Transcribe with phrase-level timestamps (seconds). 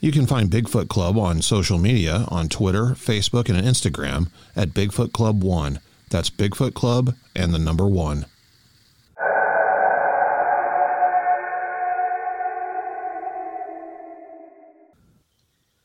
[0.00, 5.12] You can find Bigfoot Club on social media on Twitter, Facebook, and Instagram at Bigfoot
[5.12, 5.78] Club 1.
[6.10, 8.26] That's Bigfoot Club and the number 1.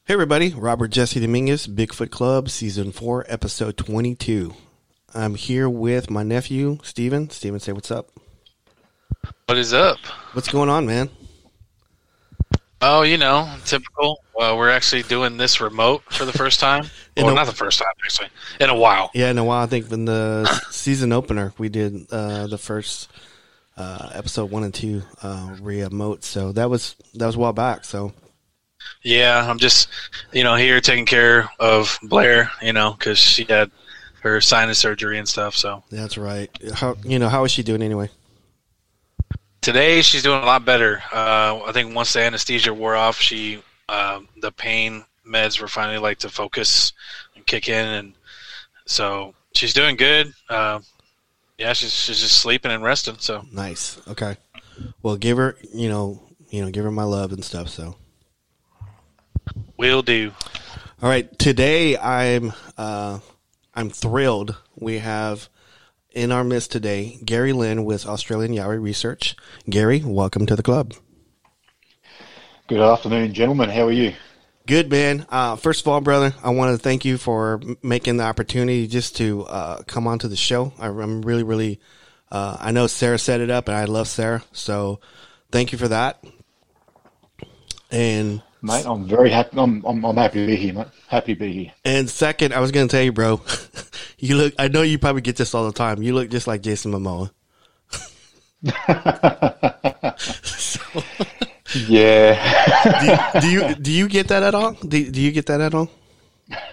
[0.08, 4.54] Hey everybody, Robert Jesse Dominguez, Bigfoot Club, Season 4, Episode 22.
[5.16, 7.30] I'm here with my nephew, Steven.
[7.32, 8.12] Steven, say what's up.
[9.48, 9.98] What is up?
[10.34, 11.10] What's going on, man?
[12.82, 14.24] Oh, you know, typical.
[14.36, 16.86] Well, we're actually doing this remote for the first time.
[17.18, 18.28] Well, a- not the first time, actually,
[18.60, 19.10] in a while.
[19.14, 23.10] Yeah, in a while, I think in the season opener, we did uh, the first
[23.78, 26.26] uh, episode 1 and 2 uh, remote.
[26.26, 27.86] So that was that was a while back.
[27.86, 28.12] So
[29.06, 29.88] Yeah, I'm just,
[30.34, 33.70] you know, here taking care of Blair, you know, because she had
[34.22, 35.56] her sinus surgery and stuff.
[35.56, 36.50] So that's right.
[36.74, 38.10] How You know, how is she doing anyway?
[39.62, 41.02] today she's doing a lot better.
[41.12, 45.98] Uh, I think once the anesthesia wore off, she, uh, the pain meds were finally
[45.98, 46.94] like to focus
[47.36, 48.14] and kick in, and
[48.86, 50.32] so she's doing good.
[50.50, 50.80] Uh,
[51.58, 53.18] yeah, she's she's just sleeping and resting.
[53.18, 54.00] So Nice.
[54.08, 54.38] Okay.
[55.02, 57.70] Well, give her, you know, you know, give her my love and stuff.
[57.70, 57.96] So.
[59.78, 60.32] We'll do.
[61.02, 63.20] All right, today I'm uh,
[63.74, 64.58] I'm thrilled.
[64.76, 65.50] We have
[66.12, 69.36] in our midst today Gary Lynn with Australian Yowie Research.
[69.70, 70.94] Gary, welcome to the club.
[72.68, 73.70] Good afternoon, gentlemen.
[73.70, 74.14] How are you?
[74.66, 75.28] Good man.
[75.30, 79.18] Uh, first of all, brother, I want to thank you for making the opportunity just
[79.18, 80.74] to uh, come onto the show.
[80.80, 81.80] I, I'm really, really.
[82.32, 85.00] Uh, I know Sarah set it up, and I love Sarah, so
[85.52, 86.24] thank you for that.
[87.92, 89.60] And Mate, I'm very happy.
[89.60, 90.88] I'm, I'm, I'm happy to be here, mate.
[91.08, 91.72] Happy to be here.
[91.84, 93.40] And second, I was going to tell you, bro,
[94.18, 96.02] you look, I know you probably get this all the time.
[96.02, 97.30] You look just like Jason Momoa.
[100.08, 101.04] So,
[101.88, 103.40] Yeah.
[103.40, 104.72] do, you, do you, do you get that at all?
[104.72, 105.92] Do, do you get that at all?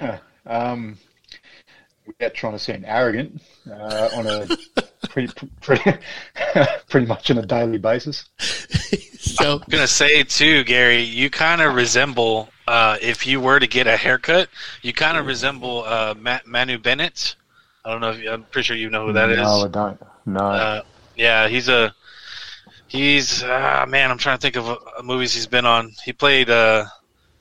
[0.46, 0.96] um,
[2.06, 4.46] without trying to sound arrogant, uh, on a
[5.10, 5.30] pretty,
[5.60, 5.98] pretty,
[6.88, 8.24] pretty much on a daily basis.
[9.42, 13.66] So, I'm gonna say too, Gary, you kind of resemble uh, if you were to
[13.66, 14.48] get a haircut,
[14.82, 17.34] you kind of resemble uh, Ma- Manu Bennett.
[17.84, 19.38] I don't know if you, I'm pretty sure you know who that is.
[19.38, 20.02] No, I don't.
[20.26, 20.40] No.
[20.40, 20.82] Uh,
[21.16, 21.92] yeah, he's a
[22.86, 24.10] he's uh, man.
[24.10, 25.92] I'm trying to think of uh, movies he's been on.
[26.04, 26.48] He played.
[26.48, 26.84] Uh,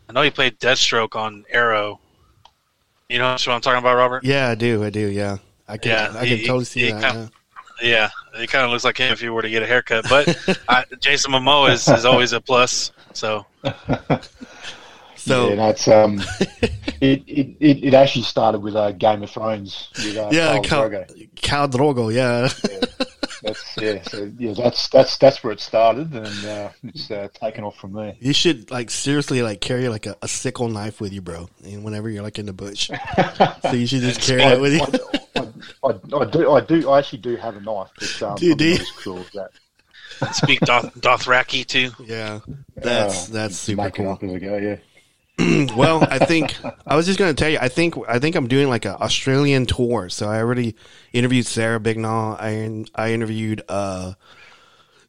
[0.09, 1.99] I know he played Deathstroke on Arrow.
[3.09, 4.23] You know what I'm talking about, Robert?
[4.23, 4.83] yeah, I do.
[4.83, 5.07] I do.
[5.07, 5.37] Yeah.
[5.67, 7.01] I can, Yeah, I can he- totally see he that.
[7.01, 7.37] kinda- yeah.
[7.81, 10.05] Yeah, he kind of looks like him if you were to get a haircut.
[10.09, 10.37] But
[10.69, 12.91] I, Jason Momoa is, is always a plus.
[13.13, 13.45] So
[15.21, 16.19] So, yeah, no, it's, um,
[16.99, 19.89] it, it, it, it actually started with uh, Game of Thrones.
[19.97, 21.29] With, uh, yeah, Khal Cal, Drogo.
[21.35, 23.05] Khal Drogo, yeah.
[23.53, 27.63] That's, yeah, so, yeah, that's, that's, that's where it started, and uh, it's uh, taken
[27.63, 28.15] off from there.
[28.19, 31.49] You should, like, seriously, like, carry, like, a, a sickle knife with you, bro.
[31.63, 32.89] And whenever you're, like, in the bush.
[33.61, 34.81] so you should just carry I, it with you.
[35.35, 35.39] I,
[35.83, 38.57] I, I do, I do, I actually do have a knife, but um, Do- I'm
[38.57, 38.71] do you?
[38.73, 40.35] not as cruel as that.
[40.35, 41.91] speak Doth, Dothraki too.
[42.05, 42.39] Yeah.
[42.75, 44.11] That's, Uh, that's super Make it cool.
[44.11, 44.77] up as we go, yeah.
[45.75, 46.55] well, I think
[46.85, 47.57] I was just going to tell you.
[47.59, 50.09] I think I think I'm doing like an Australian tour.
[50.09, 50.75] So I already
[51.13, 52.37] interviewed Sarah Bignall.
[52.39, 54.13] I I interviewed uh,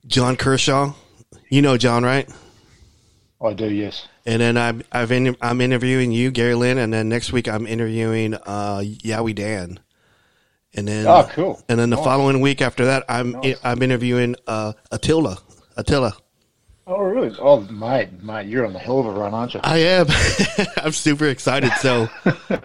[0.07, 0.95] John Kershaw.
[1.51, 2.31] You know John, right?
[3.45, 4.07] I do, yes.
[4.25, 7.67] And then I'm I've in, I'm interviewing you, Gary Lynn, and then next week I'm
[7.67, 9.81] interviewing uh, Yowie Dan.
[10.75, 11.61] And then Oh, cool.
[11.69, 12.05] And then the Nice.
[12.05, 13.59] following week after that, I'm Nice.
[13.65, 15.39] I'm interviewing uh, Attila.
[15.77, 16.17] Attila.
[16.87, 17.35] Oh, really?
[17.39, 19.61] Oh, my, mate, you're on the hell of a run, aren't you?
[19.63, 20.07] I am.
[20.79, 21.71] I'm super excited.
[21.81, 22.09] So,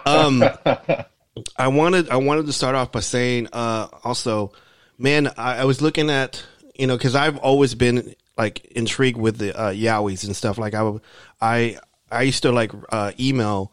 [0.05, 0.43] um,
[1.57, 4.53] I wanted I wanted to start off by saying, uh, also,
[4.97, 6.43] man, I, I was looking at
[6.75, 10.57] you know because I've always been like intrigued with the uh, Yowies and stuff.
[10.57, 10.91] Like I,
[11.39, 11.77] I
[12.11, 13.71] I used to like uh, email.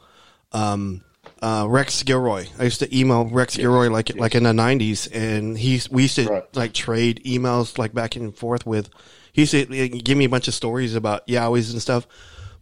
[0.53, 1.03] Um,
[1.43, 2.47] uh, Rex Gilroy.
[2.59, 6.17] I used to email Rex Gilroy like like in the '90s, and he's we used
[6.17, 6.57] to Right.
[6.57, 8.91] like trade emails like back and forth with.
[9.35, 12.07] He used to give me a bunch of stories about Yowies and stuff,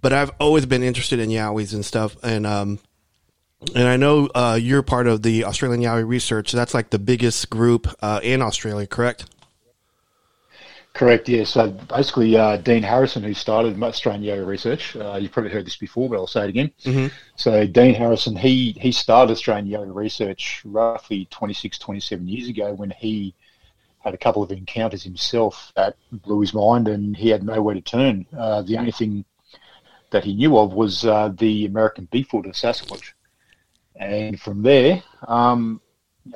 [0.00, 2.78] but I've always been interested in Yowies and stuff, and um,
[3.74, 6.50] and I know uh, you're part of the Australian Yowie Research.
[6.50, 9.26] That's like the biggest group uh, in Australia, correct?
[10.94, 11.44] Correct, yeah.
[11.44, 15.76] So basically, uh, Dean Harrison, who started Australian Yowie Research, uh, you've probably heard this
[15.76, 16.70] before, but I'll say it again.
[16.84, 17.12] Mhm.
[17.36, 22.90] So Dean Harrison, he he started Australian Yowie Research roughly 26, 27 years ago when
[22.90, 23.34] he
[24.02, 27.80] had a couple of encounters himself that blew his mind, and he had nowhere to
[27.80, 28.26] turn.
[28.36, 29.24] Uh, the only thing
[30.10, 33.12] that he knew of was uh, the American or Sasquatch.
[33.96, 35.80] And from there, um,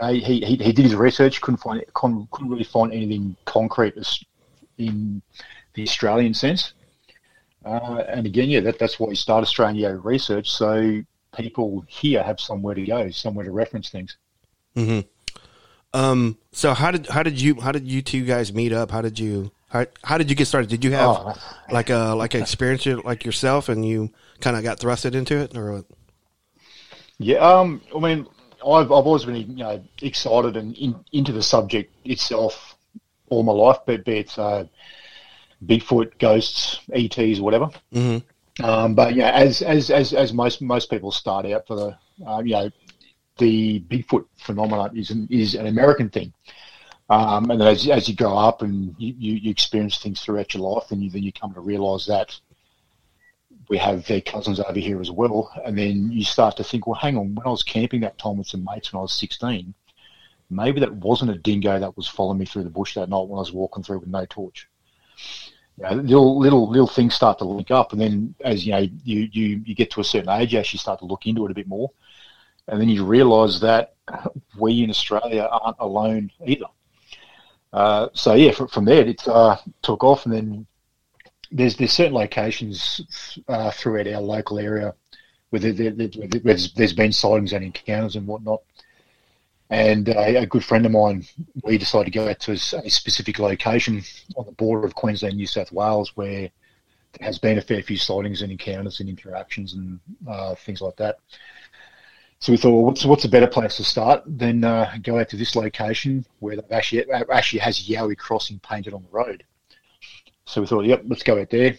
[0.01, 3.95] he, he, he did his research, couldn't find couldn't really find anything concrete
[4.79, 5.23] in
[5.75, 6.75] the Australian sense.
[7.65, 11.03] Uh, and again, yeah, that, that's why he started Australian research, so
[11.37, 14.17] people here have somewhere to go, somewhere to reference things.
[14.77, 15.01] Mm-hmm.
[15.97, 18.91] Um, so how did how did you how did you two guys meet up?
[18.91, 20.69] How did you how, how did you get started?
[20.69, 21.35] Did you have oh,
[21.71, 25.57] like a like an experience like yourself, and you kind of got thrusted into it,
[25.57, 25.73] or?
[25.73, 25.87] What?
[27.17, 28.27] Yeah, um, I mean,
[28.57, 32.77] I've I've always been you know excited and in, into the subject itself
[33.31, 34.65] all my life, but be it uh,
[35.65, 37.71] Bigfoot, ghosts, ETs, whatever.
[37.95, 38.65] Mm-hmm.
[38.65, 42.43] Um, but yeah, as as as as most most people start out for the uh,
[42.45, 42.71] you know
[43.38, 46.33] the Bigfoot phenomenon is an, is an American thing.
[47.09, 50.69] Um, and as, as you grow up and you, you, you, experience things throughout your
[50.69, 52.38] life, and you, then you come to realise that
[53.69, 55.50] we have their cousins over here as well.
[55.65, 58.38] And then you start to think, well, hang on, when I was camping that time
[58.38, 59.73] with some mates when I was 16,
[60.50, 63.38] maybe that wasn't a dingo that was following me through the bush that night when
[63.38, 64.69] I was walking through with no torch.
[65.79, 68.88] You know, little little little things start to link up, and then as you know,
[69.05, 71.50] you you you get to a certain age, you actually start to look into it
[71.50, 71.91] a bit more,
[72.69, 73.95] and then you realise that
[74.59, 76.67] we in Australia aren't alone either.
[77.73, 80.67] Uh, so yeah, from, from there it uh, took off, and then
[81.51, 84.95] there's there's certain locations uh, throughout our local area
[85.51, 86.09] where, there, there,
[86.43, 88.63] there's, there's been sightings and encounters and whatnot.
[89.69, 91.27] And a good friend of mine,
[91.65, 94.01] we decided to go out to a specific location
[94.37, 96.51] on the border of Queensland, New South Wales, where
[97.12, 99.99] there has been a fair few sightings and encounters and interactions and
[100.29, 101.19] uh, things like that.
[102.38, 105.29] So we thought, well, what's what's a better place to start than uh, go out
[105.31, 109.44] to this location where they actually actually has Yowie Crossing painted on the road.
[110.44, 111.77] So we thought, yep, let's go out there.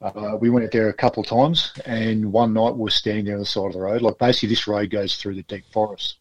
[0.00, 3.26] Uh, we went out there a couple of times, and one night we were standing
[3.26, 4.00] there on the side of the road.
[4.00, 6.16] Like basically, this road goes through the deep forest.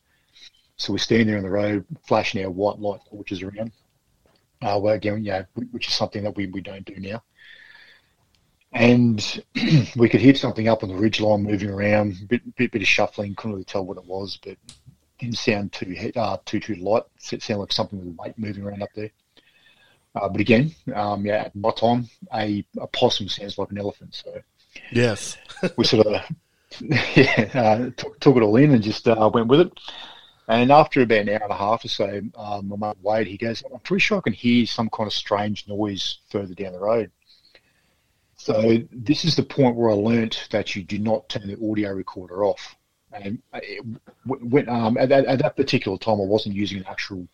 [0.75, 3.71] So we're standing there on the road, flashing our white light torches around.
[4.61, 7.23] Uh, well, again, yeah, which is something that we, we don't do now
[8.71, 9.43] and
[9.95, 12.87] we could hear something up on the ridge line moving around, bit, bit, bit of
[12.87, 13.35] shuffling.
[13.35, 14.57] Couldn't really tell what it was, but
[15.19, 17.03] didn't sound too uh, too too light.
[17.31, 19.11] It sounded like something with weight moving around up there.
[20.15, 24.15] Uh, but again, um, yeah, at my time, a, a possum sounds like an elephant.
[24.15, 24.41] So
[24.91, 25.37] yes,
[25.77, 26.23] we sort of
[26.81, 29.71] yeah uh, took, took, it all in and just uh, went with it.
[30.47, 33.37] And after about an hour and a half or so, um, my mate Wade, he
[33.37, 36.79] goes, "I'm pretty sure I can hear some kind of strange noise further down the
[36.79, 37.11] road."
[38.49, 41.91] So this is the point where I learnt that you do not turn the audio
[41.91, 42.75] recorder off.
[43.13, 47.27] And it, um, at, that, at, that particular time, I wasn't using an actual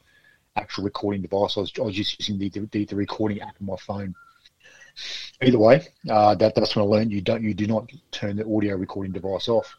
[0.58, 1.56] actual recording device.
[1.56, 4.14] I was, I was just using the, the, the, recording app on my phone.
[5.42, 8.46] Either way, uh, that, that's when I learned you don't you do not turn the
[8.46, 9.74] audio recording device off.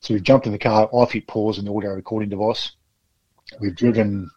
[0.00, 0.90] So we've jumped in the car.
[0.92, 2.72] I've hit pause on the audio recording device.
[3.60, 4.28] We've driven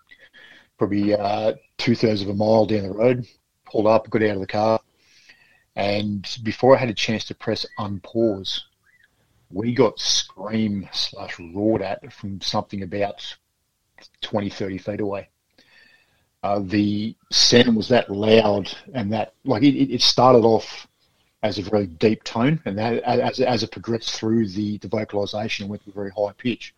[0.77, 3.25] probably uh, two thirds of a mile down the road.
[3.65, 4.79] Pulled up, got out of the car,
[5.75, 8.61] and before I had a chance to press unpause,
[9.49, 13.23] we got scream slash roared at from something about
[14.21, 15.29] 20, 30 feet away.
[16.43, 20.87] Uh, the sound was that loud and that, like, it, it started off
[21.41, 25.65] as a very deep tone, and that, as, as it progressed through the, the vocalization,
[25.65, 26.73] it went to a very high pitch.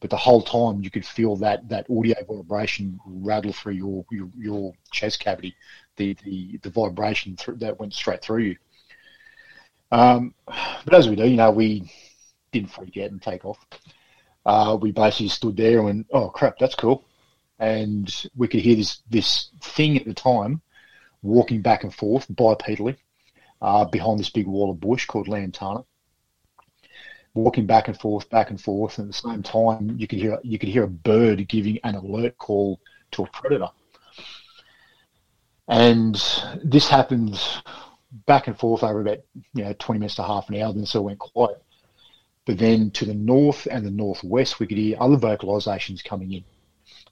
[0.00, 4.28] But the whole time, you could feel that that audio vibration rattle through your your,
[4.36, 5.54] your chest cavity,
[5.96, 8.56] the the, the vibration that went straight through you.
[9.90, 11.90] Um, but as we do, you know, we
[12.50, 13.58] didn't freak out and take off.
[14.44, 17.04] Uh, we basically stood there and went, "Oh crap, that's cool,"
[17.58, 20.62] and we could hear this this thing at the time
[21.22, 22.96] walking back and forth bipedally
[23.60, 25.84] uh, behind this big wall of bush called Lantana.
[27.34, 30.38] Walking back and forth, back and forth, and at the same time, you could hear
[30.42, 32.78] you could hear a bird giving an alert call
[33.12, 33.70] to a predator.
[35.68, 36.14] And
[36.64, 37.40] this happened
[38.26, 39.18] back and forth over about
[39.54, 41.62] you know 20 minutes to half an hour, then so it went quiet.
[42.44, 46.44] But then to the north and the northwest, we could hear other vocalizations coming in.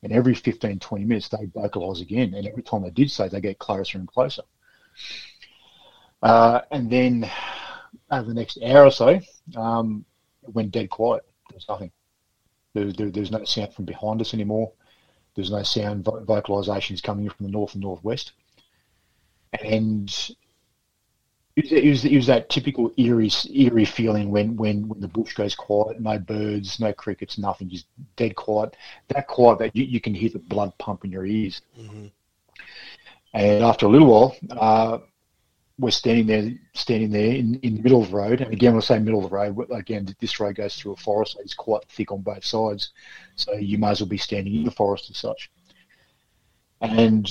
[0.02, 2.34] And every 15, 20 minutes, they vocalize again.
[2.34, 4.42] And every time they did so, they get closer and closer.
[6.22, 7.30] Uh, and then
[8.10, 9.20] over the next hour or so,
[9.56, 10.04] um,
[10.42, 11.24] it went dead quiet.
[11.48, 11.92] There was nothing.
[12.74, 14.72] There, there, there was no sound from behind us anymore.
[15.34, 18.32] There's no sound vocalizations coming from the north and northwest
[19.52, 20.08] and
[21.56, 25.08] it was, it was, it was that typical eerie eerie feeling when, when, when the
[25.08, 28.76] bush goes quiet, no birds, no crickets, nothing, just dead quiet.
[29.08, 31.60] That quiet that you, you can hear the blood pump in your ears.
[31.78, 32.06] Mm-hmm.
[33.34, 34.98] And after a little while, uh,
[35.80, 38.40] we're standing there, standing there in, in the middle of the road.
[38.42, 40.96] And again, when I say middle of the road, again, this road goes through a
[40.96, 41.38] forest.
[41.40, 42.90] It's quite thick on both sides.
[43.36, 45.50] So you might as well be standing in the forest as such.
[46.82, 47.26] And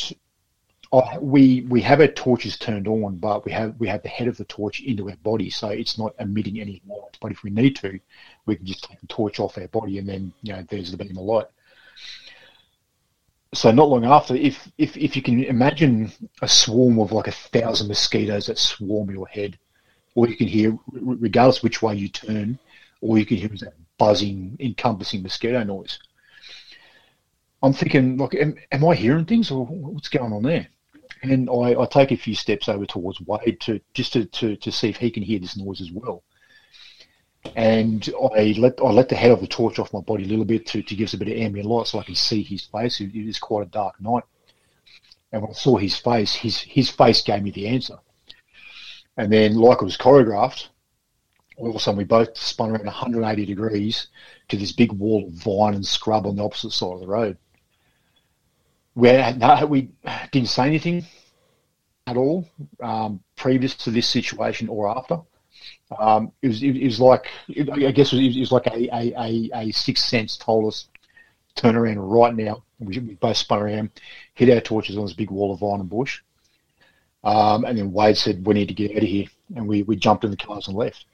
[1.21, 4.37] we we have our torches turned on, but we have we have the head of
[4.37, 7.17] the torch into our body, so it's not emitting any light.
[7.21, 7.99] But if we need to,
[8.47, 10.97] we can just take the torch off our body, and then you know there's the
[10.97, 11.47] beam of light
[13.53, 17.31] so not long after, if, if if you can imagine a swarm of like a
[17.31, 19.57] thousand mosquitoes that swarm your head,
[20.15, 22.59] all you can hear, regardless which way you turn,
[23.01, 25.99] all you can hear is that buzzing, encompassing mosquito noise.
[27.61, 30.67] I'm thinking, like, am, am I hearing things or what's going on there?
[31.23, 34.71] And I, I take a few steps over towards Wade to just to, to, to
[34.71, 36.23] see if he can hear this noise as well
[37.55, 40.45] and I let I let the head of the torch off my body a little
[40.45, 42.65] bit to, to give us a bit of ambient light so I can see his
[42.65, 42.99] face.
[42.99, 44.23] It, is quite a dark night,
[45.31, 47.97] and when I saw his face, his his face gave me the answer.
[49.17, 50.67] And then, like it was choreographed,
[51.57, 54.07] all of a sudden we both spun around 180 degrees
[54.47, 57.37] to this big wall of vine and scrub on the opposite side of the road.
[58.93, 59.91] Where no, we
[60.31, 61.05] didn't say anything
[62.07, 62.49] at all
[62.81, 65.19] um, previous to this situation or after.
[65.97, 68.95] Um, it was it, it was like I guess it was, it was like a,
[68.95, 70.87] a, a, a sixth sense told us
[71.55, 72.63] turn around right now.
[72.79, 73.89] We, we both spun around,
[74.35, 76.21] hit our torches on this big wall of vine and bush,
[77.23, 79.95] um, and then Wade said we need to get out of here, and we, we
[79.95, 81.05] jumped in the cars and left.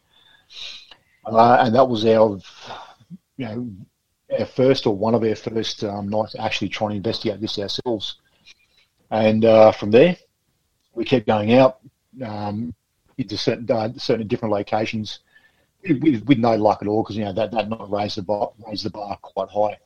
[1.26, 2.38] Uh, and that was our
[3.38, 3.70] you know
[4.40, 8.18] our first or one of our first um, nights actually trying to investigate this ourselves.
[9.12, 10.18] And uh, from there,
[10.94, 11.80] we kept going out.
[12.24, 12.74] Um,
[13.18, 15.20] into certain uh, certain different locations
[15.88, 18.52] with, with no luck at all because you know that that not raise the bar
[18.68, 19.78] raise the bar quite high.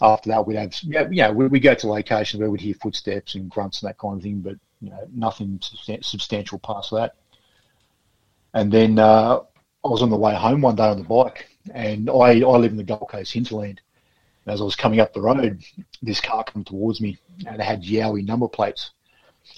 [0.00, 3.34] After that, we'd have yeah yeah we, we go to locations where we'd hear footsteps
[3.34, 7.16] and grunts and that kind of thing, but you know nothing substantial past that.
[8.54, 9.40] And then uh,
[9.84, 12.70] I was on the way home one day on the bike, and I I live
[12.70, 13.80] in the Gold Coast hinterland.
[14.46, 15.62] As I was coming up the road,
[16.02, 17.16] this car came towards me,
[17.46, 18.90] and it had Yowie number plates.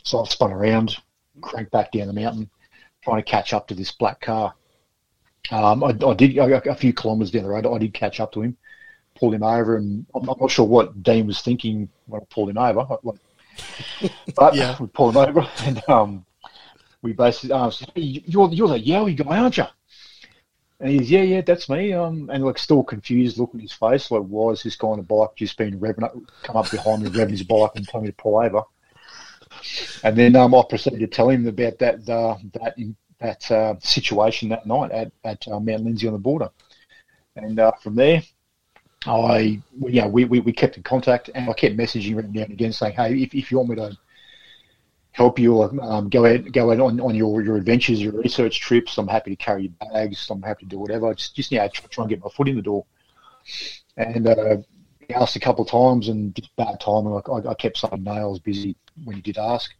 [0.02, 0.96] So I spun around,
[1.40, 2.50] cranked back down the mountain,
[3.04, 4.54] trying to catch up to this black car.
[5.50, 7.66] Um, I, I, did a few kilometres down the road.
[7.66, 8.56] I did catch up to him,
[9.14, 12.48] pulled him over, and I'm, I'm not sure what Dean was thinking when I pulled
[12.48, 12.86] him over.
[14.34, 14.76] But yeah.
[14.80, 16.24] we pulled him over, and um,
[17.02, 19.66] we basically uh, said, hey, "You're you're the Yowie guy, aren't you?"
[20.80, 24.10] And he's, "Yeah, yeah, that's me." Um, and like still confused, look at his face,
[24.10, 27.02] like, "Why is this guy on a bike just been revving up, come up behind
[27.02, 28.62] me, revving his bike, and telling me to pull over?"
[30.02, 32.76] And then um, I proceeded to tell him about that uh, that
[33.20, 36.50] that uh, situation that night at, at uh, Mount Lindesay on the border.
[37.36, 38.22] And uh, from there,
[39.06, 42.52] I yeah we, we, we kept in contact and I kept messaging him now and
[42.52, 43.96] again saying, hey, if, if you want me to
[45.12, 48.98] help you um, go out go out on, on your, your adventures, your research trips,
[48.98, 50.28] I'm happy to carry your bags.
[50.30, 51.14] I'm happy to do whatever.
[51.14, 52.84] Just just yeah, try, try and get my foot in the door.
[53.96, 54.56] And uh,
[55.10, 57.20] asked a couple of times and just bad timing.
[57.26, 59.72] I, I kept saying no, I was busy when he did ask.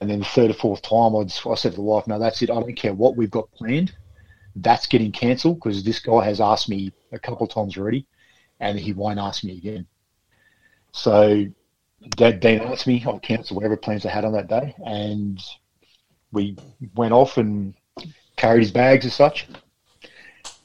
[0.00, 2.40] And then the third or fourth time, I'd, I said to the wife, no, that's
[2.42, 2.50] it.
[2.50, 3.94] I don't care what we've got planned.
[4.56, 8.06] That's getting cancelled because this guy has asked me a couple of times already
[8.60, 9.86] and he won't ask me again.
[10.92, 11.46] So
[12.10, 14.74] Dad Dean asked me, I'll cancel whatever plans I had on that day.
[14.84, 15.42] And
[16.32, 16.56] we
[16.94, 17.74] went off and
[18.36, 19.48] carried his bags as such.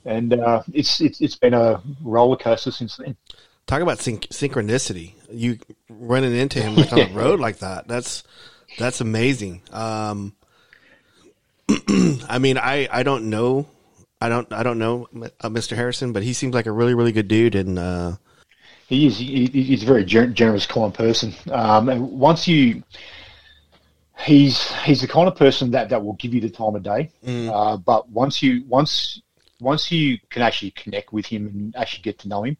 [0.05, 3.15] And uh, it's, it's it's been a roller coaster since then.
[3.65, 5.13] Talk about syn- synchronicity.
[5.31, 5.57] You
[5.89, 7.87] running into him like on the road like that.
[7.87, 8.23] That's
[8.77, 9.61] that's amazing.
[9.71, 10.35] Um,
[12.29, 13.67] I mean, I, I don't know,
[14.19, 15.07] I don't I don't know
[15.41, 15.75] uh, Mr.
[15.75, 18.13] Harrison, but he seems like a really really good dude, and uh,
[18.87, 21.33] he is he, he's a very generous, kind person.
[21.51, 22.83] Um, and once you,
[24.19, 27.09] he's he's the kind of person that, that will give you the time of day.
[27.25, 27.49] Mm.
[27.49, 29.21] Uh, but once you once
[29.59, 32.57] once you can actually connect with him and actually get to know him,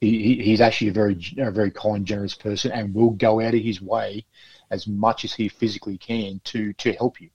[0.00, 3.60] he, he's actually a very a very kind, generous person, and will go out of
[3.60, 4.24] his way
[4.70, 7.30] as much as he physically can to to help you.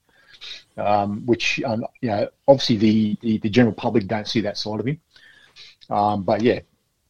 [0.78, 4.80] Um, which um, you know, obviously the, the, the general public don't see that side
[4.80, 5.00] of him.
[5.90, 6.60] Um, but yeah,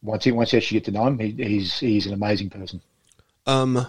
[0.02, 2.80] once he once you actually get to know him, he, he's he's an amazing person.
[3.46, 3.86] Um,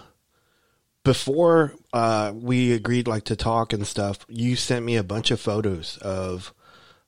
[1.03, 5.39] before uh, we agreed like to talk and stuff, you sent me a bunch of
[5.39, 6.53] photos of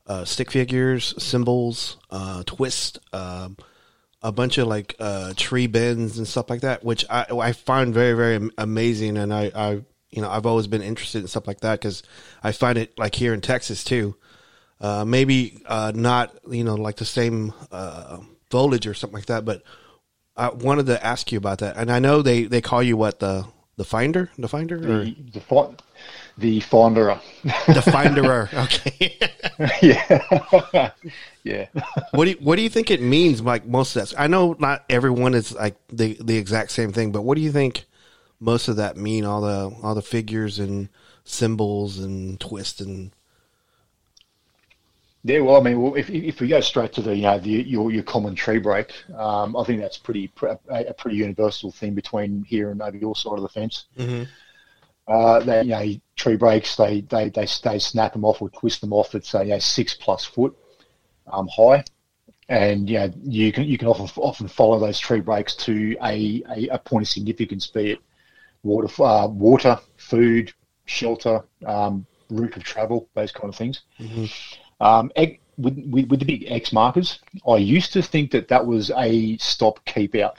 [0.07, 2.99] uh, stick figures, symbols, uh, twist.
[3.13, 3.57] Um,
[4.21, 7.93] a bunch of like uh, tree bends and stuff like that, which I I find
[7.93, 9.69] very very amazing, and I I
[10.09, 12.03] you know I've always been interested in stuff like that because
[12.43, 14.15] I find it like here in Texas too.
[14.81, 19.45] Uh, maybe uh, not you know like the same uh, foliage or something like that,
[19.45, 19.63] but
[20.39, 21.75] I wanted to ask you about that.
[21.75, 23.45] And I know they, they call you what the
[23.75, 25.03] the finder, the finder, or?
[25.03, 25.41] the the
[26.39, 27.19] The Finderer.
[27.43, 28.50] The Finderer.
[28.63, 29.17] Okay.
[29.81, 30.91] yeah,
[31.43, 31.65] yeah.
[32.12, 33.41] what do you, what do you think it means?
[33.41, 34.19] Like most of that.
[34.19, 37.51] I know not everyone is like the the exact same thing, but what do you
[37.51, 37.86] think
[38.39, 39.25] most of that mean?
[39.25, 40.88] All the all the figures and
[41.25, 43.12] symbols and twists and
[45.25, 47.50] Yeah, well, I mean, well, if if we go straight to the you know the,
[47.50, 51.96] your your common tree break, um, I think that's pretty a, a pretty universal thing
[51.96, 53.86] between here and over your side of the fence.
[53.98, 54.24] mm-hmm.
[55.09, 58.79] Uh, they, you know, tree breaks, they, they, they, they snap them off or twist
[58.79, 60.55] them off at say, you know, six plus foot
[61.33, 61.83] um, high.
[62.47, 66.43] And, you know, you can, you can often, often follow those tree breaks to a,
[66.55, 67.99] a, a point of significance, be it
[68.61, 70.53] water, uh, water, food,
[70.85, 73.81] shelter, um, route of travel, those kind of things.
[73.99, 74.25] Mm-hmm.
[74.83, 78.65] Um, egg, with, with, with the big X markers, I used to think that that
[78.65, 80.37] was a stop keep out.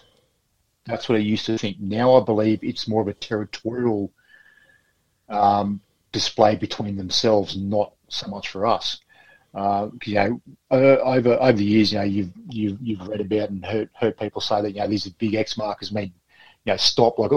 [0.86, 1.78] That's what I used to think.
[1.80, 4.12] Now I believe it's more of a territorial
[5.30, 5.80] um,
[6.12, 9.00] display between themselves, not so much for us.
[9.54, 13.50] Uh, you know, uh, over over the years, you know, you've you've you've read about
[13.50, 16.12] and heard heard people say that you know these are big X markers mean
[16.64, 17.30] you know stop like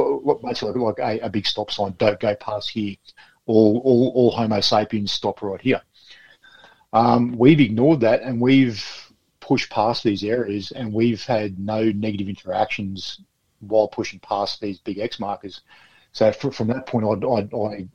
[0.43, 1.95] basically like a, a big stop sign.
[1.97, 2.95] Don't go past here.
[3.45, 5.81] All all all Homo sapiens stop right here.
[6.93, 8.85] Um, we've ignored that and we've
[9.39, 13.19] pushed past these areas and we've had no negative interactions
[13.59, 15.61] while pushing past these big X markers.
[16.13, 17.87] So for, from that point, I, I, I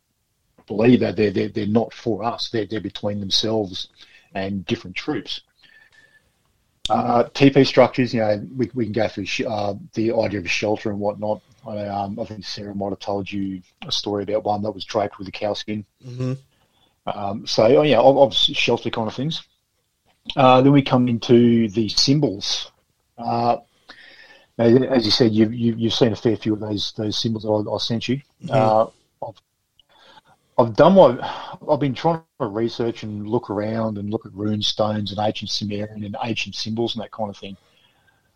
[0.66, 2.50] believe that they're, they're, they're not for us.
[2.50, 3.88] They're, they're between themselves
[4.34, 5.40] and different troops.
[6.90, 10.46] Uh, TP structures, you know, we, we can go through sh- uh, the idea of
[10.46, 11.42] a shelter and whatnot.
[11.66, 14.84] I, um, I think Sarah might have told you a story about one that was
[14.84, 15.84] draped with a cow skin.
[16.04, 16.32] Mm-hmm.
[17.06, 19.42] Um, so, oh, yeah, obviously shelter kind of things.
[20.36, 22.70] Uh, then we come into the symbols.
[23.18, 23.58] Uh,
[24.58, 27.74] as you said, you've, you've seen a fair few of those those symbols that I,
[27.74, 28.16] I sent you.
[28.44, 28.50] Mm-hmm.
[28.50, 28.86] Uh,
[29.26, 29.42] I've,
[30.58, 31.20] I've done what
[31.70, 35.50] I've been trying to research and look around and look at rune stones and ancient
[35.50, 37.56] Sumerian and ancient symbols and that kind of thing.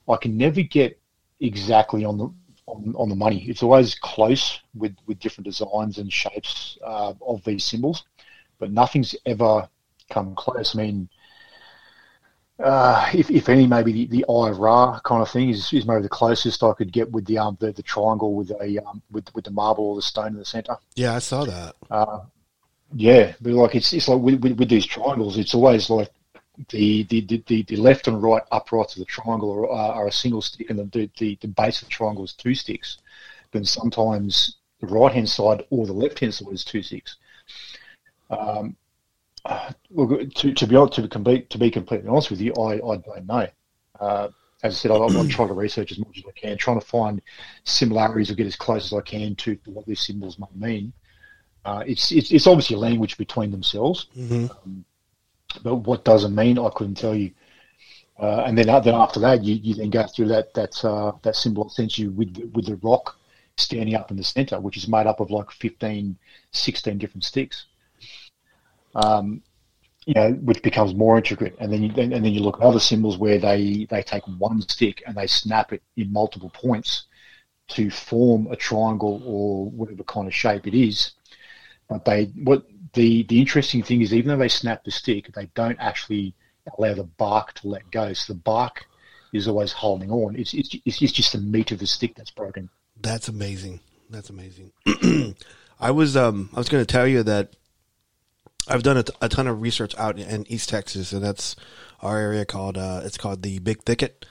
[0.09, 1.01] I can never get
[1.41, 2.33] exactly on the
[2.67, 3.45] on, on the money.
[3.49, 8.05] It's always close with, with different designs and shapes uh, of these symbols,
[8.59, 9.69] but nothing's ever
[10.11, 10.75] come close.
[10.77, 11.09] I mean,
[12.63, 15.87] uh, if, if any, maybe the, the Eye of Ra kind of thing is, is
[15.87, 19.03] maybe the closest I could get with the um the, the triangle with a um,
[19.11, 20.77] with with the marble or the stone in the center.
[20.95, 21.75] Yeah, I saw that.
[21.91, 22.21] Uh,
[22.95, 26.11] yeah, but like it's it's like with, with, with these triangles, it's always like
[26.71, 30.43] the the, the, the left and right uprights of the triangle are, are a single
[30.43, 32.99] stick, and the, the the base of the triangle is two sticks.
[33.53, 37.17] Then sometimes the right hand side or the left hand side is two sticks.
[38.31, 38.77] Um,
[39.91, 42.97] look, to, to be able to be, to be completely honest with you, I, I
[42.97, 43.47] don't know.
[43.99, 44.29] Uh,
[44.63, 47.21] as I said, I'm, trying to research as much as I can, trying to find
[47.65, 50.93] similarities or get as close as I can to what these symbols might mean.
[51.65, 54.47] Uh, it's, it's it's obviously a language between themselves, Mm-hmm.
[54.51, 54.85] um,
[55.63, 57.33] but what does it mean, I couldn't tell you.
[58.19, 61.13] Uh, and then, uh, then after that, you, you then go through that that uh,
[61.23, 63.17] that symbol essentially with with the rock
[63.57, 66.17] standing up in the center, which is made up of like 15,
[66.53, 67.67] 16 different sticks
[68.95, 69.43] um,
[70.07, 71.57] you know, which becomes more intricate.
[71.61, 74.61] And then you and then you look at other symbols where they they take one
[74.63, 77.05] stick and they snap it in multiple points
[77.69, 81.13] to form a triangle or whatever kind of shape it is.
[81.89, 85.47] But they what the the interesting thing is even though they snap the stick, they
[85.55, 86.35] don't actually
[86.77, 88.13] allow the bark to let go.
[88.13, 88.87] So the bark
[89.33, 90.37] is always holding on.
[90.37, 92.69] It's it's it's just the meat of the stick that's broken.
[93.01, 93.81] That's amazing.
[94.11, 94.73] That's amazing.
[95.81, 97.55] I was um I was going to tell you that
[98.69, 101.57] I've done a, t- a ton of research out in East Texas, and that's
[102.01, 104.25] our area called uh, it's called the Big Thicket,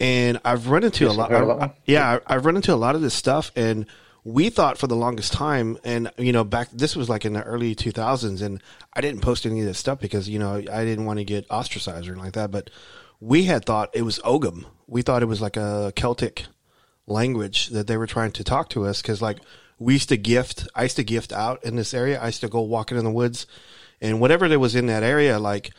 [0.00, 1.30] and I've run into a lot.
[1.30, 3.86] I've heard of that I- yeah, I've run into a lot of this stuff, and
[4.24, 7.42] we thought for the longest time, and you know, back this was like in the
[7.42, 8.62] early 2000s, and
[8.92, 11.46] I didn't post any of this stuff because you know I didn't want to get
[11.50, 12.70] ostracized or anything like that, but
[13.20, 14.66] we had thought it was Ogham.
[14.86, 16.46] We thought it was like a Celtic
[17.06, 19.38] language that they were trying to talk to us because like
[19.78, 22.20] we used to gift i used to gift out in this area.
[22.20, 23.46] I used to go walking in the woods
[24.00, 25.72] and whatever there was in that area like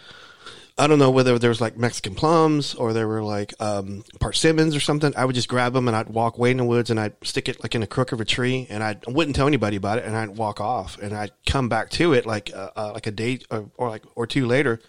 [0.78, 4.76] i don't know whether there was like mexican plums or there were like um, persimmons
[4.76, 5.14] or something.
[5.16, 7.50] I would just grab them and i'd walk way in the woods and i'd stick
[7.50, 10.06] it like in a crook of a tree and i wouldn't tell anybody about it
[10.06, 13.12] and i'd walk off and i'd come back to it like uh, uh, like a
[13.12, 14.80] day or, or like or two later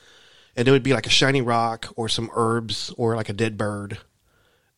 [0.57, 3.57] and it would be like a shiny rock or some herbs or like a dead
[3.57, 3.99] bird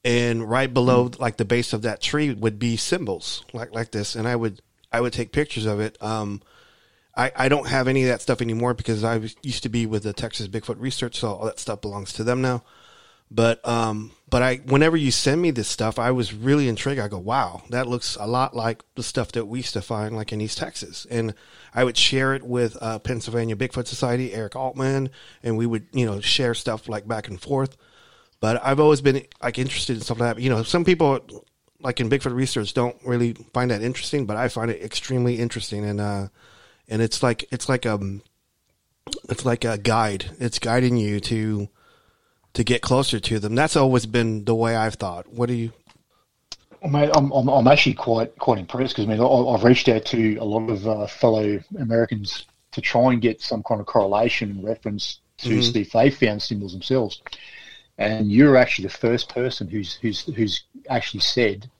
[0.04, 4.14] and right below like the base of that tree would be symbols like like this.
[4.14, 4.60] And i would
[4.92, 5.96] i would take pictures of it.
[6.02, 6.42] Um
[7.16, 9.84] i i don't have any of that stuff anymore because i was, used to be
[9.86, 12.62] with the texas bigfoot research so all that stuff belongs to them now.
[13.34, 17.00] But um, but I whenever you send me this stuff, I was really intrigued.
[17.00, 20.14] I go, wow, that looks a lot like the stuff that we used to find
[20.14, 21.34] like in East Texas, and
[21.74, 25.08] I would share it with uh, Pennsylvania Bigfoot Society, Eric Altman,
[25.42, 27.78] and we would you know share stuff like back and forth.
[28.42, 30.42] But I've always been like interested in stuff like that.
[30.42, 31.20] You know, some people
[31.80, 35.84] like in Bigfoot research don't really find that interesting, but I find it extremely interesting,
[35.84, 36.26] and uh,
[36.88, 38.20] and it's like it's like um,
[39.28, 40.32] it's like a guide.
[40.40, 41.68] It's guiding you to
[42.54, 43.54] to get closer to them.
[43.54, 45.32] That's always been the way I've thought.
[45.32, 45.72] What do you?
[46.84, 50.04] Mate, I'm, I'm, I'm actually quite quite impressed because I mean I- I've reached out
[50.06, 54.50] to a lot of uh, fellow Americans to try and get some kind of correlation
[54.50, 55.72] and reference to Mhm.
[55.72, 57.22] see if they found symbols themselves.
[57.98, 61.70] And you're actually the first person who's who's who's actually said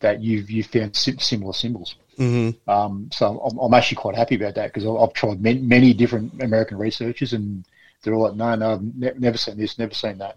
[0.00, 1.96] that you've you found similar symbols.
[2.18, 2.68] Mm-hmm.
[2.68, 6.42] Um, so I'm, I'm actually quite happy about that because I've tried many, many different
[6.42, 7.64] American researchers and
[8.02, 10.36] they're all like, no, no, I've ne- never seen this, never seen that.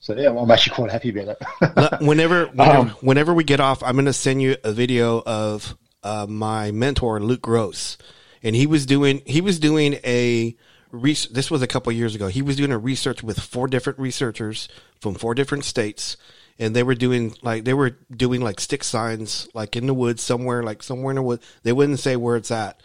[0.00, 1.98] So yeah, I'm actually quite happy about that.
[2.00, 5.76] whenever whenever, Um, whenever we get off, I'm going to send you a video of
[6.02, 7.96] uh, my mentor Luke Gross,
[8.42, 10.56] and he was doing he was doing a
[10.92, 12.28] this was a couple years ago.
[12.28, 14.68] He was doing a research with four different researchers
[15.00, 16.16] from four different states,
[16.58, 20.22] and they were doing like they were doing like stick signs like in the woods
[20.22, 21.46] somewhere like somewhere in the woods.
[21.62, 22.82] They wouldn't say where it's at,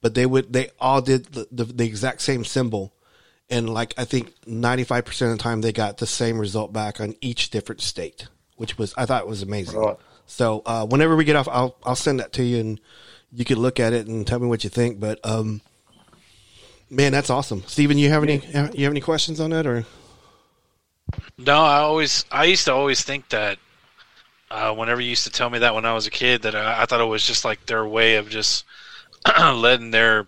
[0.00, 2.92] but they would they all did the, the, the exact same symbol
[3.48, 6.72] and like I think ninety five percent of the time they got the same result
[6.72, 9.78] back on each different state, which was I thought was amazing.
[9.78, 9.96] Right.
[10.26, 12.80] So uh, whenever we get off, I'll I'll send that to you and
[13.32, 14.98] you can look at it and tell me what you think.
[14.98, 15.60] But um,
[16.90, 18.36] man, that's awesome, Steven, You have any
[18.74, 19.84] you have any questions on that or?
[21.38, 23.58] No, I always I used to always think that
[24.50, 26.82] uh, whenever you used to tell me that when I was a kid that I,
[26.82, 28.64] I thought it was just like their way of just
[29.38, 30.26] letting their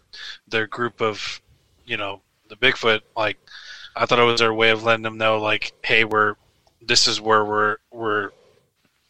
[0.48, 1.40] their group of
[1.86, 3.38] you know the Bigfoot like
[3.96, 6.34] I thought it was their way of letting them know like hey we're
[6.80, 8.30] this is where we're we're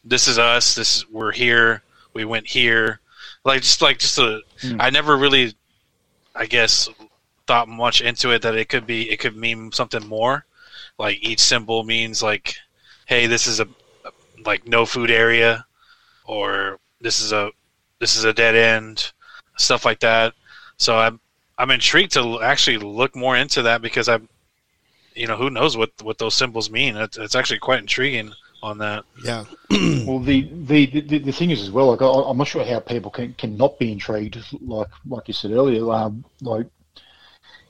[0.04, 1.82] this is us this is we're here
[2.14, 3.00] we went here
[3.44, 4.80] like just like just a Hmm.
[4.80, 5.54] I never really
[6.34, 6.88] I guess
[7.48, 10.44] thought much into it that it could be it could mean something more.
[10.98, 12.54] Like each symbol means like
[13.06, 13.66] hey this is a
[14.44, 15.64] like no food area
[16.26, 17.50] or this is a
[18.00, 19.12] this is a dead end
[19.56, 20.34] stuff like that.
[20.76, 21.18] So i'm
[21.56, 24.28] i'm intrigued to actually look more into that because i'm
[25.16, 26.96] you know who knows what what those symbols mean.
[26.96, 28.32] It's, it's actually quite intriguing
[28.62, 29.04] on that.
[29.24, 29.44] Yeah,
[30.06, 32.80] Well, the, the, the, the thing is as well, like I, I'm not sure how
[32.80, 35.90] people can, can not be intrigued, like like you said earlier.
[35.92, 36.66] Um, like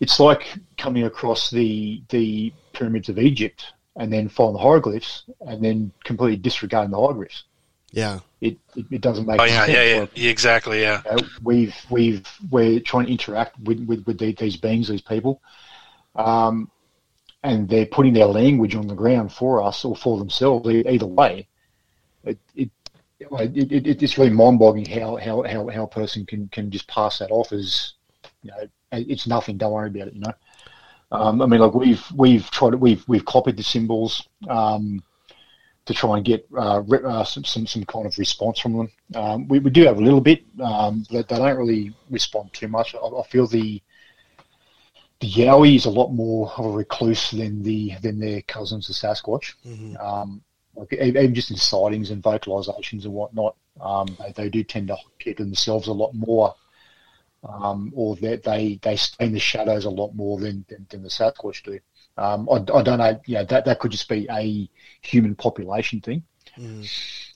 [0.01, 3.65] it's like coming across the the pyramids of Egypt
[3.97, 7.45] and then find the hieroglyphs and then completely disregarding the hieroglyphs.
[7.93, 9.67] yeah, It it, it doesn't make oh yeah sense.
[9.67, 13.81] yeah yeah, Like, yeah exactly yeah you know, we've we've we're trying to interact with
[13.87, 15.43] with, with these beings, these people,
[16.17, 16.71] um,
[17.43, 20.69] and they're putting their language on the ground for us or for themselves.
[20.69, 21.49] e- Either way,
[22.25, 22.71] it it,
[23.21, 27.19] it, it it's really mind-boggling how, how how how a person can can just pass
[27.19, 27.95] that off as
[28.43, 29.57] you know it's nothing.
[29.59, 30.15] Don't worry about it.
[30.15, 30.35] You know.
[31.11, 35.03] Um, I mean, like we've we've tried we've we've copied the symbols um,
[35.87, 38.91] to try and get uh, re- uh, some, some some kind of response from them.
[39.15, 42.69] Um, we, we do have a little bit, um, but they don't really respond too
[42.69, 42.95] much.
[42.95, 43.83] I, I feel the
[45.21, 48.93] the Yowie is a lot more of a recluse than the than their cousins, the
[48.93, 49.55] Sasquatch.
[49.67, 50.01] Mhm.
[50.03, 50.43] Um,
[50.77, 54.97] like even just in sightings and vocalizations and whatnot, um, they, they do tend to
[55.19, 56.55] keep themselves a lot more,
[57.45, 61.03] um, or that they, they stay in the shadows a lot more than than, than
[61.03, 61.79] the Sasquatch do.
[62.17, 63.21] Um, I, I don't know.
[63.27, 64.69] Yeah, that that could just be a
[65.03, 66.23] human population thing.
[66.57, 66.89] Mhm.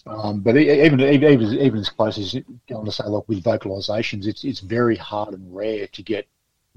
[0.07, 2.37] Um, but even even even as close as
[2.69, 6.27] going to say, like with vocalizations, it's it's very hard and rare to get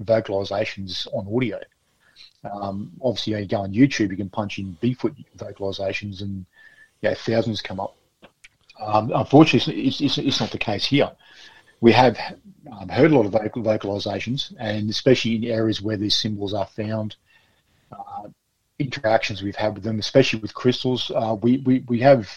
[0.04, 1.58] vocalizations on audio.
[2.44, 6.46] Um, obviously, you, know, you go on YouTube, you can punch in Bigfoot vocalizations, and
[7.00, 7.96] yeah, thousands come up.
[8.80, 11.10] Um, unfortunately, it's, it's, it's not the case here.
[11.80, 12.18] We have
[12.72, 16.66] um, heard a lot of vocal vocalizations, and especially in areas where these symbols are
[16.66, 17.16] found.
[17.92, 18.28] Uh,
[18.78, 22.28] interactions we've had with them, especially with crystals, uh, we, we we have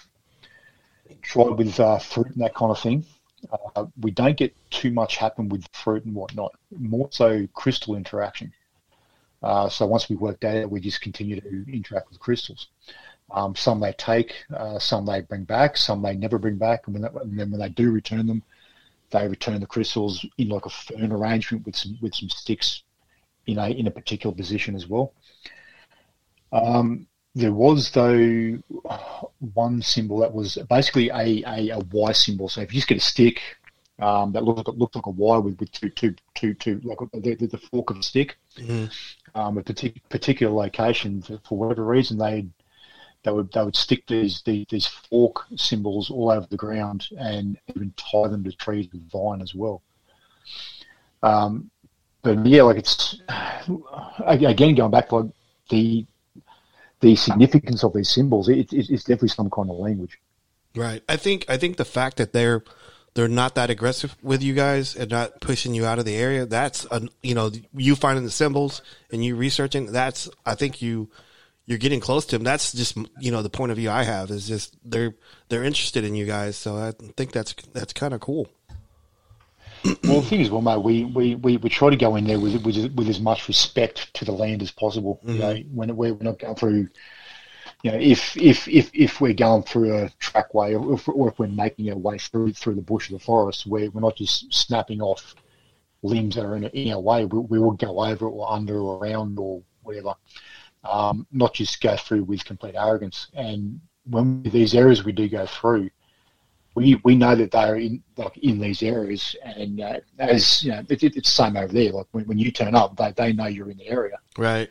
[1.21, 3.05] tried with uh, fruit and that kind of thing.
[3.75, 6.53] Uh, we don't get too much happen with fruit and whatnot.
[6.77, 8.53] More so crystal interaction.
[9.41, 12.67] Uh, so once we work that out, we just continue to interact with crystals.
[13.31, 16.95] Um, some they take, uh, some they bring back, some they never bring back, and,
[16.95, 18.43] when that, and then when they do return them,
[19.11, 22.83] they return the crystals in like a fern arrangement with some with some sticks
[23.47, 25.13] in a in a particular position as well.
[26.51, 28.57] Um, there was though
[29.53, 32.49] one symbol that was basically a, a, a Y symbol.
[32.49, 33.39] So if you just get a stick
[33.99, 36.97] um, that looked like, looked like a Y with, with two, two, two, two, like
[37.13, 38.91] the, the, the fork of a stick, Mhm.
[39.35, 42.47] um, a partic- particular location for, for whatever reason they
[43.23, 47.57] they would they would stick these, these these fork symbols all over the ground and
[47.75, 49.81] even tie them to trees with vine as well.
[51.21, 51.69] Um,
[52.21, 53.21] but yeah, like it's
[54.25, 55.31] again going back to like
[55.69, 56.05] the
[57.01, 58.49] the significance of these symbols.
[58.49, 60.19] It, it, it's definitely some kind of language.
[60.75, 61.01] Right.
[61.09, 62.63] I think I think the fact that they're
[63.15, 66.45] they're not that aggressive with you guys and not pushing you out of the area.
[66.45, 69.91] That's a, you know you finding the symbols and you researching.
[69.91, 71.09] That's I think you
[71.69, 72.43] you're getting close to them.
[72.43, 75.13] That's just you know the point of view I have is just they're
[75.49, 76.57] they're interested in you guys.
[76.57, 78.49] So I think that's that's kind of cool.
[80.03, 82.39] well, the thing is, well, mate, we, we, we, we try to go in there
[82.39, 85.21] with, with with as much respect to the land as possible.
[85.23, 85.33] Mm-hmm.
[85.33, 86.89] You know, when we're not going through
[87.83, 91.37] you know, if if if if we're going through a trackway, or if, or if
[91.37, 94.51] we're making our way through through the bush of the forest, where we're not just
[94.51, 95.35] snapping off
[96.01, 98.79] limbs that are in, in our way, we, we will go over it or under
[98.79, 100.15] or around or whatever.
[100.83, 103.27] Um, not just go through with complete arrogance.
[103.33, 105.89] And when these areas we do go through,
[106.75, 110.83] we we know that they're in like in these areas, and uh, as you know,
[110.87, 111.91] it, it, it's the same over there.
[111.91, 114.69] Like when, when you turn up, they they know you're in the area, right?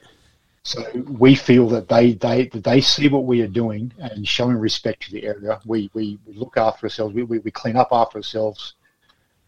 [0.68, 4.58] So we feel that they, they that they see what we are doing and showing
[4.58, 5.58] respect to the area.
[5.64, 7.14] We, we, we look after ourselves.
[7.14, 8.74] We, we, we clean up after ourselves.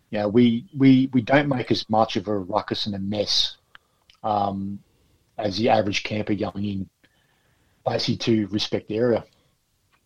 [0.09, 3.59] You know, we, we, we don't make as much of a ruckus and a mess
[4.25, 4.79] um,
[5.40, 6.90] as the average camper going in,
[7.85, 9.24] basically to respect the area.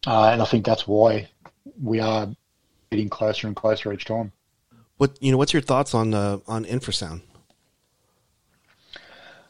[0.07, 1.29] Uh, and I think that's why
[1.83, 2.29] we are
[2.91, 4.33] getting closer and closer each time.
[4.97, 5.39] What you know?
[5.39, 7.23] What's your thoughts on uh, on infrasound?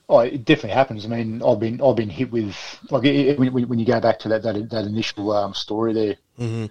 [0.09, 1.05] Oh, it definitely happens.
[1.05, 2.57] I mean, I've been I've been hit with
[2.91, 6.17] like it, when, when you go back to that that, that initial um, story there,
[6.39, 6.67] mm-hmm.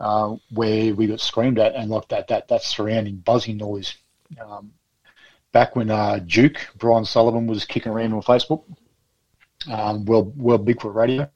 [0.00, 3.94] uh, where we got screamed at and like that that that surrounding buzzing noise.
[4.40, 4.72] Um,
[5.52, 8.64] back when uh, Duke Brian Sullivan was kicking around on Facebook,
[9.70, 11.28] um, World World Bigfoot Radio.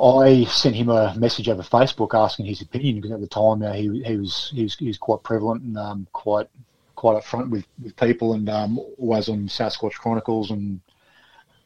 [0.00, 3.72] I sent him a message over Facebook asking his opinion because at the time uh,
[3.72, 6.48] he he was he was, he was quite prevalent and um, quite
[6.94, 10.80] quite upfront with, with people and um, always on Sasquatch Chronicles and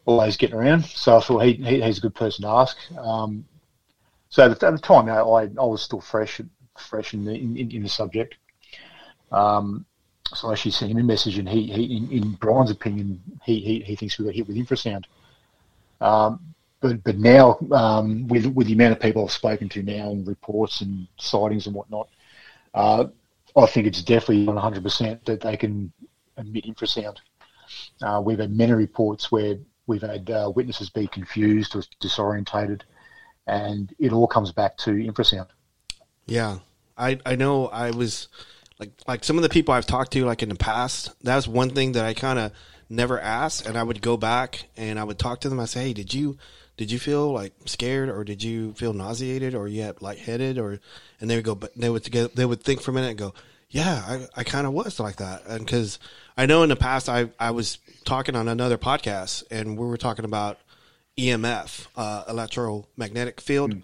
[0.07, 0.85] always getting around.
[0.87, 2.77] So I thought he, he he's a good person to ask.
[2.97, 3.45] Um,
[4.29, 6.41] so at the, at the time, I, I, I was still fresh
[6.77, 8.35] fresh in the in, in the subject.
[9.31, 9.87] Um,
[10.35, 13.61] so I actually sent him a message, and he, he in, in Brian's opinion, he,
[13.61, 15.05] he, he thinks we got hit with infrasound.
[16.01, 16.41] Um,
[16.81, 20.27] but but now um, with with the amount of people I've spoken to now and
[20.27, 22.09] reports and sightings and whatnot,
[22.75, 23.07] uh,
[23.57, 25.93] I think it's definitely 100% that they can
[26.37, 27.17] emit infrasound.
[28.03, 32.83] Uh, we've had many reports where we've had uh, witnesses be confused or disorientated,
[33.47, 35.49] and it all comes back to infrasound.
[36.27, 36.59] Yeah,
[36.99, 38.29] I I know I was
[38.79, 41.13] like like some of the people I've talked to like in the past.
[41.25, 42.53] That was one thing that I kind of
[42.89, 45.61] never asked, and I would go back and I would talk to them.
[45.61, 46.39] I say, hey, did you
[46.77, 50.81] did you feel like scared or did you feel nauseated or had lightheaded or
[51.21, 53.35] and they would go but they would they would think for a minute and go
[53.71, 55.99] yeah i, I kind of was like that and because
[56.37, 59.97] i know in the past i i was talking on another podcast and we were
[59.97, 60.59] talking about
[61.19, 63.83] emf uh, electromagnetic field mm.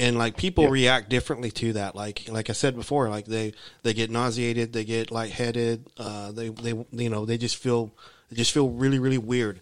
[0.00, 0.72] And like people yep.
[0.72, 4.84] react differently to that like like i said before like they they get nauseated they
[4.84, 7.92] get lightheaded uh they they you know they just feel
[8.30, 9.60] they just feel really really weird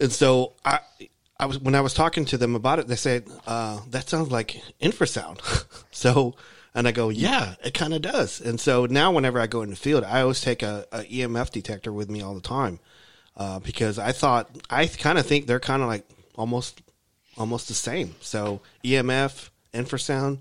[0.00, 0.80] and so i
[1.38, 4.30] I was when I was talking to them about it, they said uh, that sounds
[4.30, 5.40] like infrasound.
[5.90, 6.34] so,
[6.74, 8.42] and I go, yeah, it kind of does.
[8.42, 11.50] And so now, whenever I go in the field, I always take a, a EMF
[11.50, 12.78] detector with me all the time
[13.38, 16.82] uh, because I thought I kind of think they're kind of like almost
[17.36, 18.14] almost the same.
[18.20, 20.38] So EMF, infrasound,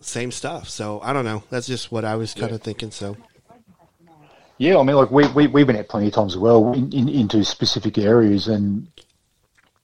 [0.00, 0.68] same stuff.
[0.68, 1.42] So I don't know.
[1.50, 2.90] That's just what I was kind of thinking.
[2.90, 3.16] So.
[4.58, 6.90] Yeah, I mean, like we, we, we've been at plenty of times as well in,
[6.92, 8.88] in, into specific areas, and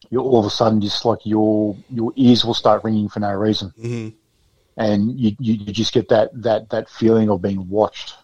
[0.09, 3.33] you're all of a sudden just like your your ears will start ringing for no
[3.33, 4.17] reason, mm-hmm.
[4.79, 8.15] and you, you, you just get that that that feeling of being watched.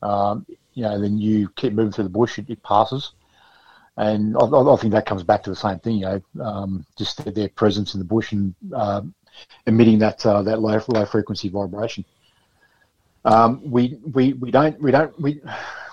[0.00, 3.12] Um, you know, then you keep moving through the bush, it, it passes,
[4.00, 5.98] and I, I, think that comes back to the same thing.
[5.98, 9.02] You know, um, just their, their, presence in the bush and uh,
[9.66, 12.04] emitting that uh, that low low frequency vibration.
[13.24, 15.40] Um, we, we we don't we don't we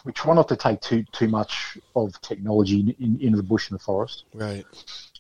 [0.05, 3.79] we try not to take too too much of technology in, into the bush and
[3.79, 4.23] the forest.
[4.33, 4.65] Right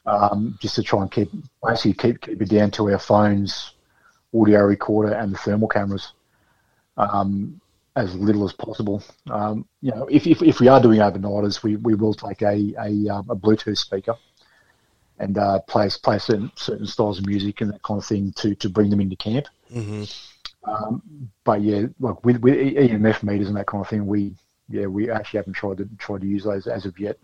[0.07, 1.29] um, just to try and keep
[1.63, 3.73] basically keep, keep it down to our phones,
[4.33, 6.13] audio recorder, and the thermal cameras
[6.95, 7.59] um,
[7.97, 9.03] as little as possible.
[9.29, 12.73] Um, you know, if, if, if we are doing overnighters, we, we will take a
[12.79, 14.15] a, um, a Bluetooth speaker
[15.19, 18.53] and uh, play play certain certain styles of music and that kind of thing to
[18.55, 19.47] to bring them into camp.
[19.73, 20.03] Mm-hmm.
[20.69, 21.01] Um,
[21.43, 24.35] but yeah, like with, with EMF meters and that kind of thing, we
[24.69, 27.17] yeah we actually haven't tried to tried to use those as of yet.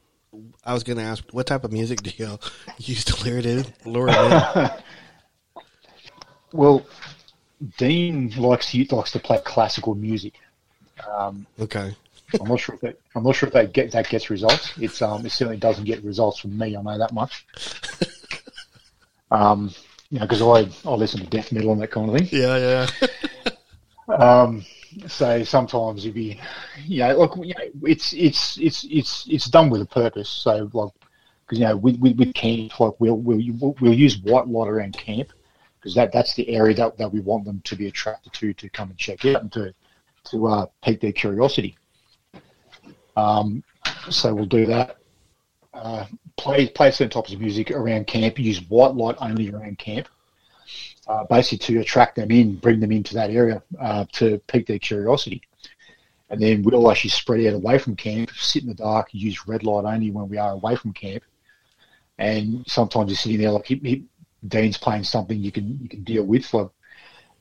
[0.65, 2.39] I was going to ask, what type of music do you
[2.79, 3.65] use to lure it in?
[3.85, 4.69] Lure it in?
[6.53, 6.85] Well,
[7.79, 10.35] Dean likes to likes to play classical music.
[11.07, 11.95] Um, Okay.
[12.39, 14.73] I'm not sure if that I'm not sure if that get that gets results.
[14.77, 16.75] It's um it certainly doesn't get results from me.
[16.75, 17.45] I know that much.
[19.29, 19.73] Um,
[20.09, 22.27] you know, because I I listen to death metal and that kind of thing.
[22.31, 22.87] Yeah, yeah.
[24.07, 24.65] Um,
[25.07, 26.39] so sometimes you'd be,
[26.85, 30.29] you know, like you know, it's it's it's it's it's done with a purpose.
[30.29, 30.91] So like,
[31.45, 34.97] because you know, with, with with camp, like we'll we'll we'll use white light around
[34.97, 35.31] camp
[35.79, 38.69] because that that's the area that, that we want them to be attracted to to
[38.69, 39.73] come and check out and to
[40.25, 41.77] to uh, pique their curiosity.
[43.15, 43.63] Um,
[44.09, 44.97] so we'll do that.
[45.73, 46.05] Uh,
[46.37, 48.39] play play certain types of music around camp.
[48.39, 50.07] Use white light only around camp
[51.07, 54.79] uh, basically to attract them in, bring them into that area uh, to pique their
[54.79, 55.41] curiosity.
[56.29, 59.63] And then we'll actually spread out away from camp, sit in the dark, use red
[59.63, 61.23] light only when we are away from camp.
[62.17, 64.05] And sometimes you're sitting there like he, he,
[64.47, 66.69] Dean's playing something you can you can deal with, like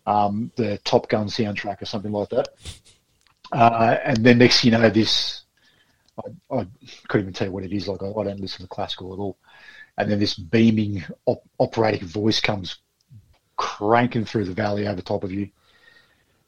[0.07, 2.49] um, the Top Gun soundtrack or something like that.
[3.53, 5.43] Uh, and then next you know, this
[6.19, 6.67] I, I
[7.09, 7.89] couldn't even tell you what it is.
[7.89, 9.39] Like I, I don't listen to classical at all.
[9.99, 12.79] And then this beaming op- operatic voice comes
[13.57, 15.49] cranking through the valley over top of you.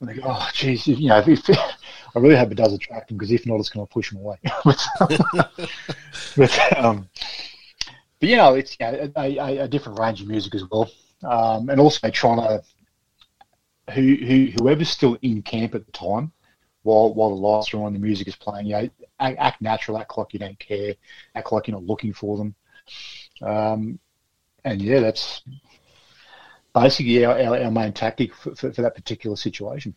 [0.00, 1.50] And they go, oh, geez, you know, if, if,
[2.16, 4.20] I really hope it does attract them because if not, it's going to push them
[4.20, 4.38] away.
[4.64, 4.86] but,
[6.36, 7.08] but, um,
[8.20, 10.90] but, you know, it's you know, a, a, a, different range of music as well.
[11.22, 12.62] Um, and also trying to,
[13.92, 16.32] who, who, whoever's still in camp at the time,
[16.82, 20.16] while, while the lights are on, the music is playing, you know, act, natural, act
[20.16, 20.94] like you don't care,
[21.34, 22.54] act like you're not looking for them.
[23.42, 23.98] Um,
[24.64, 25.42] and yeah, that's
[26.74, 29.94] basically our, our, our main tactic for, for, for, that particular situation.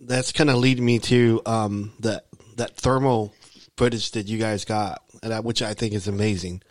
[0.00, 3.34] That's kind of leading me to um, that that thermal
[3.76, 5.02] footage that you guys got,
[5.42, 6.62] which I think is amazing.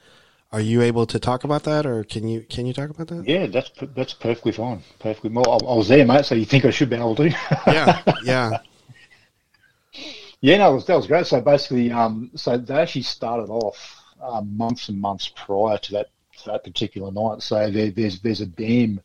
[0.56, 3.28] Are you able to talk about that, or can you can you talk about that?
[3.28, 4.84] Yeah, that's that's perfectly fine.
[5.00, 5.32] Perfectly.
[5.32, 6.24] Well, I, I was there, mate.
[6.24, 7.30] So you think I should be able to?
[7.68, 8.60] yeah, yeah,
[10.40, 10.58] yeah.
[10.60, 11.28] No, was, that was great.
[11.28, 16.08] So basically, um, so they actually started off um, months and months prior to that
[16.46, 17.42] that particular night.
[17.42, 19.02] So there, there's there's a dam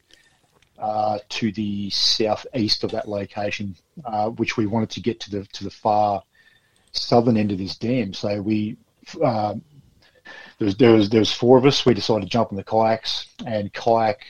[0.78, 5.46] uh, to the southeast of that location, uh, which we wanted to get to the
[5.46, 6.22] to the far
[6.92, 8.14] southern end of this dam.
[8.14, 8.76] So we
[9.20, 9.56] uh,
[10.61, 11.87] there was there was four of us.
[11.87, 14.20] We decided to jump in the kayaks and kayak.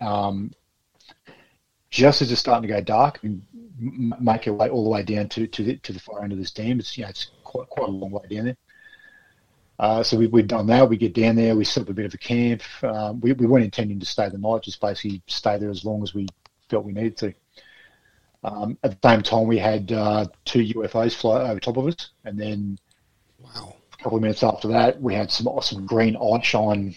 [0.00, 0.52] Um,
[1.90, 3.42] just as it's starting to go dark, and
[3.78, 6.38] make our way all the way down to, to the to the far end of
[6.38, 6.78] this dam.
[6.78, 8.56] It's you know it's quite quite a long way down there.
[9.78, 10.88] Uh, so we, we've done that.
[10.88, 12.62] We get down there, we set up a bit of a camp.
[12.82, 16.02] Um, we, we weren't intending to stay the night, just basically stay there as long
[16.02, 16.26] as we
[16.70, 17.34] felt we needed to.
[18.42, 22.10] Um, at the same time, we had uh, two UFOs fly over top of us,
[22.24, 22.78] and then
[24.06, 26.94] couple of minutes after that, we had some awesome green eye shine.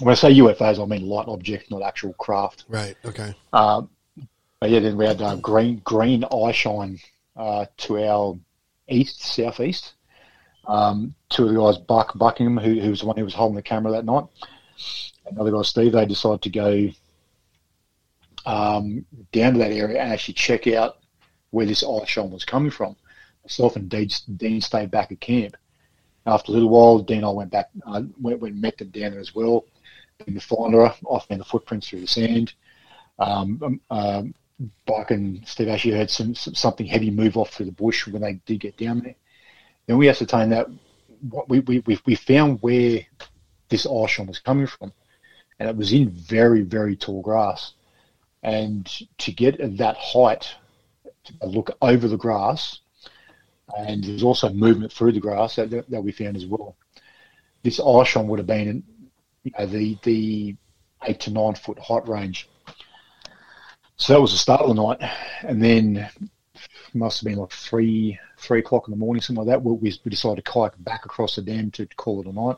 [0.00, 2.64] When I say UFOs, I mean light objects, not actual craft.
[2.68, 2.96] Right.
[3.04, 3.34] Okay.
[3.52, 3.88] Um,
[4.60, 6.98] but yeah, then we had uh, green green eye shine
[7.36, 8.38] uh, to our
[8.88, 9.94] east southeast
[10.66, 13.56] um, two of the guys, Buck Buckingham, who, who was the one who was holding
[13.56, 14.24] the camera that night,
[15.26, 16.88] another guy, Steve, they decided to go
[18.46, 20.98] um, down to that area and actually check out
[21.50, 22.96] where this eye shine was coming from.
[23.44, 25.56] Myself and Dean, Dean stayed back at camp.
[26.26, 29.12] After a little while, Dean and I went back, uh, went, went met them down
[29.12, 29.64] there as well.
[30.26, 32.54] In the finder, I found the footprints through the sand.
[33.18, 34.34] Um, um, um,
[34.86, 38.22] Buck and Steve actually heard some, some, something heavy move off through the bush when
[38.22, 39.16] they did get down there.
[39.86, 40.68] Then we ascertained that
[41.48, 43.00] we, we, we found where
[43.68, 44.92] this eye was coming from,
[45.58, 47.72] and it was in very, very tall grass.
[48.42, 48.86] And
[49.18, 50.54] to get at that height,
[51.24, 52.80] to look over the grass,
[53.78, 56.76] and there's also movement through the grass that, that we found as well.
[57.62, 58.82] This eye would have been in
[59.44, 60.56] you know, the, the
[61.04, 62.48] eight to nine foot height range.
[63.96, 64.98] So that was the start of the night.
[65.42, 66.08] And then
[66.94, 69.62] must have been like three three o'clock in the morning, something like that.
[69.62, 72.56] We, we decided to kayak back across the dam to call it a night.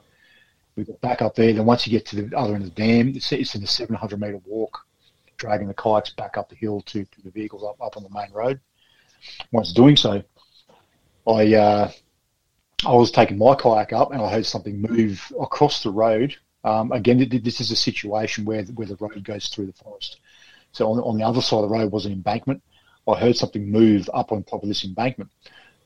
[0.77, 1.53] We got back up there.
[1.53, 3.67] Then once you get to the other end of the dam, it's, it's in a
[3.67, 4.87] 700 metre walk,
[5.37, 8.11] dragging the kayaks back up the hill to, to the vehicles up, up on the
[8.11, 8.59] main road.
[9.53, 10.23] Once doing so,
[11.27, 11.91] I uh,
[12.87, 16.37] I was taking my kayak up and I heard something move across the road.
[16.65, 20.21] Um, again, this is a situation where where the road goes through the forest.
[20.73, 22.63] So on, on the other side of the road was an embankment.
[23.07, 25.31] I heard something move up on top of this embankment.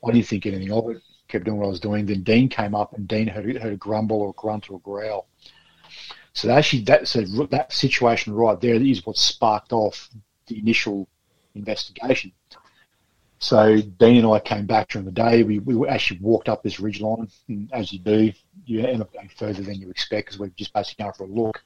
[0.07, 1.03] I didn't think anything of it.
[1.27, 2.07] Kept doing what I was doing.
[2.07, 4.81] Then Dean came up, and Dean heard, heard a grumble or a grunt or a
[4.81, 5.27] growl.
[6.33, 10.09] So actually, that so that situation right there is what sparked off
[10.47, 11.09] the initial
[11.55, 12.33] investigation.
[13.41, 15.45] So Dean and I came back during the day.
[15.45, 18.33] We, we actually walked up this ridge line, and as you do,
[18.67, 21.29] you end up going further than you expect because we're just basically going for a
[21.29, 21.63] look.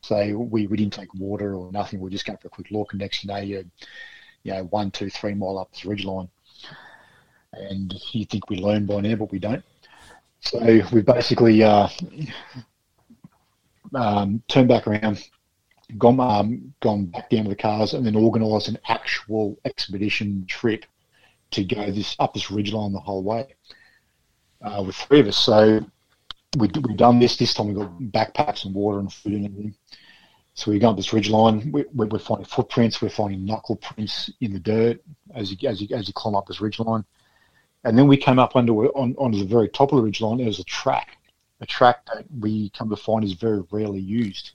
[0.00, 2.00] So we, we didn't take water or nothing.
[2.00, 3.64] We are just going for a quick look, and next you know you're
[4.42, 6.28] you know one, two, three mile up this ridge line,
[7.52, 9.64] and you think we learn by now, but we don't.
[10.40, 11.88] So we basically uh,
[13.94, 15.28] um, turned back around,
[15.98, 20.86] gone um, gone back down to the cars, and then organised an actual expedition trip
[21.52, 23.54] to go this up this ridge line the whole way
[24.62, 25.36] uh, with three of us.
[25.36, 25.84] So
[26.58, 27.36] we we've done this.
[27.36, 29.74] This time we got backpacks and water and food and everything.
[30.54, 31.72] So we go up this ridge line.
[31.72, 33.00] We, we're finding footprints.
[33.00, 35.02] We're finding knuckle prints in the dirt
[35.34, 37.04] as you as you as you climb up this ridge line.
[37.84, 40.38] And then we came up under on onto the very top of the ridge line.
[40.38, 41.16] There was a track,
[41.60, 44.52] a track that we come to find is very rarely used.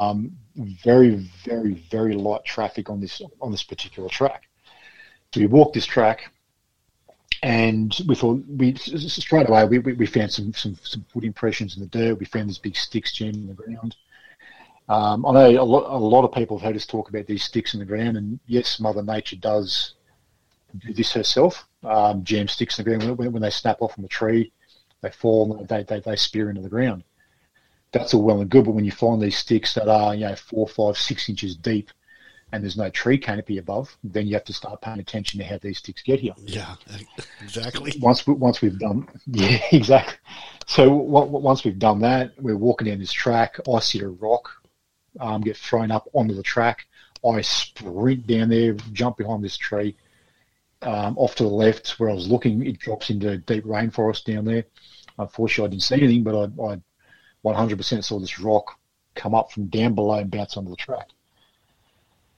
[0.00, 4.44] Um, very, very, very light traffic on this on this particular track.
[5.32, 6.30] So we walked this track,
[7.42, 11.76] and we thought we straight away we, we, we found some, some some foot impressions
[11.76, 12.18] in the dirt.
[12.18, 13.96] We found these big sticks jammed in the ground.
[14.88, 17.44] Um, I know a lot, a lot of people have heard us talk about these
[17.44, 19.94] sticks in the ground, and yes, Mother Nature does
[20.78, 21.66] do this herself.
[21.82, 24.52] Um, jam sticks in the ground when, when they snap off from a tree,
[25.00, 27.04] they fall and they, they, they spear into the ground.
[27.92, 30.36] That's all well and good, but when you find these sticks that are you know
[30.36, 31.90] four, five, six inches deep,
[32.52, 35.58] and there's no tree canopy above, then you have to start paying attention to how
[35.58, 36.34] these sticks get here.
[36.44, 36.74] Yeah,
[37.42, 37.94] exactly.
[37.98, 40.18] Once we, once we've done, yeah, exactly.
[40.66, 43.58] So once we've done that, we're walking down this track.
[43.72, 44.50] I see a rock
[45.18, 46.86] um, get thrown up onto the track.
[47.26, 49.96] I sprint down there, jump behind this tree.
[50.82, 54.44] Um, off to the left, where I was looking, it drops into deep rainforest down
[54.44, 54.64] there.
[55.18, 56.82] Unfortunately, I didn't see anything, but I, I
[57.44, 58.78] 100% saw this rock
[59.14, 61.08] come up from down below and bounce onto the track.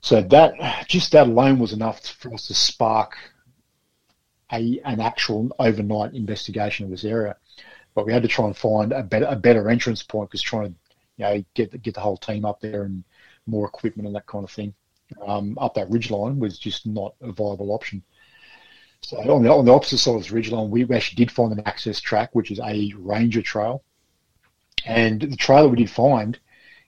[0.05, 3.17] So that just that alone was enough for us to spark
[4.53, 7.35] a an actual overnight investigation of this area.
[7.95, 10.67] But we had to try and find a better a better entrance point because trying
[10.67, 10.75] to
[11.17, 13.03] you know get get the whole team up there and
[13.47, 14.75] more equipment and that kind of thing
[15.25, 18.03] um, up that ridge line was just not a viable option.
[19.01, 21.51] So on the, on the opposite side of this ridge line, we actually did find
[21.51, 23.83] an access track, which is a ranger trail.
[24.85, 26.37] And the trail that we did find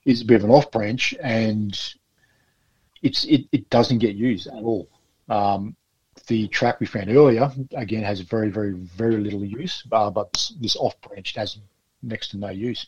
[0.04, 1.76] is a bit of an off branch, and
[3.02, 4.88] it's it, it doesn't get used at all.
[5.28, 5.76] Um,
[6.26, 10.54] the track we found earlier again has very very very little use, uh, but this,
[10.60, 11.58] this off branch has
[12.02, 12.86] next to no use.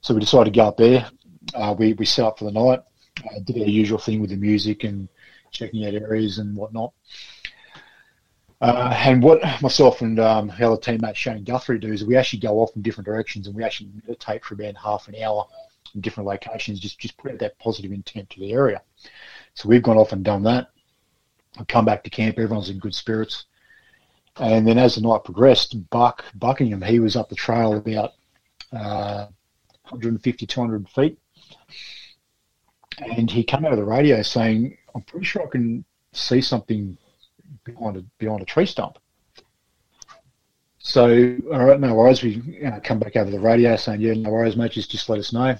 [0.00, 1.08] So we decided to go up there.
[1.54, 2.80] Uh, we we set up for the night,
[3.24, 5.08] uh, did our usual thing with the music and
[5.50, 6.92] checking out areas and whatnot.
[8.60, 12.40] Uh, and what myself and um, our other teammate Shane Guthrie do is we actually
[12.40, 15.46] go off in different directions and we actually meditate for about half an hour
[15.98, 18.80] in different locations, just just put out that positive intent to the area.
[19.54, 20.68] So we've gone off and done that.
[21.58, 23.46] I come back to camp, everyone's in good spirits.
[24.36, 28.12] And then as the night progressed, Buck Buckingham, he was up the trail about
[28.72, 29.26] uh,
[29.88, 31.18] 150, 200 feet.
[32.98, 36.96] And he came out of the radio saying, I'm pretty sure I can see something
[37.64, 38.98] behind a, behind a tree stump.
[40.78, 42.22] So, all right, no worries.
[42.22, 45.08] We you know, come back over the radio saying, yeah, no worries, mate, just, just
[45.08, 45.56] let us know.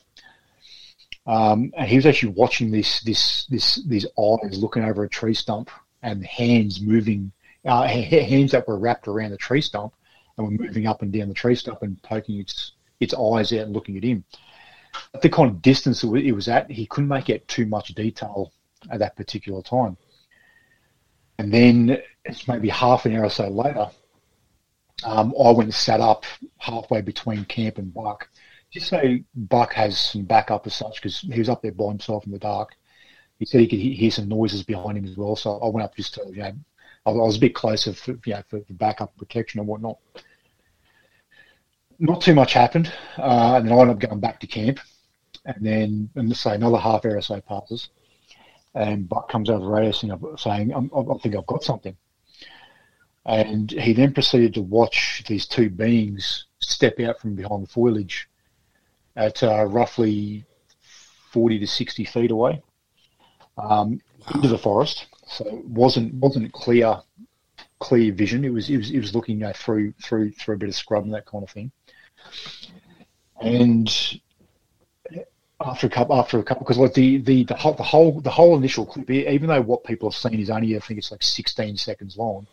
[1.28, 5.34] Um, and he was actually watching this, this, this, these eyes looking over a tree
[5.34, 5.70] stump
[6.02, 7.30] and hands moving,
[7.66, 9.92] uh, hands that were wrapped around the tree stump
[10.36, 13.66] and were moving up and down the tree stump and poking its, its eyes out
[13.66, 14.24] and looking at him.
[15.14, 18.50] At the kind of distance it was at, he couldn't make out too much detail
[18.90, 19.98] at that particular time.
[21.36, 23.90] And then it's maybe half an hour or so later,
[25.04, 26.24] um, I went and sat up
[26.56, 28.30] halfway between camp and Buck
[28.70, 29.00] just so
[29.34, 32.38] Buck has some backup as such, because he was up there by himself in the
[32.38, 32.76] dark.
[33.38, 35.36] He said he could hear some noises behind him as well.
[35.36, 36.52] So I went up just to, you know,
[37.06, 39.98] I was a bit closer for, you know, for backup protection and whatnot.
[41.98, 44.80] Not too much happened, uh, and then I ended up going back to camp.
[45.44, 47.88] And then, and say another half hour or so passes,
[48.74, 51.96] and Buck comes over the radio saying, I think I've got something.
[53.24, 58.27] And he then proceeded to watch these two beings step out from behind the foliage
[59.18, 60.44] at uh, roughly
[61.32, 62.62] 40 to 60 feet away
[63.58, 63.98] um, wow.
[64.34, 65.06] into the forest.
[65.26, 67.02] So it wasn't wasn't clear
[67.80, 68.44] clear vision.
[68.44, 71.04] It was it was it was looking uh, through through through a bit of scrub
[71.04, 71.70] and that kind of thing.
[73.42, 73.90] And
[75.60, 78.30] after a couple after a couple because like the, the the whole the whole the
[78.30, 81.22] whole initial clip, even though what people have seen is only I think it's like
[81.22, 82.46] 16 seconds long,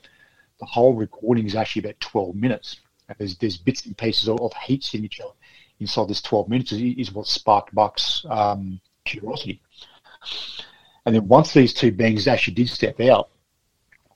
[0.59, 2.79] the whole recording is actually about 12 minutes.
[3.07, 5.23] And there's there's bits and pieces of, of heat signature
[5.79, 9.61] inside this 12 minutes is, what sparked Buck's um, curiosity.
[11.05, 13.29] And then once these two beings actually did step out,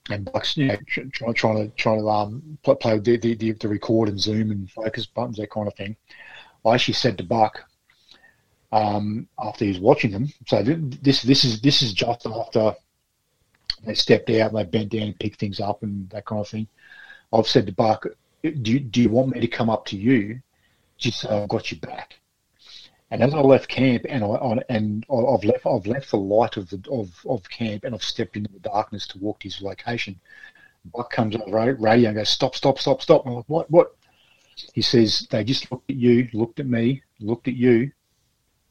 [0.08, 3.52] and Bucks, you know, tr- trying to trying to um play, with the, the, the,
[3.52, 5.96] the record and zoom and focus buttons, that kind of thing.
[6.64, 7.64] I actually said to Buck
[8.72, 10.28] um, after he was watching them.
[10.46, 12.74] So this this is this is just after
[13.84, 16.48] they stepped out, and they bent down and picked things up and that kind of
[16.48, 16.66] thing.
[17.32, 18.06] I've said to Buck,
[18.42, 20.40] "Do you, do you want me to come up to you,
[21.00, 22.20] just I've got you back?"
[23.10, 26.56] And as I left camp, and I on, and I've left I've left the light
[26.56, 29.60] of the of, of camp, and I've stepped into the darkness to walk to his
[29.60, 30.20] location.
[30.84, 32.54] Buck comes on the radio and goes, "Stop!
[32.54, 32.78] Stop!
[32.78, 33.02] Stop!
[33.02, 33.70] Stop!" I'm like, "What?
[33.70, 33.96] What?"
[34.74, 37.90] He says, "They just looked at you, looked at me, looked at you,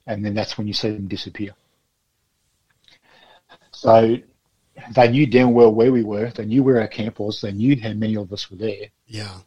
[0.08, 1.52] and then that's when you see them disappear."
[3.72, 4.18] So
[4.96, 6.30] they knew damn well where we were.
[6.30, 7.42] They knew where our camp was.
[7.42, 8.88] They knew how many of us were there.
[9.06, 9.40] Yeah.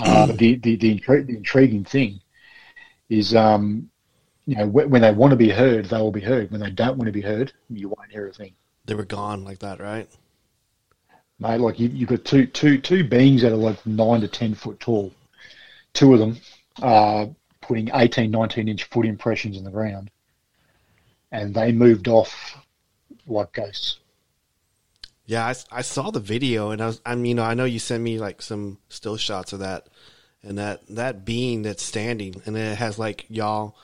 [0.00, 2.20] Uh, the, the, the, intri- the intriguing thing
[3.08, 3.90] is, um,
[4.46, 6.50] you know, when, they want to be heard, they will be heard.
[6.50, 8.54] When they don't want to be heard, you won't hear a thing.
[8.84, 10.08] They were gone like that, right?
[11.38, 14.54] Mate, like you, you've got two, two, two beings that are like nine to 10
[14.54, 15.12] foot tall.
[15.92, 16.38] Two of them
[16.80, 17.28] are
[17.60, 20.10] putting 18, 19 inch foot impressions in the ground.
[21.32, 22.56] And they moved off
[23.26, 23.98] like ghosts.
[25.26, 27.64] Yeah, I, I saw the video, and I was, I mean, you know, I know
[27.64, 29.88] you sent me like some still shots of that,
[30.46, 33.76] and that that being that's standing, and it has like y'all,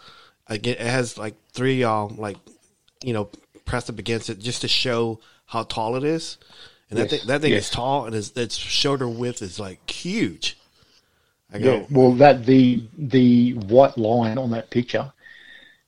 [0.49, 2.37] it has like three y'all like,
[3.03, 3.29] you know,
[3.65, 6.39] pressed up against it just to show how tall it is,
[6.89, 7.65] and that thing, that thing yes.
[7.65, 10.57] is tall, and its its shoulder width is like huge.
[11.53, 15.13] I go, Yeah, well, that the the white line on that picture,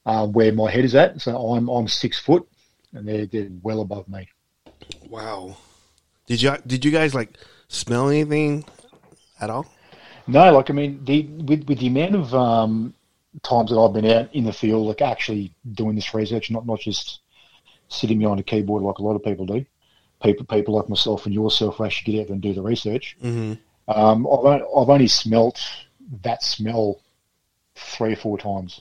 [0.05, 1.21] uh, where my head is at.
[1.21, 2.47] So I'm I'm six foot,
[2.93, 4.29] and they're they're well above me.
[5.09, 5.57] wow.
[6.27, 7.31] Did you did you guys like
[7.69, 8.65] smell anything
[9.41, 9.67] at all?
[10.27, 12.95] No, like I mean, the with with the amount of um,
[13.43, 16.81] times that I've been out in the field, like actually doing this research, not not
[16.81, 17.21] just
[17.89, 19.65] sitting behind a keyboard like a lot of people do.
[20.23, 23.17] People people like myself and yourself who actually get out and do the research.
[23.23, 23.55] Mm-hmm.
[23.89, 25.61] Um, I've, I've only smelt
[26.23, 27.01] that smell
[27.75, 28.81] three or four times.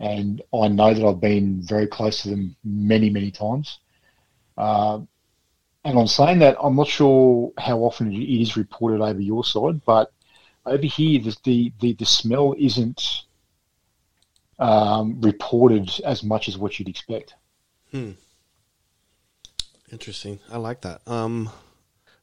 [0.00, 3.78] And I know that I've been very close to them many, many times.
[4.56, 5.00] Uh,
[5.84, 9.84] and on saying that, I'm not sure how often it is reported over your side,
[9.84, 10.12] but
[10.64, 13.22] over here, the, the, the, the smell isn't
[14.58, 17.34] um, reported as much as what you'd expect.
[19.90, 20.38] Interesting.
[20.50, 21.02] I like that.
[21.06, 21.50] Um,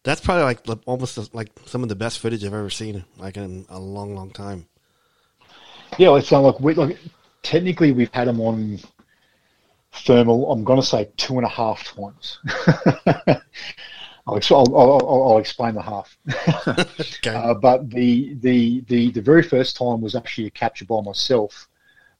[0.04, 3.66] that's probably like almost like some of the best footage I've ever seen, like in
[3.70, 4.68] a long, long time.
[5.98, 6.98] Yeah, it's not like we like
[7.44, 8.80] technically we've had them on
[9.92, 10.52] thermal.
[10.52, 12.40] I'm going to say two and a half times.
[14.30, 16.18] I'll, I'll, I'll, I'll explain the half.
[17.00, 17.36] Okay.
[17.36, 21.68] Uh, but the, the the the very first time was actually a capture by myself.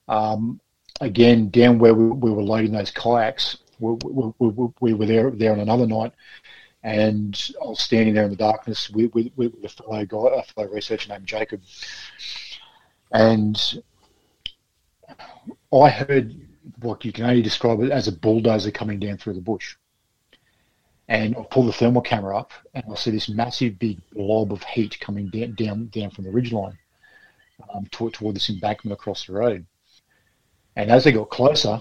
[0.08, 0.60] Um,
[1.00, 5.30] again, down where we, we were loading those kayaks, we, we, we, we were there
[5.30, 6.12] there on another night,
[6.82, 10.42] and I was standing there in the darkness with, with, with a fellow guy, a
[10.42, 11.60] fellow researcher named Jacob,
[13.12, 13.82] and
[15.72, 16.34] I heard
[16.80, 19.76] what you can only describe it as a bulldozer coming down through the bush.
[21.10, 24.62] And I pull the thermal camera up, and I see this massive, big blob of
[24.62, 26.78] heat coming down, down, down from the ridgeline
[27.74, 29.66] um, toward, toward this embankment across the road.
[30.76, 31.80] And as they got closer,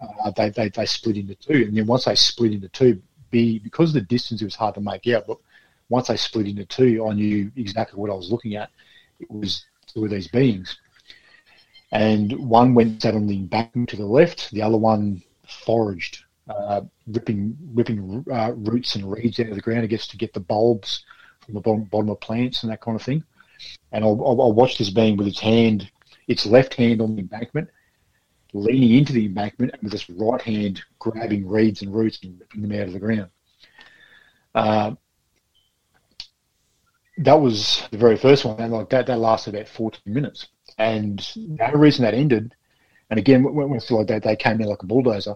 [0.00, 1.66] uh, they, they they split into two.
[1.68, 4.76] And then once they split into two, be because of the distance, it was hard
[4.76, 5.26] to make out.
[5.26, 5.36] But
[5.90, 8.70] once they split into two, I knew exactly what I was looking at.
[9.20, 10.78] It was two of these beings,
[11.92, 14.50] and one went sat on the embankment to the left.
[14.52, 15.22] The other one
[15.66, 20.16] foraged, uh, ripping ripping uh, roots and reeds out of the ground, I guess, to
[20.16, 21.04] get the bulbs
[21.44, 23.24] from the bottom, bottom of plants and that kind of thing.
[23.92, 25.90] And I'll, I'll, watch this being with its hand,
[26.28, 27.68] its left hand on the embankment,
[28.52, 32.62] leaning into the embankment, and with its right hand grabbing reeds and roots and ripping
[32.62, 33.30] them out of the ground.
[34.54, 34.92] Uh,
[37.18, 40.48] that was the very first one, and like that, that lasted about 14 minutes.
[40.78, 42.54] And the only reason that ended,
[43.10, 45.34] and again, when, when like that, they came in like a bulldozer.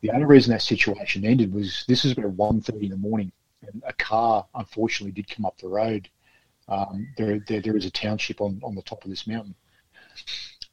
[0.00, 3.32] The only reason that situation ended was this is about 1.30 in the morning,
[3.62, 6.08] and a car unfortunately did come up the road.
[6.68, 9.54] Um, there, there, there is a township on, on the top of this mountain.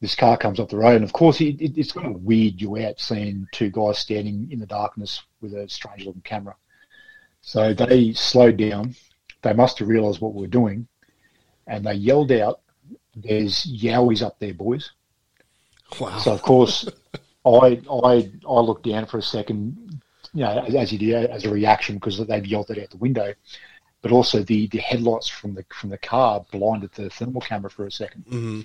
[0.00, 2.60] This car comes up the road, and of course, it, it, it's kind of weird
[2.60, 6.54] you out seeing two guys standing in the darkness with a strange looking camera.
[7.40, 8.94] So they slowed down.
[9.42, 10.86] They must have realised what we were doing,
[11.66, 12.60] and they yelled out,
[13.14, 14.90] "There's yowies up there, boys!"
[15.98, 16.18] Wow.
[16.18, 16.88] So of course,
[17.46, 20.00] I I I looked down for a second,
[20.34, 22.96] you know, as, as you do as a reaction because they'd yelled it out the
[22.96, 23.32] window,
[24.02, 27.86] but also the the headlights from the from the car blinded the thermal camera for
[27.86, 28.60] a second, hmm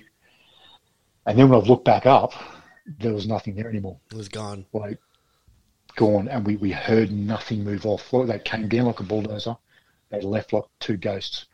[1.24, 2.32] and then when I looked back up,
[2.98, 3.96] there was nothing there anymore.
[4.10, 4.66] It was gone.
[4.72, 4.98] Like
[5.94, 8.10] gone, and we, we heard nothing move off.
[8.10, 9.56] They came down like a bulldozer.
[10.10, 11.46] They left like two ghosts.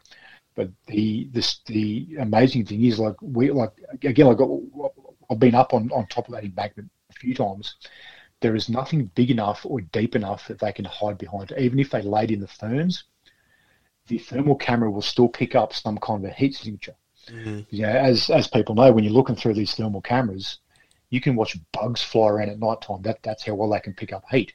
[0.54, 3.72] But the this the amazing thing is like we like
[4.02, 4.48] again I got
[5.30, 7.76] I've been up on, on top of that embankment few times.
[8.40, 11.52] There is nothing big enough or deep enough that they can hide behind.
[11.58, 13.04] Even if they laid in the ferns,
[14.06, 16.94] the thermal camera will still pick up some kind of a heat signature.
[17.28, 17.60] Mm-hmm.
[17.70, 20.58] Yeah, as as people know, when you're looking through these thermal cameras,
[21.10, 23.02] you can watch bugs fly around at night time.
[23.02, 24.54] That that's how well they can pick up heat.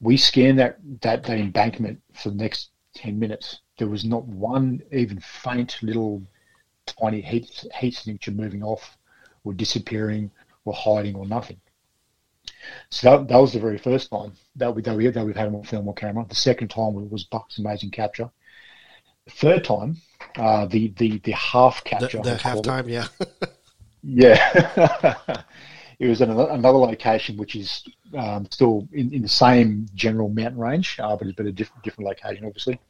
[0.00, 3.60] We scanned that that, that embankment for the next ten minutes.
[3.78, 6.22] There was not one even faint little
[6.86, 8.96] tiny heat heat signature moving off
[9.44, 10.30] or disappearing
[10.64, 11.60] or hiding or nothing.
[12.90, 15.48] So that, that was the very first time that we that, we, that we've had
[15.48, 16.26] on film or camera.
[16.28, 18.30] The second time was Buck's amazing capture.
[19.26, 19.96] The third time,
[20.36, 22.18] uh, the the the half capture.
[22.18, 23.08] The, the half time, yeah.
[24.02, 25.42] yeah.
[25.98, 27.84] it was in another location, which is
[28.16, 31.82] um, still in, in the same general mountain range, uh, but it's been a different
[31.82, 32.80] different location, obviously.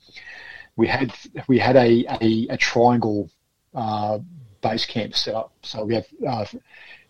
[0.76, 1.12] We had
[1.48, 3.30] we had a a, a triangle
[3.74, 4.18] uh,
[4.60, 6.44] base camp set up, so we had uh,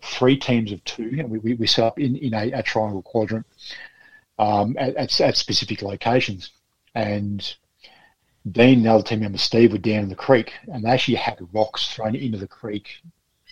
[0.02, 3.46] three teams of two, and we, we, set up in, in a, a triangle quadrant
[4.38, 6.50] um, at, at, at, specific locations.
[6.94, 7.40] And
[8.50, 11.16] Dean and the other team member Steve were down in the creek, and they actually
[11.16, 13.00] had rocks thrown into the creek,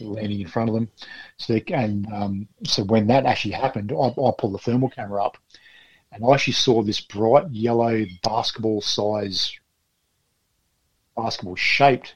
[0.01, 0.89] landing in front of them.
[1.37, 5.25] So they, and um, so when that actually happened, I, I pulled the thermal camera
[5.25, 5.37] up,
[6.13, 9.53] and I actually saw this bright yellow basketball size,
[11.17, 12.15] basketball shaped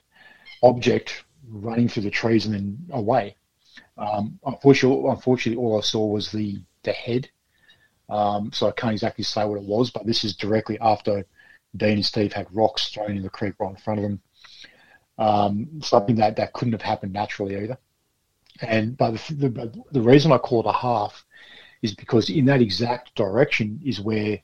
[0.63, 3.37] object running through the trees and then away.
[4.01, 7.29] Um, unfortunately, unfortunately, all I saw was the the head,
[8.09, 9.91] um, so I can't exactly say what it was.
[9.91, 11.27] But this is directly after
[11.77, 14.21] Dean and Steve had rocks thrown in the creek right in front of them.
[15.19, 17.77] Um, something that, that couldn't have happened naturally either.
[18.63, 21.25] And but the, the, the reason I call it a half
[21.83, 24.41] is because in that exact direction is where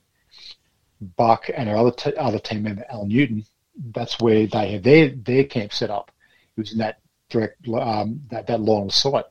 [1.16, 3.44] Buck and our other t- other team member Al Newton.
[3.92, 6.10] That's where they had their their camp set up.
[6.56, 9.24] It was in that direct um, that that line of sight.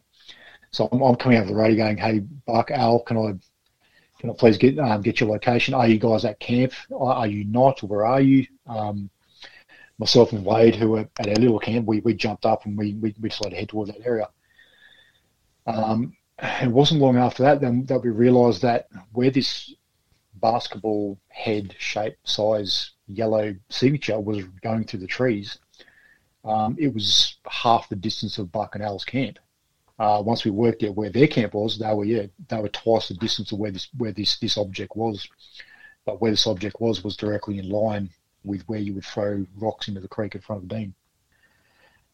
[0.75, 3.33] So I'm, I'm, coming out of the radio going, "Hey, Buck, Al, can I
[4.19, 5.73] can I please get um, get your location?
[5.73, 6.73] Are you guys at camp?
[6.93, 7.81] Are you not?
[7.81, 9.09] Where are you?" Um,
[9.97, 12.95] myself and Wade, who were at our little camp, we, we jumped up and we,
[12.95, 14.27] we, we decided to head towards that area.
[15.65, 19.73] Um, it wasn't long after that then that we realised that where this
[20.41, 25.57] basketball head shape size yellow signature was going through the trees,
[26.43, 29.39] um, it was half the distance of Buck and Al's camp.
[29.97, 33.07] Uh, once we worked out where their camp was, they were yeah, they were twice
[33.07, 35.27] the distance of where this where this this object was.
[36.05, 38.09] But where this object was was directly in line
[38.43, 40.95] with where you would throw rocks into the creek in front of the beam.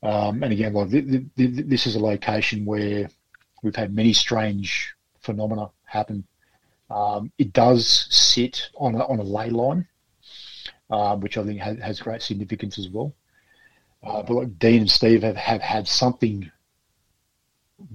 [0.04, 3.10] Um, and again, like this is a location where
[3.62, 6.26] we've had many strange phenomena happen.
[6.90, 9.88] Um, it does sit on a, on a ley line,
[10.90, 13.14] uh, which I think has, has, great significance as well.
[14.04, 16.52] Uh, but like Dean and Steve have, have had something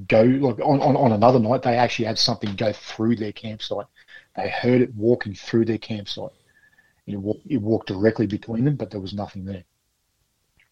[0.09, 3.87] go like on, on, on another night they actually had something go through their campsite.
[4.37, 6.33] They heard it walking through their campsite.
[7.07, 9.65] It walked, it walked directly between them, but there was nothing there.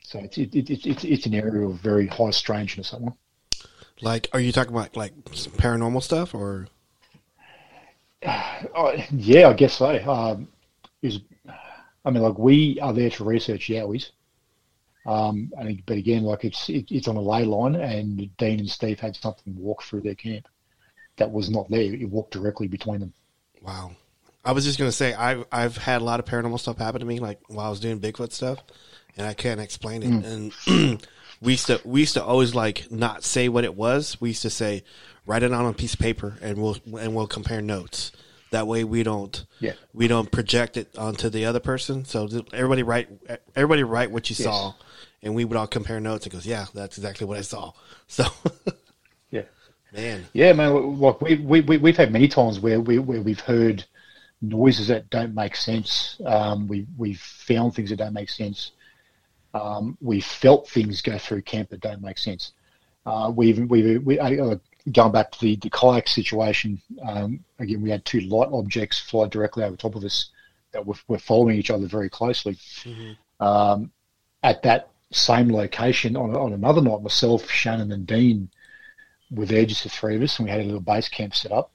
[0.03, 2.91] So it's it, it, it, it's it's an area of very high strangeness.
[2.91, 3.15] That one.
[4.01, 6.69] Like, are you talking about like paranormal stuff or?
[8.23, 9.97] Uh, yeah, I guess so.
[10.11, 10.49] Um,
[11.03, 11.21] is
[12.05, 14.11] I mean, like we are there to research Yowies.
[15.07, 18.71] Um, and, but again, like it's it, it's on a ley line, and Dean and
[18.71, 20.49] Steve had something walk through their camp
[21.17, 21.83] that was not there.
[21.83, 23.13] It walked directly between them.
[23.61, 23.93] Wow.
[24.45, 27.07] I was just gonna say I've I've had a lot of paranormal stuff happen to
[27.07, 28.63] me, like while I was doing Bigfoot stuff,
[29.17, 30.11] and I can't explain it.
[30.11, 30.53] Mm.
[30.67, 31.07] And
[31.41, 34.21] we used to we used to always like not say what it was.
[34.21, 34.85] We used to say
[35.27, 38.13] write it on a piece of paper, and we'll and we'll compare notes.
[38.51, 39.73] That way we don't yeah.
[39.93, 42.05] we don't project it onto the other person.
[42.05, 43.09] So everybody write
[43.57, 44.45] everybody write what you yes.
[44.45, 44.75] saw,
[45.25, 47.72] and we would all compare notes and goes, yeah, that's exactly what I saw.
[48.07, 48.27] So
[49.31, 49.45] yeah,
[49.91, 51.01] man, yeah, man.
[51.01, 53.83] Like we we we have had many times where we where we've heard
[54.43, 56.20] noises that don't make sense.
[56.27, 58.72] Um, we we've found things that don't make sense.
[59.55, 62.53] Um, we felt things go through camp that don't make sense.
[63.07, 64.57] Uh, we've we we uh,
[64.93, 66.81] going back to the, the kayak situation.
[67.03, 70.31] Um, again, we had two light objects fly directly over top of us
[70.72, 72.55] that were, were following each other very closely.
[72.85, 73.45] Mm-hmm.
[73.45, 73.91] Um,
[74.43, 78.51] at that same location on, on another night, myself, Shannon, and Dean
[79.31, 81.53] were there, just the three of us, and we had a little base camp set
[81.53, 81.71] up.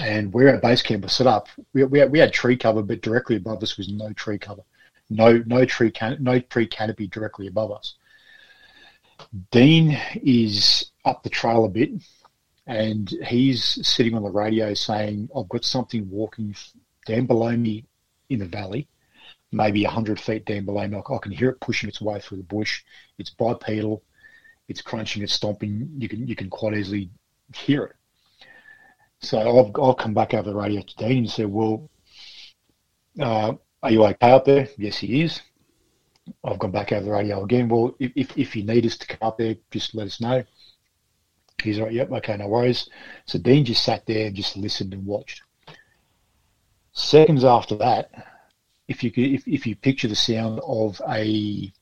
[0.00, 2.82] And where our base camp was set up, we, we, had, we had tree cover,
[2.82, 4.62] but directly above us was no tree cover,
[5.10, 7.94] no no tree can, no tree canopy directly above us.
[9.50, 11.90] Dean is up the trail a bit,
[12.66, 16.54] and he's sitting on the radio saying, "I've got something walking
[17.06, 17.84] down below me
[18.30, 18.88] in the valley,
[19.52, 20.98] maybe hundred feet down below me.
[20.98, 22.82] I can hear it pushing its way through the bush.
[23.18, 24.02] It's bipedal,
[24.68, 25.90] it's crunching, it's stomping.
[25.98, 27.10] You can you can quite easily
[27.54, 27.96] hear it."
[29.20, 31.88] So I've I've come back over the radio to Dean and said, "Well,
[33.20, 35.40] uh, are you okay up there?" Yes, he is.
[36.44, 37.68] I've gone back over the radio again.
[37.68, 40.44] Well, if, if, if you need us to come up there, just let us know.
[41.62, 42.88] He's like, yep, okay, no worries.
[43.26, 45.42] So Dean just sat there and just listened and watched.
[46.92, 48.10] Seconds after that,
[48.92, 51.72] if you if, if you picture the sound of a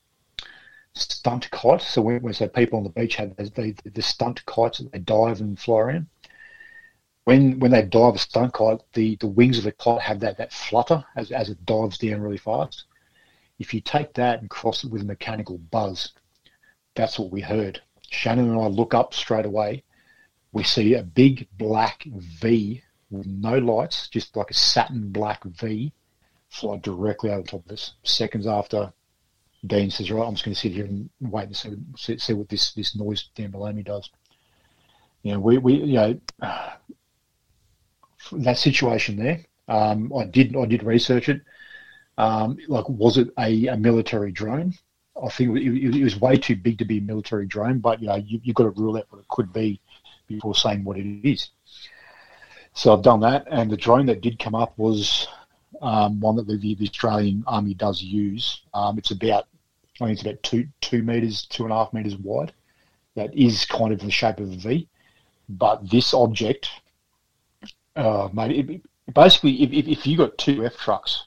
[0.93, 4.91] stunt kite, so when, so people on the beach have the, the stunt kites that
[4.91, 6.07] they dive and fly around.
[7.25, 10.37] When when they dive a stunt kite, the, the wings of the kite have that,
[10.37, 12.85] that flutter as, as it dives down really fast.
[13.59, 16.13] If you take that and cross it with a mechanical buzz,
[16.95, 17.81] that's what we heard.
[18.09, 19.83] Shannon and I look up straight away.
[20.51, 22.81] We see a big black V
[23.11, 25.93] with no lights, just like a satin black V,
[26.51, 27.93] fly directly over the top of us.
[28.03, 28.93] Seconds after,
[29.65, 32.33] Dean says, "Right, I'm just going to sit here and wait and see, see, see
[32.33, 34.09] what this this noise down below me does."
[35.23, 36.19] You know, we we you know
[38.33, 39.45] that situation there.
[39.67, 41.41] Um, I did I did research it.
[42.17, 44.73] Um, like, was it a, a military drone?
[45.21, 48.07] I think it, it, was way too big to be a military drone, but you
[48.07, 49.79] know you, have got to rule out what it could be
[50.27, 51.49] before saying what it is.
[52.73, 55.27] So I've done that, and the drone that did come up was
[55.81, 58.61] um, one that the, the, Australian Army does use.
[58.73, 59.47] Um, it's about
[59.99, 62.53] I think it's about two two meters, two and a half meters wide.
[63.15, 64.87] That is kind of the shape of a V,
[65.49, 66.69] but this object,
[67.95, 68.81] uh, mate, it,
[69.13, 71.25] basically, if, if, if you got two F trucks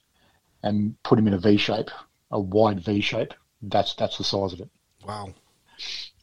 [0.63, 1.91] and put them in a V shape,
[2.31, 4.71] a wide V shape, that's that's the size of it.
[5.07, 5.35] Wow.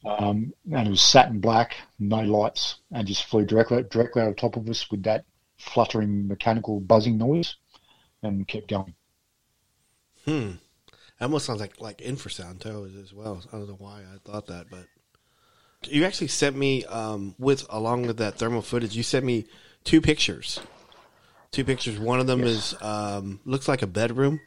[0.04, 4.56] Um, and it was satin black, no lights, and just flew directly directly over top
[4.56, 5.24] of us with that
[5.58, 7.54] fluttering mechanical buzzing noise,
[8.22, 8.94] and kept going.
[10.24, 10.52] Hmm.
[11.18, 13.42] That almost sounds like like infrasound too as well.
[13.52, 14.86] I don't know why I thought that, but
[15.84, 18.96] you actually sent me um, with along with that thermal footage.
[18.96, 19.46] You sent me
[19.84, 20.60] two pictures.
[21.50, 21.98] Two pictures.
[21.98, 22.72] One of them yes.
[22.72, 24.40] is um, looks like a bedroom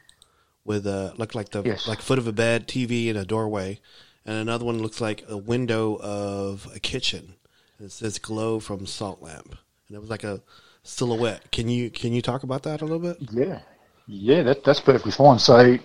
[0.64, 1.86] with a look like the yes.
[1.86, 3.80] like foot of a bed, TV, and a doorway,
[4.24, 7.36] and another one looks like a window of a kitchen.
[7.78, 9.56] And it says "glow from salt lamp,"
[9.88, 10.42] and it was like a
[10.88, 11.50] silhouette.
[11.52, 13.16] Can you can you talk about that a little bit?
[13.32, 13.60] Yeah,
[14.06, 15.38] yeah, that that's perfectly fine.
[15.38, 15.78] So,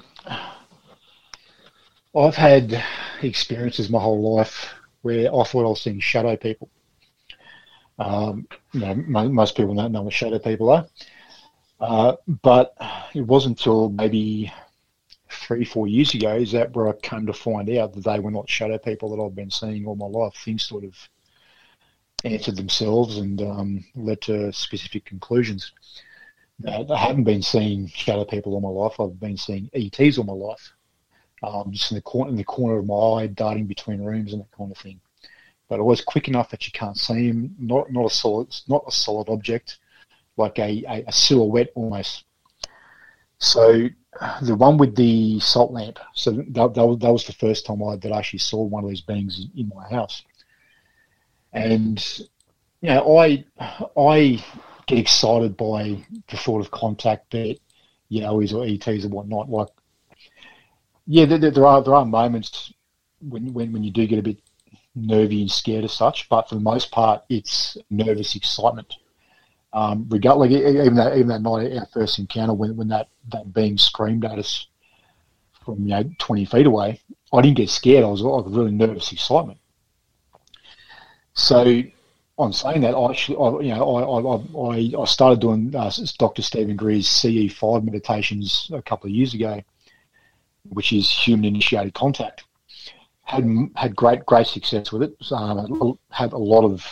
[2.16, 2.84] I've had
[3.22, 6.70] experiences my whole life where I thought I was seeing shadow people.
[8.00, 10.88] Um, you know, most people don't know what shadow people are.
[11.80, 12.76] Uh, but
[13.14, 14.52] it wasn't until maybe
[15.30, 18.32] three, four years ago is that where I came to find out that they were
[18.32, 20.34] not shadow people that I've been seeing all my life.
[20.36, 20.96] Things sort of
[22.24, 25.72] answered themselves and um, led to specific conclusions.
[26.66, 29.00] Uh, I haven't been seeing shadow people all my life.
[29.00, 30.72] I've been seeing ETs all my life,
[31.44, 34.42] um, just in the corner in the corner of my eye, darting between rooms and
[34.42, 35.00] that kind of thing.
[35.68, 37.56] But it always quick enough that you can't see them.
[37.58, 39.80] Not not a solid, not a solid object,
[40.38, 42.26] like a, a, a silhouette almost.
[43.40, 43.90] So
[44.42, 46.00] the one with the salt lamp.
[46.14, 48.90] So that, that, that was the first time I that I actually saw one of
[48.90, 50.24] these beings in my house.
[51.54, 52.04] And
[52.82, 53.46] you know, I
[53.98, 54.44] I
[54.88, 57.62] get excited by the thought of contact, it
[58.12, 59.50] Yowies or ETs or whatnot.
[59.50, 59.70] Like,
[61.08, 62.74] yeah, there, there are there are moments
[63.22, 64.38] when, when when you do get a bit
[64.96, 68.96] nervy and scared as such, but for the most part, it's nervous excitement.
[69.74, 73.78] Um, regardless, even that even that night, our first encounter, when when that that being
[73.78, 74.68] screamed at us
[75.64, 77.00] from you know twenty feet away,
[77.32, 78.04] I didn't get scared.
[78.04, 79.61] I was like really nervous excitement.
[81.34, 81.82] So,
[82.38, 86.42] on saying that, I actually, I, you know, I I, I started doing uh, Dr.
[86.42, 89.62] Steven Greer's CE5 meditations a couple of years ago,
[90.70, 92.44] which is human initiated contact.
[93.24, 95.16] Had had great great success with it.
[95.32, 96.86] Um, had a lot of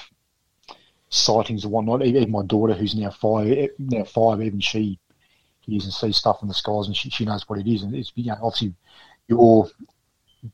[1.10, 2.06] sightings and whatnot.
[2.06, 5.00] Even my daughter, who's now five, now five, even she
[5.62, 7.84] hears and sees stuff in the skies, and she, she knows what it is.
[7.84, 8.74] And it's you know, obviously
[9.28, 9.70] you're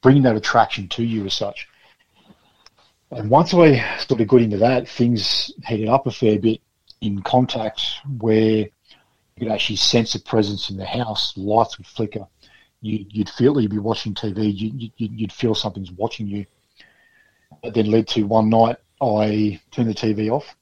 [0.01, 1.67] bringing that attraction to you as such.
[3.15, 6.59] And once I sort of got into that, things heated up a fair bit
[6.99, 7.81] in contact
[8.17, 8.69] where you
[9.39, 11.31] could actually sense a presence in the house.
[11.37, 12.27] Lights would flicker.
[12.81, 14.51] You, would feel that you'd be watching TV.
[14.97, 16.45] You, would feel something's watching you.
[17.63, 20.53] It then led to one night I turn the TV off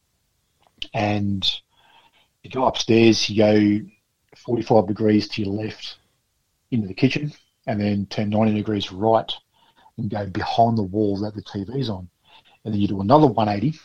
[0.93, 1.43] and
[2.43, 3.89] you go upstairs, you go
[4.37, 5.97] 45 degrees to your left
[6.69, 7.33] into the kitchen
[7.65, 9.31] and then turn 90 degrees right
[9.97, 12.09] and go behind the wall that the TV's on.
[12.63, 13.77] And then you do another 180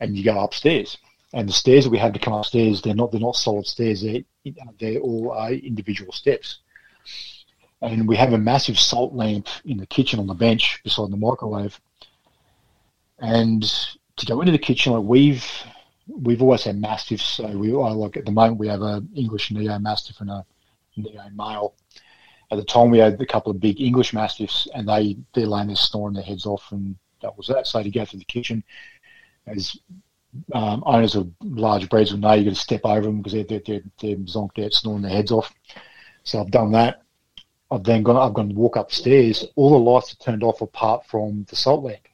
[0.00, 0.98] and you go upstairs.
[1.32, 4.02] And the stairs that we have to come upstairs, they're not they're not solid stairs.
[4.02, 4.22] They're
[4.78, 6.60] they're all uh, individual steps.
[7.82, 11.16] And we have a massive salt lamp in the kitchen on the bench beside the
[11.16, 11.80] microwave.
[13.18, 13.62] And
[14.16, 15.46] to go into the kitchen, like we've
[16.06, 17.24] we've always had mastiffs.
[17.24, 20.44] So we I like at the moment we have a English neo mastiff and a
[20.96, 21.74] neo male.
[22.50, 25.68] At the time we had a couple of big English mastiffs, and they they're laying
[25.68, 27.66] there snoring their heads off, and that was that.
[27.66, 28.62] So to go through the kitchen,
[29.46, 29.76] as
[30.52, 33.44] um, owners of large breeds will know, you've got to step over them because they're
[33.44, 35.52] they're, they're, they're zonked out, snoring their heads off.
[36.22, 37.02] So I've done that.
[37.70, 38.16] I've then gone.
[38.16, 39.44] I've gone to walk upstairs.
[39.56, 42.06] All the lights are turned off apart from the salt lamp,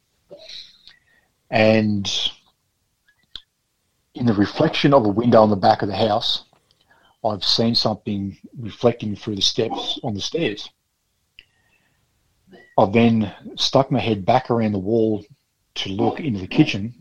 [1.51, 2.11] and
[4.15, 6.45] in the reflection of a window on the back of the house,
[7.25, 10.71] I've seen something reflecting through the steps on the stairs.
[12.81, 15.23] I've then stuck my head back around the wall
[15.75, 16.95] to look into the kitchen,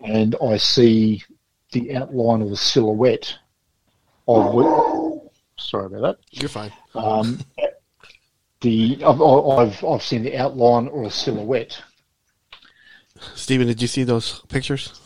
[0.00, 1.22] and I see
[1.72, 3.36] the outline of the silhouette
[4.26, 5.20] of.
[5.58, 6.18] Sorry about that.
[6.30, 6.72] You're fine.
[6.94, 7.40] Um,
[8.62, 11.82] the I've, I've I've seen the outline or a silhouette.
[13.34, 14.98] Stephen, did you see those pictures?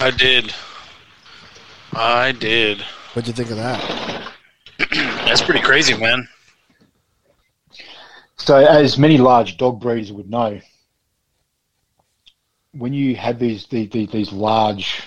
[0.00, 0.52] I did.
[1.92, 2.82] I did.
[3.14, 4.32] What'd you think of that?
[4.90, 6.28] That's pretty crazy, man.
[8.44, 10.60] So, as many large dog breeders would know,
[12.72, 15.04] when you have these these, these large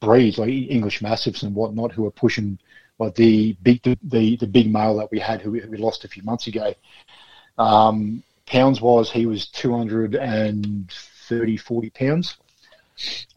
[0.00, 2.58] breeds like English Mastiffs and whatnot, who are pushing
[2.98, 5.76] like the big the, the, the big male that we had who we, who we
[5.76, 6.72] lost a few months ago,
[7.58, 12.38] um, pounds wise he was 230 40 pounds.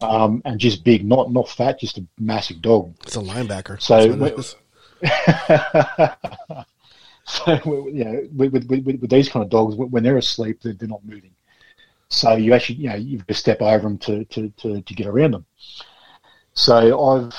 [0.00, 2.94] Um, and just big not not fat just a massive dog.
[3.02, 3.82] It's a linebacker.
[3.82, 4.16] So-
[7.26, 7.54] so
[8.04, 11.04] know with, with, with, with these kind of dogs when they're asleep they're, they're not
[11.04, 11.32] moving
[12.08, 14.94] so you actually you know you've got to step over them to, to, to, to
[14.94, 15.44] get around them
[16.58, 17.34] so I've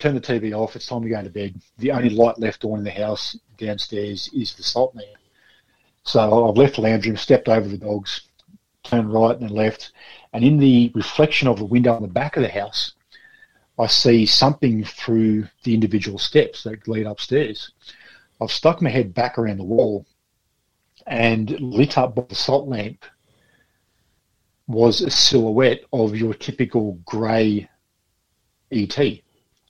[0.00, 0.74] turned the TV off.
[0.74, 1.54] It's time to go to bed.
[1.78, 5.16] The only light left on in the house downstairs is the salt lamp.
[6.02, 8.22] So I've left the lounge room, stepped over the dogs,
[8.82, 9.92] turned right and left,
[10.32, 12.92] and in the reflection of the window on the back of the house,
[13.78, 17.70] I see something through the individual steps that lead upstairs.
[18.40, 20.06] I've stuck my head back around the wall,
[21.06, 23.04] and lit up by the salt lamp
[24.66, 27.68] was a silhouette of your typical grey
[28.72, 28.98] ET.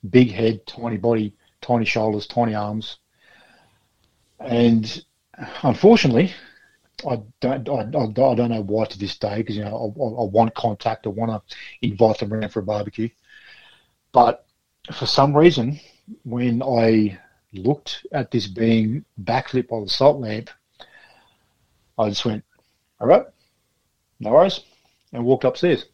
[0.09, 2.97] Big head, tiny body, tiny shoulders, tiny arms.
[4.39, 5.03] And
[5.63, 6.33] unfortunately,
[7.07, 10.23] I don't, I, I, don't know why to this day because you know I, I,
[10.23, 11.05] I want contact.
[11.05, 13.09] I want to invite them around for a barbecue,
[14.11, 14.45] but
[14.91, 15.79] for some reason,
[16.23, 17.19] when I
[17.53, 20.49] looked at this being backlit by the salt lamp,
[21.97, 22.43] I just went,
[22.99, 23.25] "All right,
[24.19, 24.61] no worries,"
[25.13, 25.85] and walked upstairs.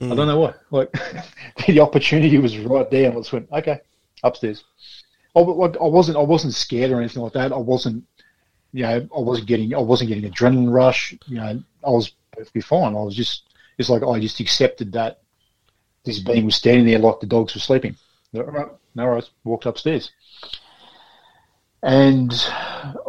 [0.00, 0.14] I hmm.
[0.14, 0.54] don't know why.
[0.70, 0.92] Like
[1.66, 3.80] the opportunity was right there, and I just went, "Okay,
[4.22, 4.64] upstairs."
[5.34, 7.52] Oh, I, I wasn't, I wasn't scared or anything like that.
[7.52, 8.04] I wasn't,
[8.72, 11.14] you know, I wasn't getting, I wasn't getting adrenaline rush.
[11.26, 12.96] You know, I was perfectly fine.
[12.96, 13.42] I was just,
[13.76, 15.20] it's like I just accepted that
[16.04, 17.94] this being was standing there like the dogs were sleeping.
[18.34, 19.30] All right, no worries.
[19.44, 20.10] Walked upstairs,
[21.82, 22.32] and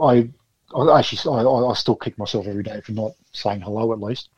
[0.02, 0.30] I,
[0.76, 4.30] I actually, I, I still kick myself every day for not saying hello at least.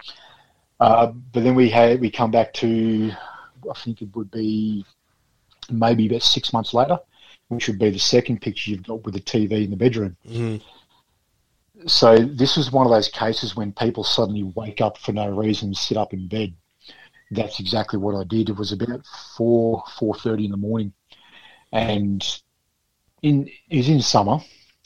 [0.79, 3.11] Uh, but then we had, we come back to,
[3.69, 4.85] I think it would be
[5.69, 6.97] maybe about six months later,
[7.49, 10.17] which would be the second picture you've got with the TV in the bedroom.
[10.27, 10.61] Mhm.
[11.87, 15.73] So this was one of those cases when people suddenly wake up for no reason,
[15.73, 16.53] sit up in bed.
[17.31, 18.49] That's exactly what I did.
[18.49, 19.05] It was about
[19.35, 20.93] four four thirty in the morning,
[21.71, 22.21] and
[23.21, 24.39] in it was in summer,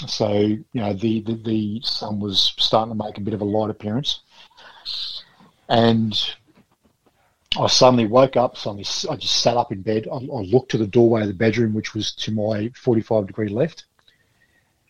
[0.07, 3.45] so you know the, the the sun was starting to make a bit of a
[3.45, 4.21] light appearance,
[5.69, 6.13] and
[7.57, 8.57] I suddenly woke up.
[8.57, 10.07] Suddenly, I just sat up in bed.
[10.11, 13.49] I, I looked to the doorway of the bedroom, which was to my forty-five degree
[13.49, 13.85] left,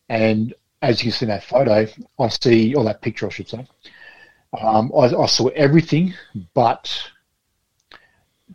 [0.09, 1.87] and as you can see in that photo,
[2.19, 3.65] I see, or that picture, I should say,
[4.61, 6.13] um, I, I saw everything
[6.53, 6.91] but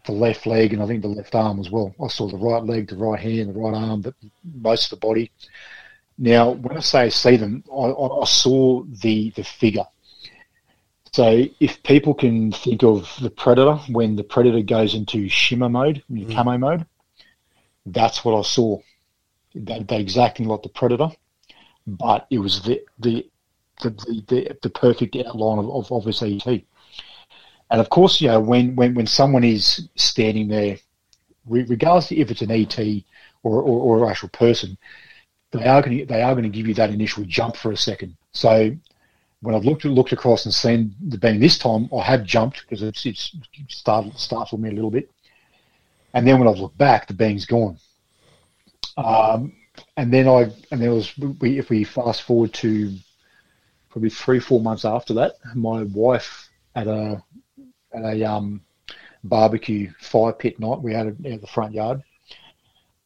[0.05, 1.95] the left leg and I think the left arm as well.
[2.03, 4.15] I saw the right leg, the right hand, the right arm, but
[4.45, 5.31] most of the body.
[6.19, 9.87] Now, when I say see them, I, I saw the the figure.
[11.13, 16.05] So if people can think of the predator when the predator goes into shimmer mode,
[16.11, 16.33] Mhm.
[16.33, 16.87] camo mode,
[17.87, 18.79] that's what I saw.
[19.55, 21.09] They, they exactly like the predator,
[21.87, 23.27] but it was the the
[23.83, 23.91] the,
[24.29, 26.07] the, the, perfect outline of, of, of.
[27.71, 30.79] And of course, you know, when, when, when someone is standing there,
[31.47, 32.79] re- regardless if it's an ET
[33.43, 34.77] or, or, or an actual person,
[35.53, 37.77] they are going to, they are going to give you that initial jump for a
[37.77, 38.17] second.
[38.33, 38.71] So
[39.43, 42.83] when I've looked looked across and seen the being this time, I have jumped because
[42.83, 43.35] it's, it's
[43.69, 45.11] startled, startled me a little bit.
[46.13, 47.79] And then when I've looked back, the being's gone.
[48.97, 49.53] Um,
[49.97, 52.95] and then I and there was we if we fast forward to
[53.89, 57.23] probably three four months after that, my wife at a
[57.93, 58.61] at a um,
[59.25, 62.03] barbecue fire pit night we had at the front yard.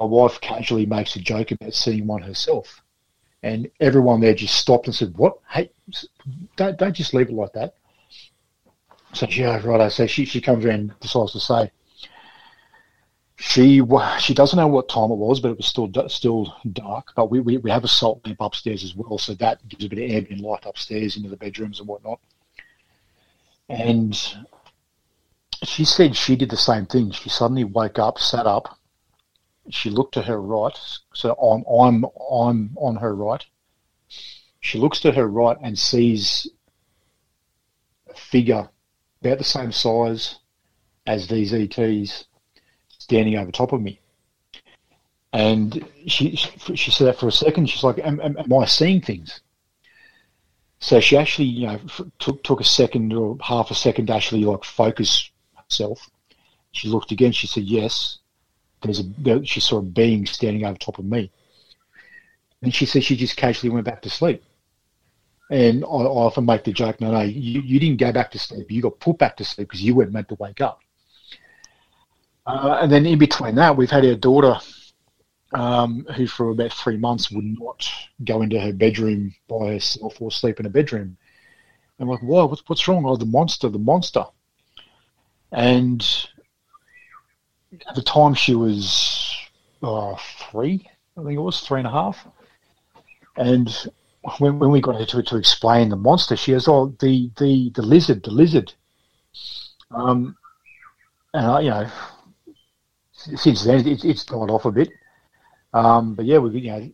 [0.01, 2.83] My wife casually makes a joke about seeing one herself,
[3.43, 5.39] and everyone there just stopped and said, "What?
[5.51, 5.71] Hey,
[6.57, 7.75] don't don't just leave it like that."
[9.13, 9.91] So she, yeah, right.
[9.91, 11.71] So she she comes around and decides to say
[13.37, 13.83] she
[14.21, 17.13] she doesn't know what time it was, but it was still still dark.
[17.15, 19.89] But we, we, we have a salt lamp upstairs as well, so that gives a
[19.89, 22.21] bit of ambient light upstairs into the bedrooms and whatnot.
[23.69, 24.17] And
[25.67, 27.11] she said she did the same thing.
[27.11, 28.79] She suddenly woke up, sat up.
[29.71, 30.79] She looked to her right,
[31.15, 33.45] so I'm I'm I'm on her right.
[34.61, 36.49] She looks to her right and sees
[38.09, 38.69] a figure
[39.21, 40.37] about the same size
[41.07, 42.27] as these ETs
[42.99, 44.01] standing over top of me.
[45.33, 47.69] And she she said that for a second.
[47.69, 49.41] She's like, "Am, am, am I seeing things?"
[50.79, 51.81] So she actually, you know,
[52.19, 55.31] took took a second or half a second to actually like focus
[55.65, 56.11] herself.
[56.73, 57.33] She looked again.
[57.33, 58.19] She said, "Yes."
[58.83, 61.31] There's a she saw a being standing over top of me,
[62.61, 64.43] and she said she just casually went back to sleep.
[65.51, 68.39] And I, I often make the joke, "No, no, you, you didn't go back to
[68.39, 68.71] sleep.
[68.71, 70.81] You got put back to sleep because you weren't meant to wake up."
[72.47, 74.57] Uh, and then in between that, we've had our daughter,
[75.55, 77.89] um, who for about three months would not
[78.25, 81.17] go into her bedroom by herself or sleep in a bedroom.
[81.99, 82.43] I'm like, why?
[82.43, 83.07] What's, what's wrong?
[83.07, 84.25] Oh, the monster, the monster.
[85.55, 86.05] And
[87.89, 89.33] at the time, she was
[89.83, 90.17] uh,
[90.51, 92.27] three, I think it was three and a half.
[93.37, 93.73] And
[94.39, 97.71] when, when we got her to, to explain the monster, she goes, "Oh, the the
[97.75, 98.73] the lizard, the lizard."
[99.91, 100.37] Um,
[101.33, 101.91] and I, you know,
[103.21, 104.91] since then it's, it's died off a bit.
[105.73, 106.91] Um, but yeah, we you know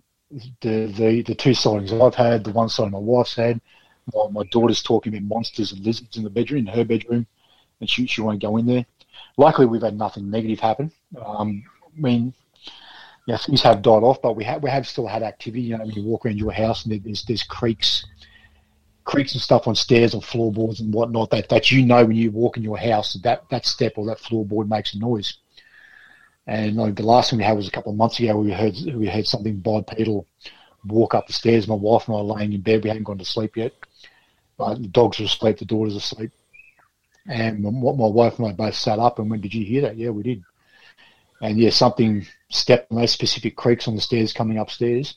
[0.61, 3.61] the, the the two sightings I've had, the one sighting my wife's had.
[4.14, 7.26] My, my daughter's talking about monsters and lizards in the bedroom, in her bedroom,
[7.81, 8.87] and she won't go in there.
[9.37, 10.93] Luckily, we've had nothing negative happen.
[11.24, 12.35] Um, I mean,
[13.26, 15.62] yeah, things have died off, but we have we have still had activity.
[15.62, 18.05] You know, when you walk around your house and there's there's creaks,
[19.05, 22.31] creaks and stuff on stairs or floorboards and whatnot that, that you know when you
[22.31, 25.39] walk in your house that that step or that floorboard makes a noise.
[26.47, 28.37] And like the last thing we had was a couple of months ago.
[28.39, 30.26] We heard we heard something bipedal
[30.85, 31.68] walk up the stairs.
[31.68, 32.83] My wife and I were laying in bed.
[32.83, 33.72] We hadn't gone to sleep yet.
[34.57, 35.59] But the dogs were asleep.
[35.59, 36.33] The daughter's asleep.
[37.27, 39.97] And my, my wife and I both sat up and went, "Did you hear that?"
[39.97, 40.43] Yeah, we did.
[41.43, 45.16] And yeah, something stepped on those specific creaks on the stairs coming upstairs.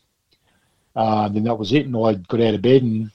[0.96, 1.86] Uh, then that was it.
[1.86, 3.12] And I got out of bed and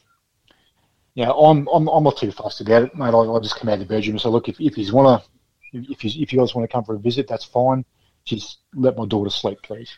[1.18, 3.12] yeah, I'm I'm, I'm not too fussed about it, mate.
[3.12, 5.20] I, I just come out of the bedroom and say, look, if if you want
[5.20, 7.84] to, if you, if you guys want to come for a visit, that's fine.
[8.24, 9.91] Just let my daughter sleep, please.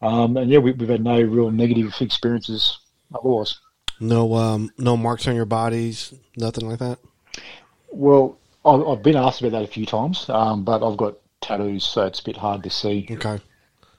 [0.00, 2.78] Um, and yeah, we, have had no real negative experiences
[3.12, 3.58] otherwise.
[3.98, 7.00] No, um, no marks on your bodies, nothing like that.
[7.92, 11.84] Well, I've, I've been asked about that a few times, um, but I've got tattoos,
[11.84, 13.06] so it's a bit hard to see.
[13.10, 13.38] Okay.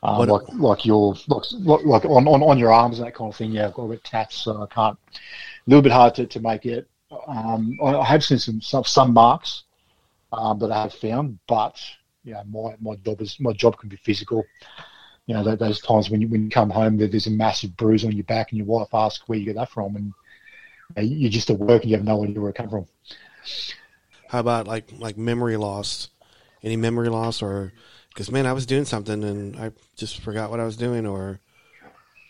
[0.02, 1.44] Um, like like your like,
[1.86, 3.52] like on, on, on your arms and that kind of thing.
[3.52, 4.98] Yeah, I've got tats, so I can't.
[5.16, 6.90] A little bit hard to, to make it.
[7.28, 9.64] Um, I, I, have seen some some, some marks
[10.34, 11.80] um, that I have found, but
[12.26, 14.44] you know, my, my job is my job can be physical.
[15.26, 18.12] You know, those times when you when you come home, there's a massive bruise on
[18.12, 20.14] your back, and your wife asks where you get that from, and
[20.98, 22.88] you're just at work and you have no idea where it come from.
[24.34, 26.10] How about like like memory loss?
[26.64, 27.72] Any memory loss, or
[28.10, 31.40] because man, I was doing something and I just forgot what I was doing, or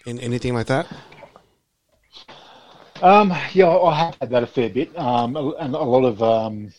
[0.05, 0.85] in, anything like that?
[3.01, 6.73] Um, yeah, I have had that a fair bit, um, and a lot of um,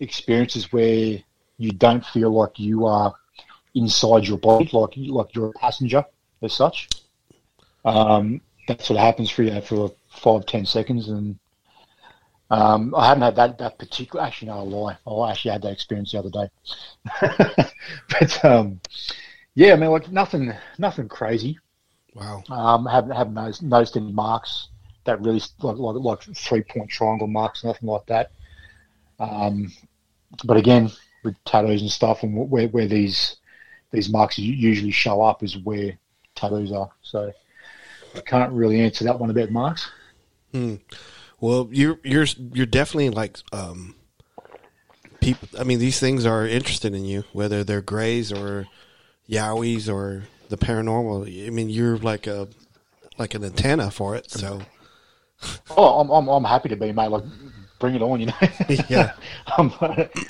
[0.00, 1.18] experiences where
[1.58, 3.12] you don't feel like you are
[3.74, 6.02] inside your body, like like you're a passenger
[6.40, 6.88] as such.
[7.84, 11.38] Um, that sort of happens for you for five ten seconds, and
[12.52, 14.22] um, I haven't had that that particular.
[14.22, 15.26] Actually, no, I lie.
[15.26, 16.50] I actually had that experience the other day.
[18.10, 18.78] but um,
[19.54, 21.58] yeah, I mean, like nothing, nothing crazy.
[22.14, 22.42] Wow.
[22.50, 24.68] Um, haven't haven't noticed, noticed any marks
[25.04, 28.32] that really like like, like three point triangle marks, nothing like that.
[29.18, 29.72] Um,
[30.44, 30.90] but again,
[31.24, 33.36] with tattoos and stuff, and where, where these
[33.92, 35.98] these marks usually show up is where
[36.34, 36.90] tattoos are.
[37.00, 37.32] So
[38.14, 39.90] I can't really answer that one about marks.
[40.52, 40.74] Hmm.
[41.42, 43.96] Well, you're you're you're definitely like um,
[45.20, 45.48] people.
[45.58, 48.66] I mean, these things are interested in you, whether they're grays or
[49.28, 51.46] yowies or the paranormal.
[51.46, 52.48] I mean, you're like a
[53.18, 54.30] like an antenna for it.
[54.30, 54.62] So
[55.76, 57.08] Oh, I'm, I'm, I'm happy to be, mate.
[57.08, 57.24] Like,
[57.78, 58.34] bring it on, you know.
[58.88, 59.12] Yeah.
[59.58, 59.72] um,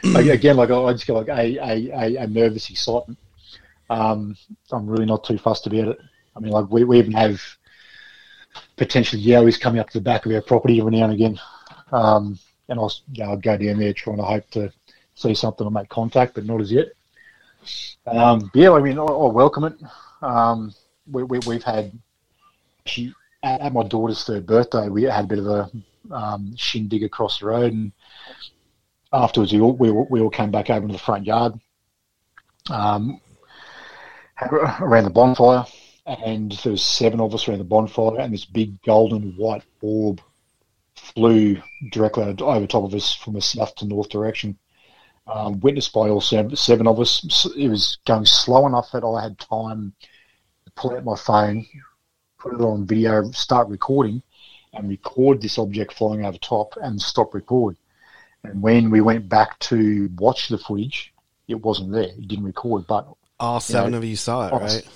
[0.04, 3.18] like, again, like I just get like a, a, a, nervous excitement.
[3.90, 4.36] Um,
[4.70, 5.98] I'm really not too fussed about it.
[6.34, 7.42] I mean, like we, we even have
[8.76, 11.40] potentially yowies coming up to the back of our property every now and again.
[11.92, 14.72] Um, and I'll, you know, I'll go down there trying to hope to
[15.14, 16.88] see something or make contact, but not as yet.
[18.06, 19.74] Um, yeah, I mean, I, I welcome it.
[20.22, 20.74] Um,
[21.10, 21.92] we, we, we've had
[22.86, 23.12] she
[23.42, 24.88] at, at my daughter's third birthday.
[24.88, 25.70] We had a bit of a
[26.10, 27.92] um, shindig across the road, and
[29.12, 31.54] afterwards we all, we, we all came back over to the front yard
[32.70, 33.20] um,
[34.80, 35.64] around the bonfire,
[36.06, 40.20] and there was seven of us around the bonfire, and this big golden white orb
[40.96, 44.56] flew directly over top of us from a south to north direction.
[45.26, 47.46] Um, witnessed by all seven, seven of us.
[47.56, 49.94] It was going slow enough that I had time
[50.64, 51.64] to pull out my phone,
[52.38, 54.20] put it on video, start recording,
[54.72, 57.76] and record this object flying over top and stop record.
[58.42, 61.14] And when we went back to watch the footage,
[61.46, 62.02] it wasn't there.
[62.02, 63.06] It didn't record, but
[63.38, 63.98] All seven Yeah.
[63.98, 64.86] of you saw it, right?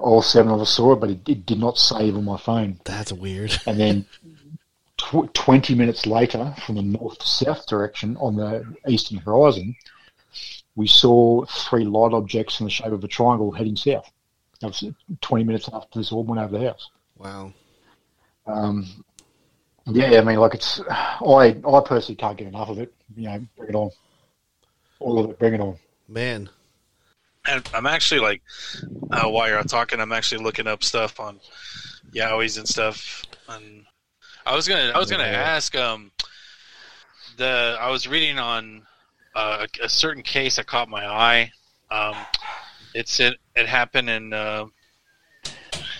[0.00, 2.80] All seven of us saw it, but it, it did not save on my phone.
[2.84, 3.60] That's weird.
[3.66, 4.06] And then
[4.96, 9.76] tw- 20 minutes later, from the north to south direction on the eastern horizon,
[10.76, 14.10] we saw three light objects in the shape of a triangle heading south.
[14.60, 14.84] That was
[15.20, 16.90] 20 minutes after this all went over the house.
[17.16, 17.52] Wow.
[18.46, 19.04] Um,
[19.86, 22.92] yeah, I mean, like it's, I, I personally can't get enough of it.
[23.16, 23.90] You know, bring it on.
[25.00, 25.76] All of it, bring it on.
[26.08, 26.50] Man.
[27.46, 28.42] And I'm actually like,
[29.10, 31.40] uh, while you're talking, I'm actually looking up stuff on
[32.14, 33.24] Yowies and stuff.
[33.48, 33.84] And
[34.46, 36.12] I was gonna, I was gonna ask, um,
[37.40, 38.82] the I was reading on
[39.34, 41.50] uh, a, a certain case that caught my eye.
[41.90, 42.14] Um,
[42.94, 44.66] it's it, it happened in uh,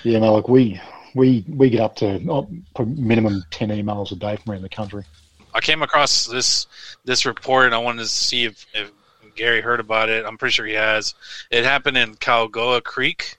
[0.05, 0.81] Yeah, no, like we,
[1.15, 2.49] we, we get up to oh,
[2.85, 5.05] minimum 10 emails a day from around the country.
[5.53, 6.69] I came across this
[7.05, 8.93] this report and I wanted to see if, if
[9.35, 10.25] Gary heard about it.
[10.25, 11.15] I'm pretty sure he has.
[11.51, 13.39] It happened in Calgoa Creek.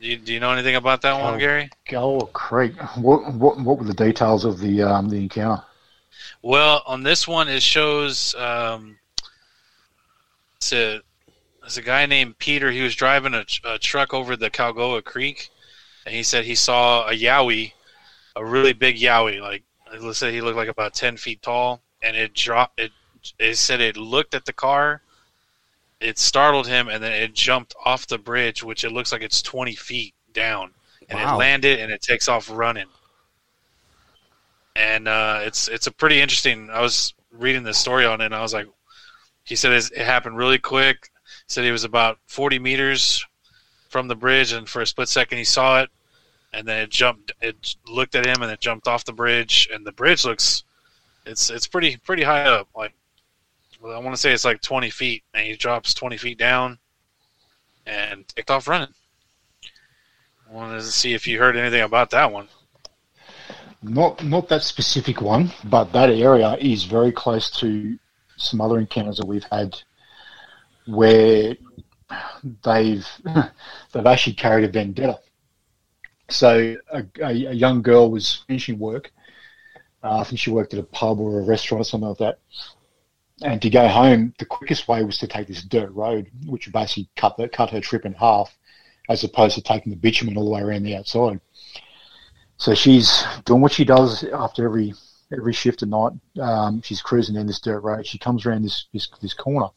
[0.00, 1.70] Do you, do you know anything about that one, Gary?
[1.86, 2.78] Calgoa Creek.
[2.96, 5.62] What, what, what were the details of the, um, the encounter?
[6.42, 8.98] Well, on this one, it shows um,
[10.56, 11.00] it's a
[11.60, 12.70] there's a guy named Peter.
[12.70, 15.48] He was driving a, a truck over the Calgoa Creek,
[16.04, 17.72] and he said he saw a yowie,
[18.36, 19.40] a really big yowie.
[19.40, 19.62] Like
[20.00, 22.78] let's say he looked like about ten feet tall, and it dropped.
[22.78, 22.92] It
[23.38, 25.02] it said it looked at the car,
[26.00, 29.42] it startled him, and then it jumped off the bridge, which it looks like it's
[29.42, 30.72] twenty feet down,
[31.08, 31.34] and Wow.
[31.34, 32.88] it landed and it takes off running
[34.76, 36.70] and uh, it's it's a pretty interesting.
[36.70, 38.66] I was reading the story on it, and I was like,
[39.44, 41.10] he said it happened really quick.
[41.24, 43.24] He said he was about forty meters
[43.88, 45.90] from the bridge, and for a split second he saw it,
[46.52, 47.32] and then it jumped.
[47.40, 50.64] It looked at him, and it jumped off the bridge, and the bridge looks,
[51.26, 52.68] it's it's pretty pretty high up.
[52.74, 52.94] Like,
[53.84, 56.78] I want to say it's like twenty feet, and he drops twenty feet down,
[57.86, 58.94] and kicked off running.
[60.48, 62.48] I wanted to see if you heard anything about that one.
[63.82, 67.98] Not not that specific one, but that area is very close to
[68.36, 69.76] some other encounters that we've had
[70.86, 71.56] where
[72.62, 73.06] they've
[73.92, 75.20] they've actually carried a vendetta.
[76.30, 79.12] So a, a, a young girl was finishing work.
[80.02, 82.38] Uh, I think she worked at a pub or a restaurant or something like that.
[83.42, 87.08] And to go home, the quickest way was to take this dirt road, which basically
[87.16, 88.56] cut the, cut her trip in half,
[89.08, 91.40] as opposed to taking the bitumen all the way around the outside.
[92.56, 94.94] So she's doing what she does after every
[95.32, 96.12] every shift at night.
[96.40, 98.06] Um, she's cruising down this dirt road.
[98.06, 99.68] She comes around this this, this corner,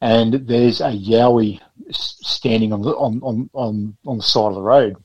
[0.00, 1.60] and there's a yowie
[1.92, 4.96] standing on the on, on, on, on the side of the road.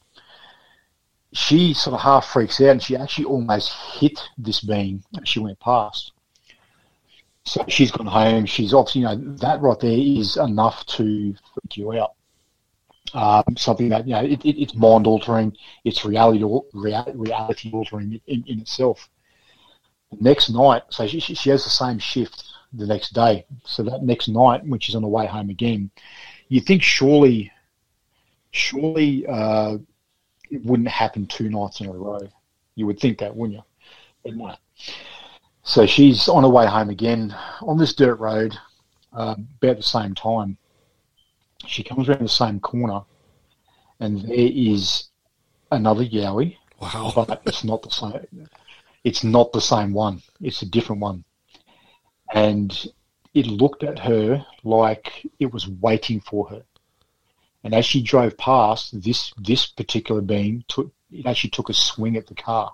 [1.33, 5.39] She sort of half freaks out, and she actually almost hit this being as she
[5.39, 6.13] went past.
[7.47, 8.45] So she's gone home.
[8.45, 12.13] She's obviously, you know, that right there is enough to freak you out.
[13.13, 15.55] Um, something that you know, it, it, it's mind altering
[15.85, 16.43] it's reality
[16.73, 19.09] rea- reality altering in, in itself.
[20.11, 22.43] The next night, so she, she she has the same shift
[22.73, 23.45] the next day.
[23.63, 25.89] So that next night, when she's on the way home again,
[26.49, 27.49] you think surely,
[28.51, 29.77] surely uh,
[30.51, 32.27] it wouldn't happen two nights in a row.
[32.75, 33.63] You would think that, wouldn't you?
[34.23, 34.55] But no.
[35.67, 38.57] So she's on her way home again on this dirt road,
[39.11, 40.57] uh, about the same time.
[41.65, 43.01] She comes around the same corner,
[43.99, 45.09] and there is
[45.69, 47.11] another yowie, Wow.
[47.13, 48.47] but it's not the same.
[49.03, 50.21] It's not the same one.
[50.39, 51.25] It's a different one,
[52.33, 52.87] and
[53.33, 56.63] it looked at her like it was waiting for her.
[57.65, 62.15] And as she drove past, this this particular being took it actually took a swing
[62.15, 62.73] at the car.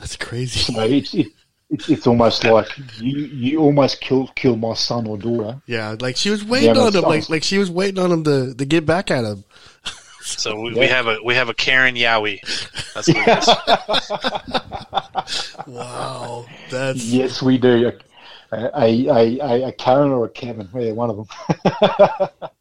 [0.00, 0.72] That's crazy.
[0.72, 1.26] So it's it,
[1.68, 2.68] it's, it's almost like
[2.98, 5.60] you you almost killed killed my son or daughter.
[5.66, 8.10] Yeah, like she was waiting Yeah, on but him, like like she was waiting on
[8.10, 9.44] him to, to get back at him.
[10.22, 12.40] So we, we have a we have a Karen Yowie.
[12.94, 13.48] That's what it is.
[15.66, 17.88] Wow, that's Yes, we do.
[17.88, 17.92] A
[18.52, 21.26] a, a, a, a Karen or a Kevin, yeah, one of them.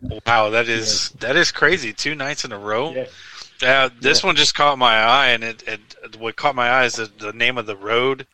[0.25, 1.93] Wow, that is that is crazy.
[1.93, 3.05] Two nights in a row.
[3.61, 3.83] Yeah.
[3.83, 6.93] Yeah, this one just caught my eye, and it, it what caught my eye is
[6.95, 8.25] the, the name of the road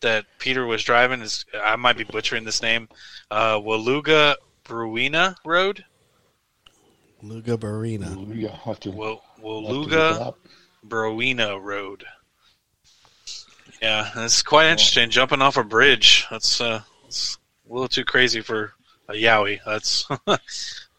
[0.00, 1.20] that Peter was driving.
[1.20, 2.88] Is I might be butchering this name,
[3.30, 5.84] uh, Waluga Bruina Road.
[7.22, 8.34] Luga Barina.
[8.34, 10.34] You have to, Wa- have to look it Waluga.
[10.86, 12.04] Bruina Road.
[13.82, 15.10] Yeah, that's quite interesting.
[15.10, 16.26] Jumping off a bridge.
[16.30, 17.38] That's uh, it's
[17.68, 18.72] a little too crazy for
[19.08, 19.60] a Yowie.
[19.64, 20.06] That's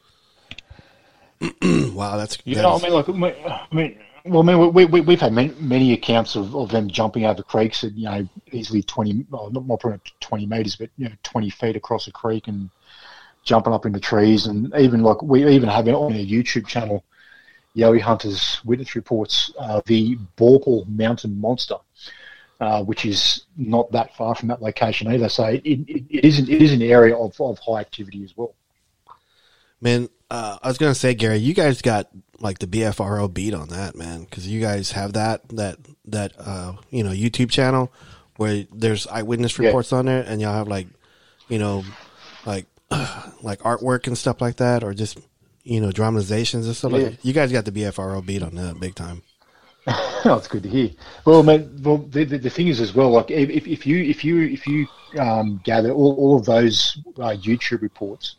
[1.93, 4.85] Wow, that's You that know, is- I mean, like, I mean, well, I mean, we,
[4.85, 8.27] we, we've had many, many accounts of, of them jumping over creeks at, you know,
[8.51, 12.11] easily 20, well, not more probably 20 metres, but, you know, 20 feet across a
[12.11, 12.69] creek and
[13.43, 14.45] jumping up into trees.
[14.45, 17.03] And even, like, we even have it on our YouTube channel,
[17.75, 21.77] Yowie Hunters Witness Reports, uh, the Borple Mountain Monster,
[22.59, 25.29] uh, which is not that far from that location either.
[25.29, 28.37] So it, it, it, is, an, it is an area of, of high activity as
[28.37, 28.53] well.
[29.81, 30.09] man.
[30.31, 32.07] Uh, I was gonna say, Gary, you guys got
[32.39, 36.73] like the BFRO beat on that, man, because you guys have that that that uh,
[36.89, 37.91] you know YouTube channel
[38.37, 39.65] where there's eyewitness Yeah.
[39.67, 40.87] reports on there, and y'all have like
[41.49, 41.83] you know
[42.45, 42.65] like
[43.41, 45.19] like artwork and stuff like that, or just
[45.63, 47.09] you know dramatizations and stuff like Yeah.
[47.09, 47.25] that.
[47.25, 49.23] You guys got the BFRO beat on that big time.
[50.23, 50.91] Oh, it's good to hear.
[51.25, 53.97] Well, man, well, the, the, the thing is as well, like if, if if you
[54.03, 54.85] if you if you
[55.19, 58.35] um, gather all, all of those uh, YouTube reports,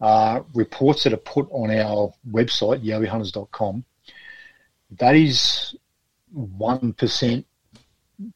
[0.00, 3.84] uh, reports that are put on our website, yowiehunters.com,
[4.98, 5.74] that is
[6.32, 7.46] one percent,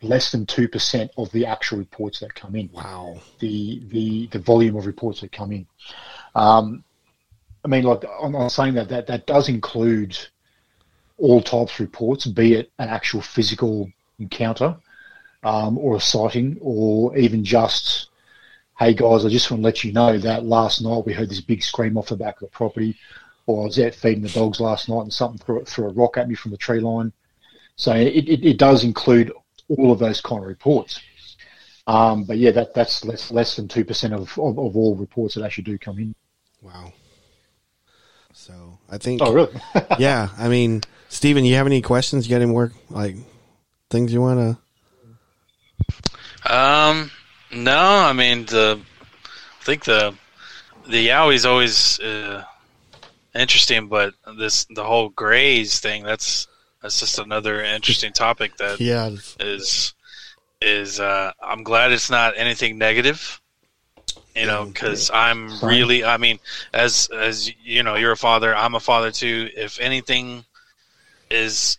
[0.03, 3.17] less than two percent of the actual reports that come in Wow.
[3.39, 5.67] the the the volume of reports that come in.
[6.35, 6.85] Um,
[7.65, 10.17] I mean, like I'm, I'm saying that that that does include
[11.19, 13.91] all types of reports, be it an actual physical
[14.21, 14.77] encounter,
[15.43, 18.08] um, or a sighting, or even just,
[18.79, 21.41] hey guys, I just want to let you know that last night we heard this
[21.41, 22.97] big scream off the back of the property,
[23.47, 26.17] or I was out feeding the dogs last night and something threw, threw a rock
[26.17, 27.13] at me from the tree line.
[27.75, 29.33] So it, it, it does include
[29.69, 31.01] all of those kind of reports.
[31.89, 35.35] Um, but yeah, that that's less less than two percent of, of, of all reports
[35.35, 36.15] that actually do come in.
[36.61, 36.93] Wow.
[38.33, 39.61] So I think Oh, really?
[39.99, 42.29] yeah, I mean, Steven, you have any questions?
[42.29, 43.17] You got any more like
[43.91, 44.59] things you want
[46.45, 46.55] to?
[46.55, 47.11] Um,
[47.53, 48.81] no, I mean the.
[49.61, 50.15] I think the
[50.89, 52.43] the Yowie's always uh,
[53.35, 56.47] interesting, but this the whole Grays thing that's
[56.83, 59.11] that's just another interesting topic that Yeah,
[59.41, 59.95] is
[60.61, 63.41] is uh, I'm glad it's not anything negative.
[64.35, 65.69] You know, because I'm Fine.
[65.69, 66.39] really, I mean,
[66.73, 68.55] as as you know, you're a father.
[68.55, 69.49] I'm a father too.
[69.57, 70.45] If anything
[71.29, 71.79] is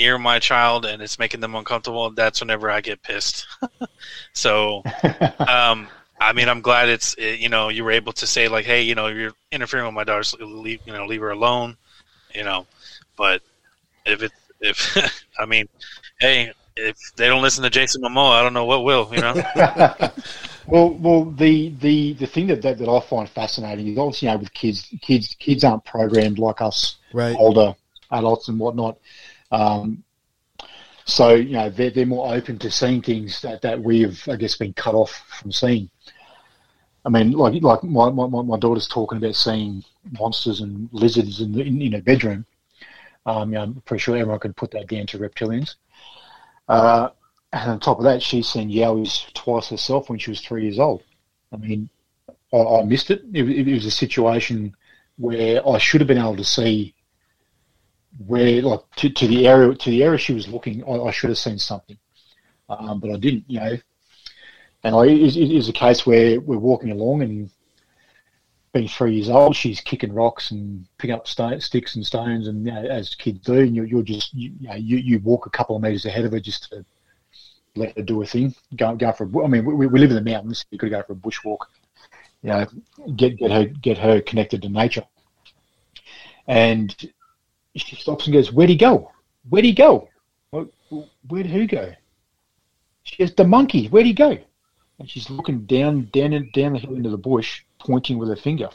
[0.00, 3.46] near my child and it's making them uncomfortable, that's whenever I get pissed.
[4.32, 4.82] so,
[5.46, 8.64] um, I mean, I'm glad it's it, you know you were able to say like,
[8.64, 11.76] hey, you know, you're interfering with my daughter's leave, you know, leave her alone,
[12.34, 12.66] you know.
[13.16, 13.42] But
[14.06, 14.96] if it if
[15.38, 15.68] I mean,
[16.18, 19.34] hey, if they don't listen to Jason Momoa, I don't know what will, you know.
[20.66, 24.32] well, well, the, the, the thing that, that that I find fascinating is obviously you
[24.32, 27.36] know with kids, kids kids aren't programmed like us right.
[27.38, 27.74] older
[28.10, 28.98] adults and whatnot.
[29.50, 30.04] Um,
[31.04, 34.56] so you know they're they're more open to seeing things that, that we've I guess
[34.56, 35.10] been cut off
[35.40, 35.90] from seeing.
[37.04, 39.82] I mean, like like my, my, my daughter's talking about seeing
[40.18, 42.46] monsters and lizards in the in, in her bedroom.
[43.26, 45.74] Um, you know, I'm pretty sure everyone can put that down to reptilians.
[46.68, 47.10] Uh,
[47.52, 50.78] and on top of that, she's seen yowies twice herself when she was three years
[50.78, 51.02] old.
[51.52, 51.88] I mean,
[52.52, 53.22] I, I missed it.
[53.32, 54.74] It, it was a situation
[55.18, 56.94] where I should have been able to see
[58.26, 60.84] where, like, to, to the area to the area she was looking.
[60.84, 61.98] I, I should have seen something,
[62.68, 63.44] um, but I didn't.
[63.48, 63.78] You know,
[64.82, 67.50] and it, is a case where we're walking along and
[68.72, 72.72] being three years old, she's kicking rocks and picking up sticks and stones, and you
[72.72, 75.50] know, as kids do, and you're, you're just you, you know you, you walk a
[75.50, 76.84] couple of meters ahead of her just to
[77.74, 78.54] let her do a thing.
[78.76, 80.64] Go go for a, I mean, we, we live in the mountains.
[80.70, 81.58] You could go for a bushwalk.
[82.42, 82.66] You know,
[83.16, 85.04] get get her get her connected to nature.
[86.46, 86.94] And
[87.76, 89.10] she stops and goes, "Where'd he go?
[89.48, 90.08] Where'd he go?
[90.52, 90.68] "Well,
[91.28, 91.94] Where'd who go?"
[93.04, 93.86] She goes, "The monkey.
[93.86, 94.38] Where'd he go?"
[94.98, 98.70] And she's looking down down down the hill into the bush, pointing with her finger.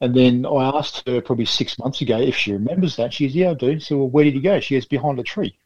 [0.00, 3.12] And then I asked her probably six months ago if she remembers that.
[3.12, 4.60] She goes, "Yeah, I do." So, well, where did he go?
[4.60, 5.56] She goes, "Behind a tree."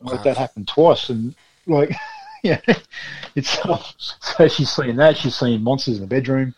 [0.00, 1.34] Like that happened twice, and
[1.66, 1.90] like,
[2.42, 2.60] yeah,
[3.34, 3.58] it's
[4.20, 5.16] so she's seeing that.
[5.16, 6.54] She's seeing monsters in the bedroom.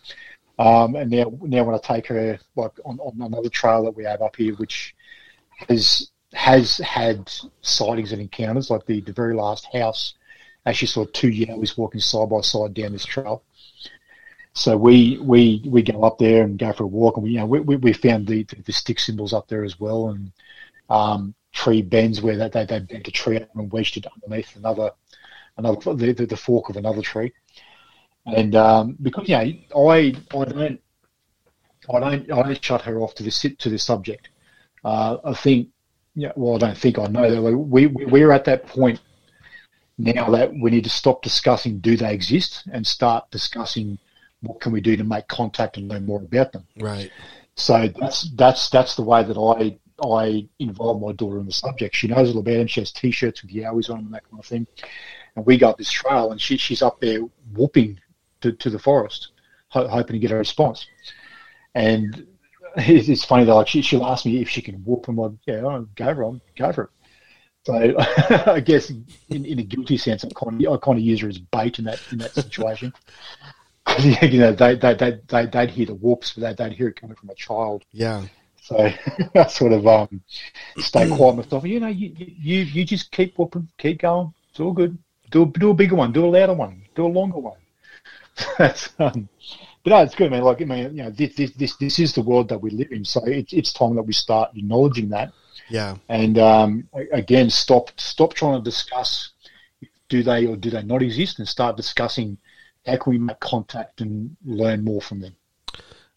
[0.58, 4.04] Um, and now, now when I take her like on, on another trail that we
[4.04, 4.94] have up here, which
[5.68, 7.30] has has had
[7.62, 10.14] sightings and encounters, like the, the very last house,
[10.66, 13.42] actually saw two Yowies walking side by side down this trail.
[14.54, 17.38] So we we we go up there and go for a walk, and we you
[17.38, 20.32] know we, we found the, the, stick symbols up there as well, and
[20.90, 24.90] um, tree bends where they they, bent a tree and wedged it underneath another
[25.56, 27.32] another the, the, the fork of another tree.
[28.34, 30.80] And um, because you know, I I don't
[31.92, 34.28] I don't I don't shut her off to this to this subject.
[34.84, 35.68] Uh, I think,
[36.14, 39.00] yeah, well, I don't think I know that we, we we're at that point
[39.96, 43.98] now that we need to stop discussing do they exist and start discussing
[44.42, 46.64] what can we do to make contact and learn more about them.
[46.78, 47.10] Right.
[47.56, 51.96] So that's that's that's the way that I I involve my daughter in the subject.
[51.96, 52.66] She knows a little about them.
[52.68, 54.66] She has T-shirts with the hours on and that kind of thing.
[55.34, 57.20] And we go up this trail, and she, she's up there
[57.52, 57.98] whooping
[58.40, 59.28] to, to the forest,
[59.68, 60.86] ho- hoping to get a response.
[61.74, 62.26] And
[62.76, 63.56] it's, funny though.
[63.56, 65.08] Like she, she'll ask me if she can whoop.
[65.08, 66.40] I'm like, yeah, I'll go for it.
[66.56, 66.90] Go for it.
[67.64, 67.74] So
[68.52, 71.28] I guess in, in a guilty sense, I kind of I kind of use her
[71.28, 72.92] as bait in that in that situation.
[74.22, 77.00] you know, they they they they they'd hear the whoops, but they, they'd hear it
[77.00, 77.84] coming from a child.
[77.92, 78.24] Yeah.
[78.62, 78.76] So
[79.34, 80.20] I sort of um,
[80.78, 81.64] stay quiet myself.
[81.64, 84.32] You know, you, you you just keep whooping, keep going.
[84.50, 84.96] It's all good.
[85.30, 87.58] Do a, do a bigger one, do a louder one, do a longer one.
[88.58, 89.28] That's um,
[89.84, 90.42] but no, it's good, man.
[90.42, 92.92] Like I mean, you know, this this this, this is the world that we live
[92.92, 93.04] in.
[93.04, 95.32] So it's it's time that we start acknowledging that.
[95.68, 95.96] Yeah.
[96.08, 99.30] And um, again, stop stop trying to discuss
[100.08, 102.38] do they or do they not exist, and start discussing
[102.86, 105.36] how can we make contact and learn more from them.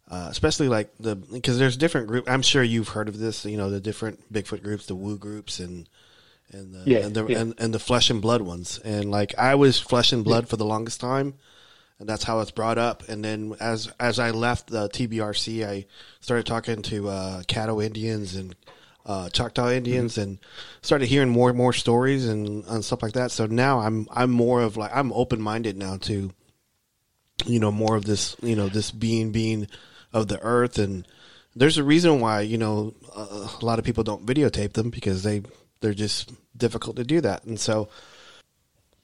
[0.09, 2.29] Uh, especially like the because there's different group.
[2.29, 3.45] I'm sure you've heard of this.
[3.45, 5.87] You know the different Bigfoot groups, the Woo groups, and
[6.51, 7.39] and the, Yeah, and, the yeah.
[7.39, 8.79] and, and the flesh and blood ones.
[8.83, 11.35] And like I was flesh and blood for the longest time,
[12.01, 13.07] and that's how it's brought up.
[13.07, 15.85] And then as as I left the TBRC, I
[16.19, 18.55] started talking to uh, Caddo Indians and
[19.05, 20.39] uh, Choctaw Indians, and
[20.81, 23.31] started hearing more and more stories and, and stuff like that.
[23.31, 26.31] So now I'm I'm more of like I'm open minded now to
[27.45, 29.67] you know more of this you know this being being
[30.11, 31.07] of the earth and
[31.55, 35.41] there's a reason why you know a lot of people don't videotape them because they
[35.79, 37.89] they're just difficult to do that and so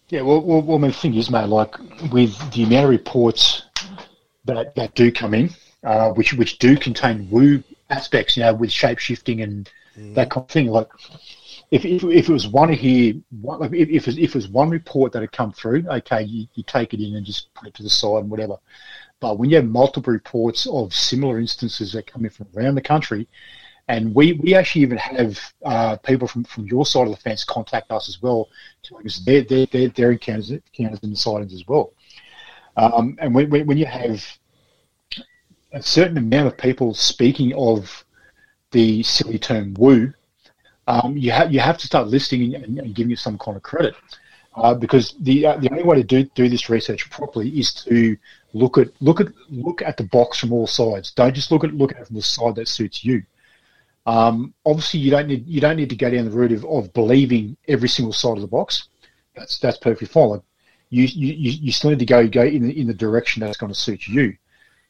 [0.09, 1.75] Yeah, well, well, well, I mean, the thing is, mate, like
[2.13, 3.63] with the amount of reports
[4.45, 5.49] that that do come in,
[5.83, 9.69] uh, which which do contain woo aspects, you know, with shape shifting and
[10.15, 10.67] that kind of thing.
[10.67, 10.87] Like,
[11.71, 14.35] if if, if it was one here, one, like if if it, was, if it
[14.35, 17.53] was one report that had come through, okay, you, you take it in and just
[17.53, 18.57] put it to the side and whatever.
[19.19, 22.81] But when you have multiple reports of similar instances that come in from around the
[22.81, 23.27] country,
[23.87, 27.43] and we, we actually even have uh, people from, from your side of the fence
[27.43, 28.49] contact us as well,
[28.97, 31.93] because they're, they're, they're, they're encounters, encounters and sightings as well.
[32.75, 34.23] Um, and when, when you have
[35.71, 38.05] a certain amount of people speaking of
[38.71, 40.13] the silly term woo,
[40.87, 43.63] um, you, have you have to start listing and, and giving it some kind of
[43.63, 43.95] credit.
[44.55, 48.17] Uh, because the uh, the only way to do do this research properly is to
[48.53, 51.11] look at look at look at the box from all sides.
[51.11, 53.21] Don't just look at look at it from the side that suits you.
[54.07, 56.93] Um, obviously, you don't need you don't need to go down the route of, of
[56.93, 58.87] believing every single side of the box.
[59.35, 60.41] That's that's perfectly fine.
[60.89, 63.73] You, you you still need to go go in the, in the direction that's going
[63.73, 64.37] to suit you,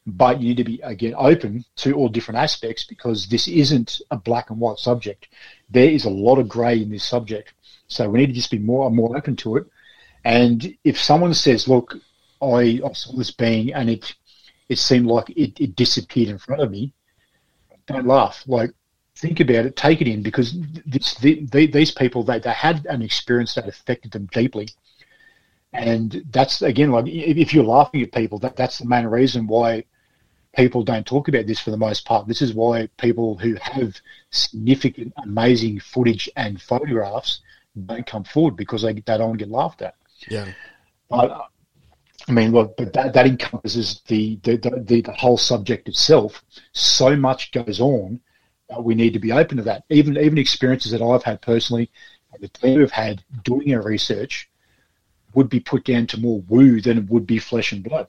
[0.06, 4.16] but you need to be again open to all different aspects because this isn't a
[4.16, 5.26] black and white subject.
[5.68, 7.54] There is a lot of grey in this subject,
[7.88, 9.66] so we need to just be more more open to it.
[10.24, 11.96] And if someone says, "Look,
[12.40, 14.14] I, I saw this being and it
[14.68, 16.92] it seemed like it, it disappeared in front of me,"
[17.88, 18.44] don't laugh.
[18.46, 18.70] Like
[19.18, 22.86] think about it, take it in, because this, the, the, these people they, they had
[22.86, 24.68] an experience that affected them deeply,
[25.72, 29.84] and that's again like if, you're laughing at people, that that's the main reason why
[30.56, 32.26] people don't talk about this for the most part.
[32.26, 33.96] This is why people who have
[34.30, 37.40] significant, amazing footage and photographs
[37.86, 39.94] don't come forward because they, they don't get laughed at.
[40.28, 40.46] yeah
[41.10, 41.50] But
[42.28, 46.42] I mean, look, but that, that encompasses the the, the the whole subject itself.
[46.72, 48.20] So much goes on
[48.80, 49.84] we need to be open to that.
[49.88, 51.90] Even even experiences that I've had personally,
[52.40, 54.48] the team have had doing our research,
[55.34, 58.06] would be put down to more woo than it would be flesh and blood.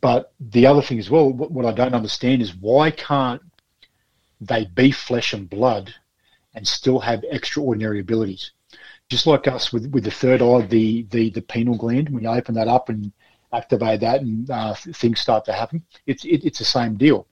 [0.00, 3.42] But the other thing as well, what, what I don't understand is why can't
[4.40, 5.94] they be flesh and blood
[6.54, 8.52] and still have extraordinary abilities?
[9.08, 12.30] Just like us with, with the third eye, the, the, the pineal gland, when you
[12.30, 13.12] open that up and
[13.52, 17.26] activate that and uh, things start to happen, it's, it, it's the same deal.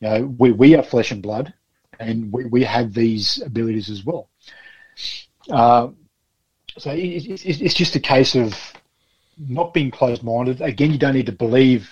[0.00, 1.52] You know, we, we are flesh and blood,
[1.98, 4.28] and we, we have these abilities as well.
[5.50, 5.88] Uh,
[6.78, 8.54] so it, it, it's just a case of
[9.38, 10.60] not being closed minded.
[10.60, 11.88] Again, you don't need to believe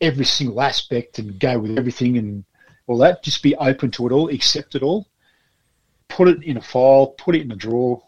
[0.00, 2.44] every single aspect and go with everything and
[2.86, 3.22] all that.
[3.22, 5.06] Just be open to it all, accept it all,
[6.08, 8.02] put it in a file, put it in a drawer,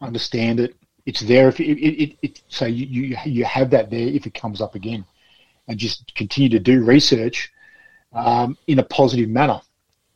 [0.00, 0.76] understand it.
[1.04, 4.34] It's there if it, it, it, so you, you you have that there if it
[4.34, 5.04] comes up again,
[5.68, 7.52] and just continue to do research
[8.12, 9.60] um, in a positive manner.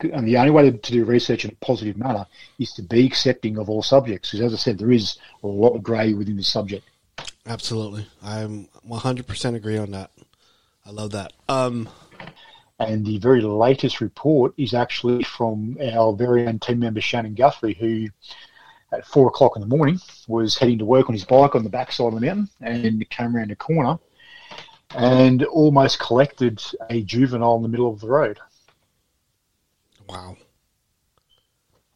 [0.04, 2.26] And the only way to, to do research in a positive manner
[2.58, 4.30] is to be accepting of all subjects.
[4.30, 6.84] Because as I said, there is a lot of grey within this subject.
[7.46, 8.06] Absolutely.
[8.22, 10.10] I'm 100% agree on that.
[10.86, 11.32] I love that.
[11.48, 11.88] Um,
[12.78, 17.74] and the very latest report is actually from our very own team member Shannon Guthrie,
[17.74, 18.08] who
[18.92, 21.70] at four o'clock in the morning was heading to work on his bike on the
[21.70, 23.98] backside of the mountain and came around a corner
[24.94, 28.38] and almost collected a juvenile in the middle of the road.
[30.10, 30.36] Wow.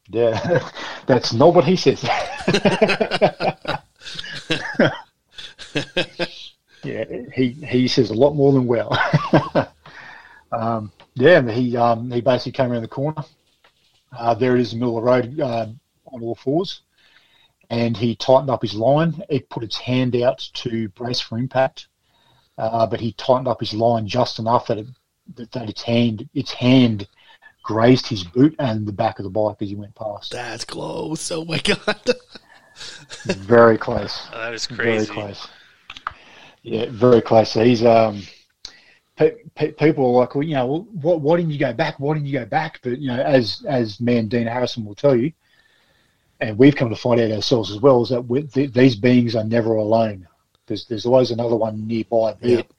[0.09, 0.71] Yeah,
[1.07, 2.03] that's not what he says.
[6.85, 7.05] yeah,
[7.35, 8.97] he he says a lot more than well.
[10.53, 13.25] um, yeah, and he um, he basically came around the corner.
[14.17, 15.67] Uh, there it is in the middle of the road uh,
[16.13, 16.83] on all fours,
[17.71, 19.23] and he tightened up his line.
[19.29, 21.89] It put its hand out to brace for impact,
[22.59, 24.87] uh, but he tightened up his line just enough that it,
[25.35, 27.09] that, that its hand its hand
[27.65, 30.31] grazed his boot and the back of the bike as he went past.
[30.31, 31.33] That's close.
[31.33, 31.99] Oh my God.
[33.25, 34.29] Very close.
[34.33, 35.13] Oh, that is Very crazy.
[35.13, 35.49] close.
[36.63, 37.51] Yeah, very close.
[37.51, 38.23] So he's um,
[39.17, 42.01] pe- pe- people are like, well, you know, well, what, why didn't you go back?
[42.01, 42.81] Why didn't you go back?
[42.83, 45.31] But you know, as as man Dean Harrison will tell you,
[46.41, 49.45] and we've come to find out ourselves as well, is that th- these beings are
[49.45, 50.27] never alone.
[50.67, 52.59] There's there's always another one nearby, be Yep.
[52.61, 52.73] it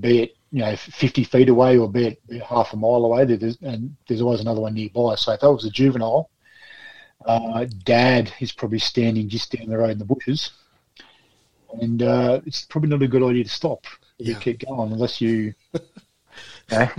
[0.00, 3.04] be it you know 50 feet away or be it, be it half a mile
[3.04, 3.26] away.
[3.26, 5.14] There's, and there's always another one nearby.
[5.16, 6.30] So if that was a juvenile,
[7.26, 10.52] uh, Dad is probably standing just down the road in the bushes,
[11.82, 13.84] and uh, it's probably not a good idea to stop.
[14.16, 15.52] You keep going unless you.
[15.74, 15.82] you
[16.70, 16.88] know,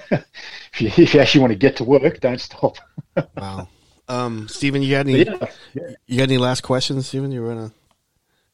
[0.00, 2.78] if, you, if you actually want to get to work, don't stop.
[3.36, 3.68] Wow.
[4.08, 7.32] Um, Steven, you got any, But yeah, you got any last questions, Steven?
[7.32, 7.78] You want to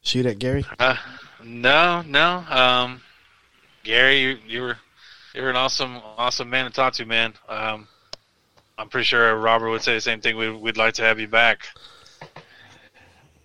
[0.00, 0.64] shoot at Gary?
[0.78, 0.96] Uh,
[1.44, 2.44] no, no.
[2.48, 3.02] Um,
[3.84, 4.76] Gary, you, you were
[5.34, 7.34] you were an awesome awesome man to talk to, man.
[7.48, 7.86] Um,
[8.76, 10.36] I'm pretty sure Robert would say the same thing.
[10.36, 11.60] We'd, we'd like to have you back.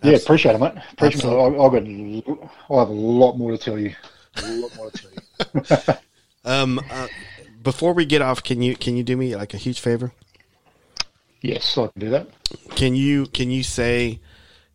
[0.01, 0.73] yeah, appreciate it, mate.
[0.93, 1.27] Appreciate it.
[1.27, 1.65] I, Absolutely.
[1.65, 3.93] I've got, a- I have a lot more to tell you.
[4.37, 5.93] A lot more to tell you.
[6.45, 7.07] Um, uh,
[7.61, 10.13] before we get off, can you can you do me like a huge favor?
[11.41, 12.27] Yes, I can do that.
[12.75, 14.19] Can you can you say,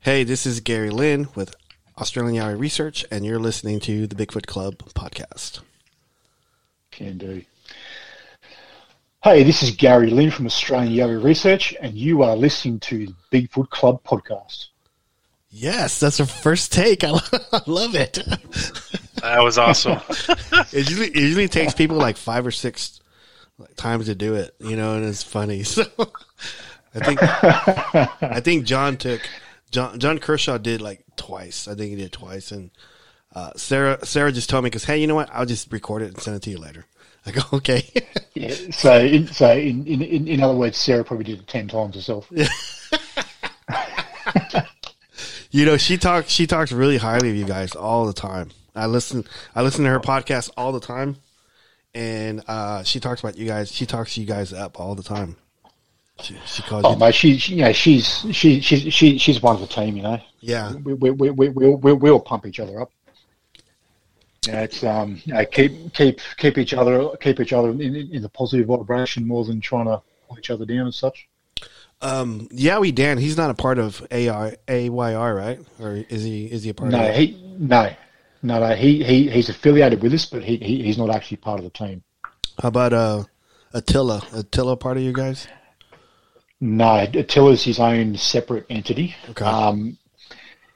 [0.00, 1.56] "Hey, this is Gary Lynn with
[1.98, 5.60] Australian Yowie Research, and you're listening to the Bigfoot Club podcast."
[6.90, 7.42] Can do.
[9.22, 13.14] Hey, this is Gary Lynn from Australian Yowie Research, and you are listening to the
[13.32, 14.66] Bigfoot Club podcast.
[15.50, 17.04] Yes, that's our first take.
[17.04, 17.20] I, lo-
[17.52, 18.18] I love it.
[19.22, 20.00] That was awesome.
[20.72, 23.00] It usually, it usually takes people like five or six
[23.76, 25.62] times to do it, you know, and it's funny.
[25.74, 25.84] So
[26.96, 27.18] I think
[28.22, 29.20] I think John took
[29.74, 31.66] John John Kershaw did like twice.
[31.66, 32.70] I think he did twice, and
[33.34, 35.28] uh, Sarah Sarah just told me because hey, you know what?
[35.32, 36.86] I'll just record it and send it to you later.
[37.26, 37.90] I go okay.
[38.36, 41.68] Yeah, so, in, so in, in, in in other words, Sarah probably did it ten
[41.68, 42.28] times herself.
[45.52, 48.50] you know, she talks she talks really highly of you guys all the time.
[48.74, 49.24] I listen
[49.54, 51.18] I listen to her podcast all the time,
[51.94, 53.70] and uh, she talks about you guys.
[53.70, 55.36] She talks you guys up all the time.
[56.20, 59.42] She, she calls Oh, you, mate, she, she, you know, she's she, she's she, she's
[59.42, 59.96] one of the team.
[59.96, 60.72] You know, yeah.
[60.74, 62.90] we we we we we we we all pump each other up.
[64.46, 68.10] Yeah, it's um, you know, keep keep keep each other keep each other in, in,
[68.12, 71.28] in the positive vibration more than trying to pull each other down and such.
[72.00, 75.58] Um, Yowie Dan, he's not a part of AR, AYR, right?
[75.80, 76.44] Or is he?
[76.46, 77.14] Is he a part No, of?
[77.14, 77.90] he no
[78.42, 81.58] no no he, he he's affiliated with us, but he, he he's not actually part
[81.58, 82.02] of the team.
[82.60, 83.24] How about uh,
[83.72, 84.22] Attila?
[84.32, 85.48] Attila part of you guys?
[86.60, 89.14] No, Attila's his own separate entity.
[89.30, 89.44] Okay.
[89.44, 89.98] Um,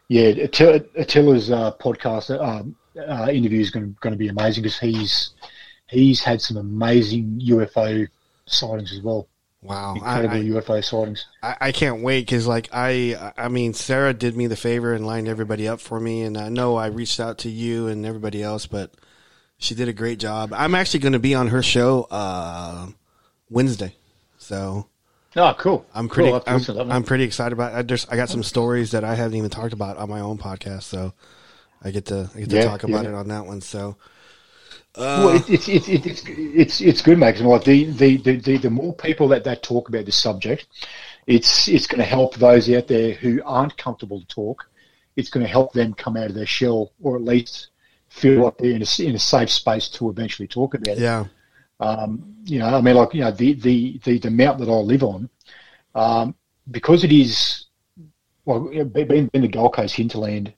[0.09, 5.31] yeah, Attila, Attila's uh, podcast um, uh, interview is going to be amazing because he's
[5.89, 8.09] he's had some amazing UFO
[8.47, 9.29] sightings as well.
[9.63, 11.27] Wow, I, Incredible I, UFO sightings.
[11.43, 15.07] I, I can't wait because like I I mean Sarah did me the favor and
[15.07, 18.43] lined everybody up for me, and I know I reached out to you and everybody
[18.43, 18.95] else, but
[19.59, 20.53] she did a great job.
[20.55, 22.89] I'm actually going to be on her show uh,
[23.51, 23.95] Wednesday,
[24.39, 24.87] so
[25.37, 25.87] Oh, cool.
[25.95, 26.97] I'm Cool, pretty I'll have to I'm, listen to that, man.
[26.97, 27.73] I'm pretty excited about.
[27.73, 27.77] It.
[27.77, 30.39] I just I got some stories that I haven't even talked about on my own
[30.39, 31.13] podcast, so
[31.83, 33.11] I get to I get to Yeah, talk about yeah.
[33.11, 33.61] it on that one.
[33.61, 33.97] So,
[35.15, 37.35] well, uh, it, it's it's it's it's it's good, mate.
[37.37, 40.67] 'cause, Like the, the, the, the, the more people that, that talk about this subject,
[41.27, 44.69] it's it's going to help those out there who aren't comfortable to talk.
[45.17, 47.69] It's going to help them come out of their shell, or at least
[48.09, 50.99] feel like they're in a, in a safe space to eventually talk about it.
[50.99, 51.27] Yeah.
[51.81, 54.77] Um, you know, I mean, like you know, the the the, the mountain that I
[54.77, 55.29] live on,
[55.95, 56.35] um,
[56.71, 57.67] because it is
[58.45, 60.53] well, being in the Gold Coast hinterland,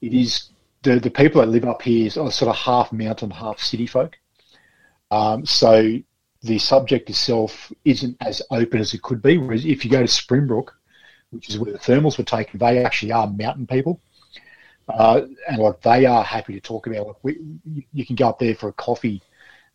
[0.00, 0.50] it is
[0.82, 4.18] the the people that live up here are sort of half mountain, half city folk.
[5.10, 5.98] Um, so
[6.42, 9.38] the subject itself isn't as open as it could be.
[9.38, 10.74] Whereas if you go to Springbrook,
[11.30, 14.00] which is where the thermals were taken, they actually are mountain people.
[14.88, 17.06] Uh, and like they are happy to talk about.
[17.06, 17.38] Like we,
[17.92, 19.22] you can go up there for a coffee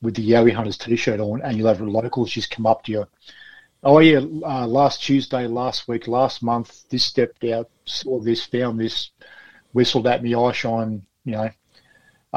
[0.02, 3.08] with the Yowie Hunters t-shirt on, and you'll have locals just come up to you.
[3.84, 8.80] Oh yeah, uh, last Tuesday, last week, last month, this stepped out, saw this, found
[8.80, 9.12] this,
[9.74, 11.50] whistled at me, eye shine, you know.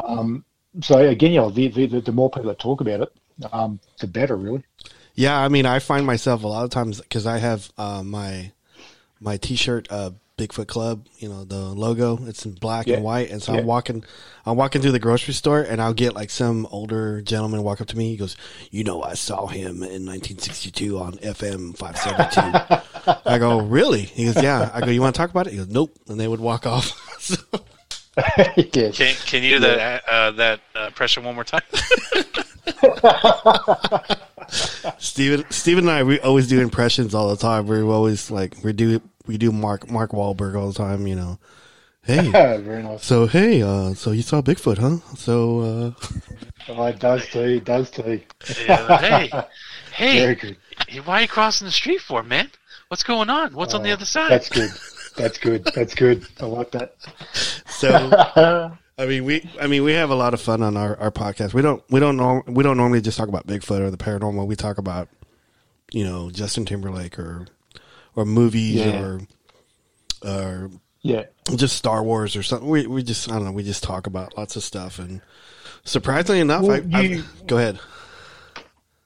[0.03, 0.45] Um,
[0.81, 3.13] so again, you know, the, the the more people that talk about it,
[3.51, 4.63] um, the better, really.
[5.15, 8.51] Yeah, I mean, I find myself a lot of times because I have uh, my
[9.19, 10.11] my T-shirt, uh,
[10.47, 11.05] Bigfoot Club.
[11.17, 12.17] You know, the logo.
[12.27, 12.95] It's in black Yeah.
[12.95, 13.59] and white, and so Yeah.
[13.59, 14.03] I'm walking,
[14.45, 17.87] I'm walking through the grocery store, and I'll get like some older gentleman walk up
[17.87, 18.09] to me.
[18.09, 18.35] He goes,
[18.71, 24.41] "You know, I saw him in 1962 on FM 572." I go, "Really?" He goes,
[24.41, 26.39] "Yeah." I go, "You want to talk about it?" He goes, "Nope," and they would
[26.39, 26.91] walk off.
[27.21, 27.35] So-
[28.73, 31.61] Can can you do that uh, that uh, pressure one more time?
[34.97, 37.67] Steven, Steven and I, we always do impressions all the time.
[37.67, 41.39] We're always like, we do, we do Mark, Mark Wahlberg all the time, you know.
[42.03, 43.05] Hey, Very nice.
[43.05, 44.97] so, hey, uh, so you saw Bigfoot, huh?
[45.15, 45.91] So, uh,
[46.69, 47.39] Oh, it does too.
[47.41, 48.21] It does too.
[48.65, 49.29] Yeah, hey,
[49.97, 51.05] Very hey, good.
[51.05, 52.49] why are you crossing the street for, man?
[52.87, 53.53] What's going on?
[53.53, 54.31] What's on the Oh, other side?
[54.31, 54.71] That's good.
[55.15, 55.63] That's good.
[55.75, 56.25] That's good.
[56.39, 56.95] I like that.
[57.67, 61.11] so, I mean, we, I mean, we have a lot of fun on our, our
[61.11, 61.53] podcast.
[61.53, 64.45] We don't, we don't, norm, we don't normally just talk about Bigfoot or the paranormal.
[64.45, 65.07] We talk about,
[65.91, 67.45] you know, Justin Timberlake or,
[68.15, 69.01] or movies Yeah.
[69.01, 69.21] or,
[70.23, 70.71] or
[71.01, 71.23] Yeah.
[71.55, 72.67] just Star Wars or something.
[72.69, 73.51] We we just I don't know.
[73.51, 75.21] We just talk about lots of stuff, and
[75.83, 77.79] surprisingly enough, Well, I, you- I go ahead.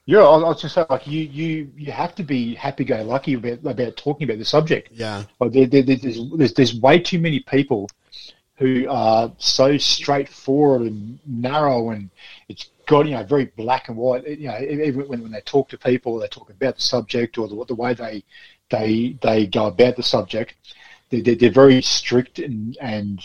[0.08, 3.96] Yeah, I was just saying, like you, you, you have to be happy-go-lucky about about
[3.96, 4.90] talking about the subject.
[4.92, 7.90] Yeah, Like there, there, there's, there's there's way too many people
[8.54, 12.08] who are so straightforward and narrow, and
[12.48, 14.24] it's got you know very black and white.
[14.28, 17.48] You know, even when, when they talk to people, they talk about the subject or
[17.48, 18.22] the, the way they
[18.70, 20.54] they they go about the subject.
[21.10, 23.20] They're, they're, they're very strict and and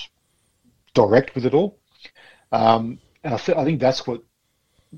[0.93, 1.77] direct with it all.
[2.51, 4.21] Um, and I, th- I think that's what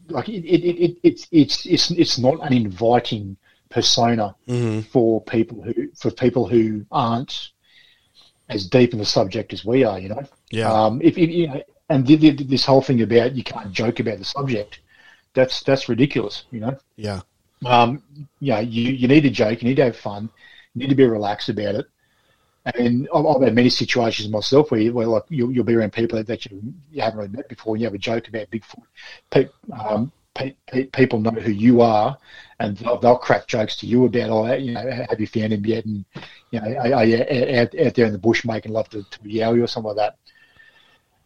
[0.09, 3.37] like it, it, it, it it's it's it's it's not an inviting
[3.69, 7.49] persona hmm for people who for people who aren't
[8.49, 9.99] as deep in the subject as we are.
[9.99, 13.35] You know, yeah, um, if, if you know, and th- th- this whole thing about
[13.35, 14.79] you can't joke about the subject,
[15.33, 16.45] that's that's ridiculous.
[16.51, 17.21] You know, yeah,
[17.65, 18.03] um,
[18.39, 20.29] you know, you you need to joke, you need to have fun,
[20.73, 21.85] you need to be relaxed about it.
[22.75, 25.91] And I've, I've had many situations myself where, you, where like you'll, you'll be around
[25.91, 26.61] people that you,
[26.91, 28.83] you haven't really met before, and you have a joke about Bigfoot.
[29.31, 32.17] Pe- um, pe- pe- people know who you are,
[32.59, 35.65] and they'll, they'll crack jokes to you about, oh, you know, have you found him
[35.65, 35.85] yet?
[35.85, 36.05] And
[36.51, 39.19] you know, are, are you out, out there in the bush making love to, to
[39.21, 40.13] a yowie or something like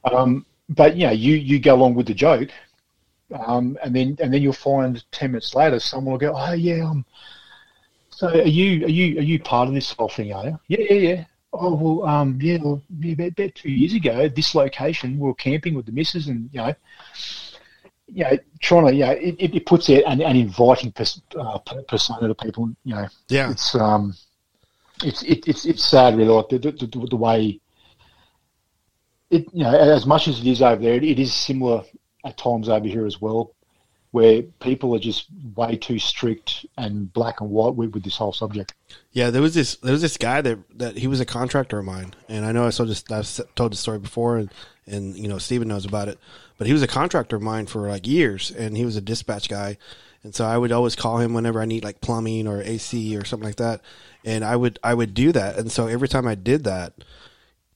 [0.03, 0.11] that?
[0.11, 2.49] Um, but you know, you you go along with the joke,
[3.33, 6.85] um, and then and then you'll find ten minutes later someone will go, oh yeah,
[6.85, 7.05] um,
[8.09, 10.33] so are you are you are you part of this whole thing?
[10.33, 10.59] Are you?
[10.67, 11.25] Yeah, yeah, yeah.
[11.53, 15.33] Oh well, um, yeah, well, yeah, about, about two years ago, this location, we were
[15.33, 16.73] camping with the missus, and you know,
[18.07, 21.59] you know, trying to, you know, it, it puts out an, an inviting pers- uh,
[21.87, 22.69] persona to people.
[22.83, 24.15] You know, yeah, it's um,
[25.03, 27.59] it's it, it's it's sad really like the the, the, the way
[29.29, 31.83] it you know as much as it is over there, it, it is similar
[32.25, 33.53] at times over here as well,
[34.11, 38.33] where people are just way too strict and black and white with, with this whole
[38.33, 38.73] subject.
[39.11, 39.29] yeah.
[39.29, 42.13] There was this there was this guy that that he was a contractor of mine,
[42.27, 44.51] and I know I told this I've told the story before, and
[44.85, 46.17] and you know Steven knows about it,
[46.57, 49.49] but he was a contractor of mine for like years, and he was a dispatch
[49.49, 49.77] guy.
[50.23, 53.23] And so I would always call him whenever I need like plumbing or AC or
[53.23, 53.81] something like that.
[54.25, 55.57] And I would I would do that.
[55.57, 56.93] And so every time I did that,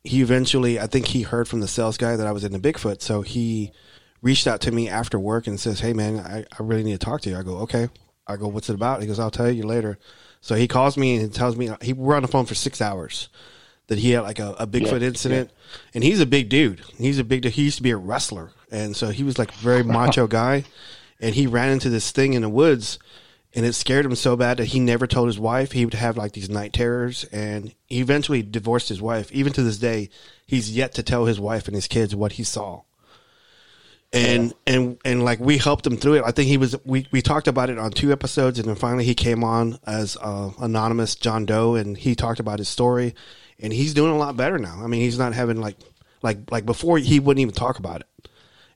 [0.04, 2.60] he eventually I think he heard from the sales guy that I was in the
[2.60, 3.02] Bigfoot.
[3.02, 3.72] So he
[4.22, 7.06] reached out to me after work and says, Hey man, I, I really need to
[7.06, 7.38] talk to you.
[7.38, 7.90] I go, Okay.
[8.28, 9.02] I go, What's it about?
[9.02, 9.98] He goes, I'll tell you later.
[10.42, 13.30] So he calls me and tells me he we're on the phone for six hours.
[13.88, 15.52] That he had like a, a Bigfoot Yeah, incident.
[15.94, 16.82] And he's a big dude.
[16.98, 17.52] He's a big dude.
[17.54, 18.52] He used to be a wrestler.
[18.72, 20.64] And so he was like very macho guy.
[21.20, 23.00] And he ran into this thing in the woods
[23.54, 25.74] and it scared him so bad that he never told his wife.
[25.74, 29.32] He would have like these night terrors, and he eventually divorced his wife.
[29.32, 30.10] Even to this day,
[30.48, 32.84] he's yet to tell his wife and his kids what he saw.
[34.14, 36.24] And and and like we helped him through it.
[36.26, 39.06] I think he was we we talked about it on two episodes, and then finally
[39.06, 43.16] he came on as uh, anonymous John Doe, and he talked about his story,
[43.60, 44.82] and he's doing a lot better now.
[44.84, 45.78] I mean, he's not having like
[46.22, 48.30] like like before he wouldn't even talk about it,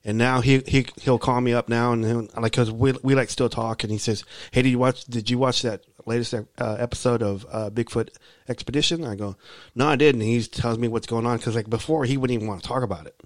[0.04, 3.28] and now he he he'll call me up now and like because we we like
[3.28, 5.04] still talk, and he says, "Hey, did you watch?
[5.04, 8.08] Did you watch that latest uh, episode of uh, Bigfoot
[8.48, 9.36] Expedition?" I go,
[9.74, 12.34] "No, I didn't." And he tells me what's going on because like before he wouldn't
[12.34, 13.20] even want to talk about it.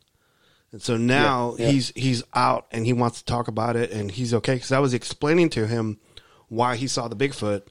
[0.72, 1.72] And so now Yeah, yeah.
[1.72, 4.54] he's he's out and he wants to talk about it and he's okay.
[4.54, 5.98] Because I was explaining to him
[6.48, 7.62] why he saw the Bigfoot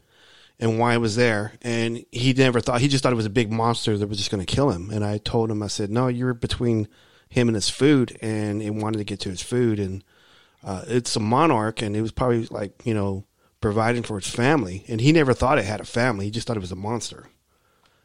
[0.59, 1.53] and why it was there.
[1.61, 4.31] And he never thought he just thought it was a big monster that was just
[4.31, 4.89] going to kill him.
[4.91, 6.87] And I told him I said no you're between
[7.29, 9.79] him and his food and it wanted to get to his food.
[9.79, 10.03] And
[10.63, 13.25] uh, it's a monarch and it was probably like you know
[13.61, 14.83] providing for its family.
[14.89, 16.25] And he never thought it had a family.
[16.25, 17.27] He just thought it was a monster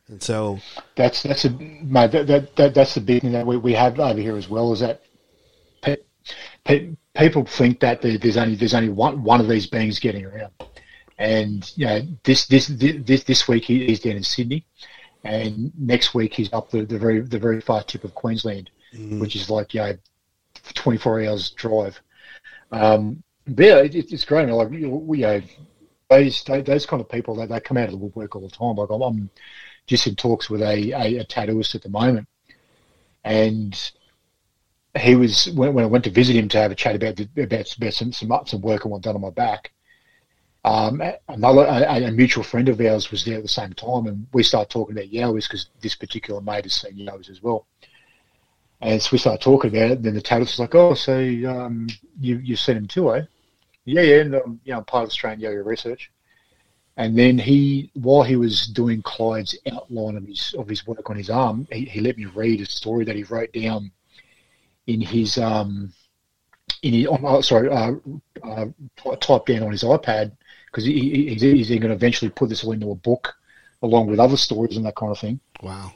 [0.09, 0.59] and so
[0.97, 3.99] That's that's a mate, that, that, that that's the big thing that we, we have
[3.99, 5.03] over here as well is that
[5.83, 5.97] pe-
[6.65, 10.53] pe- people think that there's only there's only one one of these beings getting around,
[11.19, 14.67] and you know this this this this week he, he's down in Sydney,
[15.25, 18.71] and next week he's up the, the very the very far tip of Queensland,
[19.19, 19.97] which is like you know
[20.75, 21.99] 24 hours drive.
[22.73, 24.49] Um, but yeah, it, it's great.
[24.49, 25.41] Like we, you know,
[26.11, 28.77] those those kind of people that they come out of the woodwork all the time.
[28.77, 29.31] Like I'm, I'm
[29.87, 32.29] just in talks with a, a, a tattooist at the moment,
[33.25, 33.93] and
[34.99, 37.77] he was when, when I went to visit him to have a chat about about,
[37.77, 39.73] about some some some work I want done on my back.
[40.65, 44.27] Um, another a, a mutual friend of ours was there at the same time, and
[44.33, 47.67] we started talking about Yowies because this particular mate has seen Yowies as well.
[48.81, 50.03] And so we started talking about it.
[50.03, 51.89] Then the tattooist was like, "Oh, so um,
[52.21, 53.23] you you've seen him too, eh?"
[53.85, 54.21] Yeah, yeah.
[54.21, 56.11] And um, you know, I'm part of Australian Yowie Research.
[56.97, 61.17] And then he, while he was doing Clyde's outline of his of his work on
[61.17, 63.91] his arm, he, he let me read a story that he wrote down
[64.87, 65.93] in his um
[66.83, 67.95] in his oh, sorry uh,
[68.45, 68.67] uh,
[69.21, 70.33] typed down on his iPad
[70.67, 73.35] because he, he, he's, he's going to eventually put this all into a book
[73.83, 75.41] along with other stories and that kind of thing.
[75.63, 75.93] wow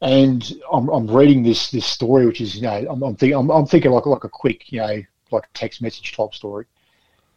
[0.00, 3.50] And I'm, I'm reading this this story, which is you know I'm, I'm thinking I'm,
[3.50, 6.64] I'm thinking like like a quick you know like text message type story,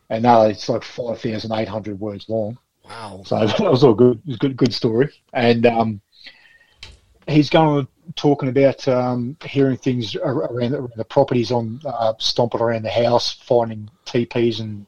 [0.10, 2.58] and now it's like five thousand eight hundred words long.
[2.86, 4.22] Wow So that was all good.
[4.26, 5.10] It was good, good story.
[5.34, 6.02] And um,
[7.28, 12.62] he's going on talking about um, hearing things around, around the properties on uh, stomping
[12.62, 14.86] around the house, finding teepees and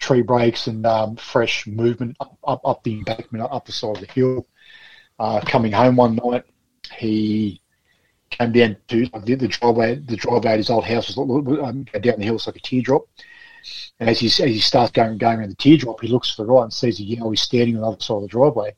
[0.00, 4.00] tree breaks and um, fresh movement up, up, up the embankment, up the side of
[4.00, 4.46] the hill.
[5.18, 6.44] Uh, coming home one night,
[6.96, 7.60] he
[8.30, 9.96] came down to the, the driveway.
[9.96, 12.34] The driveway at his old house was um, down the hill.
[12.34, 13.02] was like a teardrop.
[14.00, 16.48] And as he, as he starts going going around the teardrop, he looks to the
[16.48, 18.74] right and sees a Yowie standing on the other side of the driveway.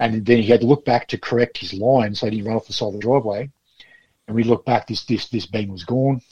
[0.00, 2.56] And then he had to look back to correct his line so he didn't run
[2.56, 3.50] off the side of the driveway.
[4.26, 6.22] And we looked back, this this this being was gone.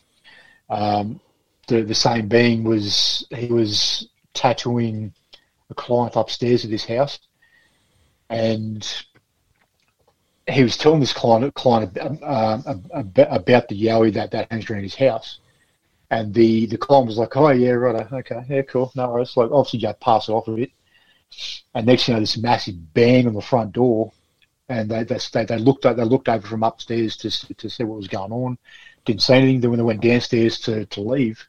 [0.71, 1.21] Um,
[1.67, 5.13] the the same being was he was tattooing
[5.71, 7.19] a client upstairs at this house,
[8.31, 8.87] and
[10.47, 12.59] he was telling this client client uh,
[12.93, 15.41] about, about the yowie that that hangs around his house.
[16.11, 19.37] And the, the client was like, oh, yeah, right, okay, yeah, cool, no worries.
[19.37, 20.71] Like, obviously, you had to pass it off a bit.
[21.75, 24.13] And next you know, this massive bang on the front door.
[24.71, 28.09] And they, they, they, looked they looked over from upstairs to, to see what was
[28.09, 28.59] going on.
[29.05, 29.61] Didn't say anything.
[29.61, 31.47] Then when they went downstairs to, to leave,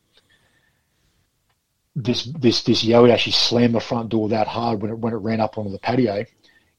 [1.95, 5.18] this this this yowie actually slammed the front door that hard when it when it
[5.18, 6.26] ran up onto the patio.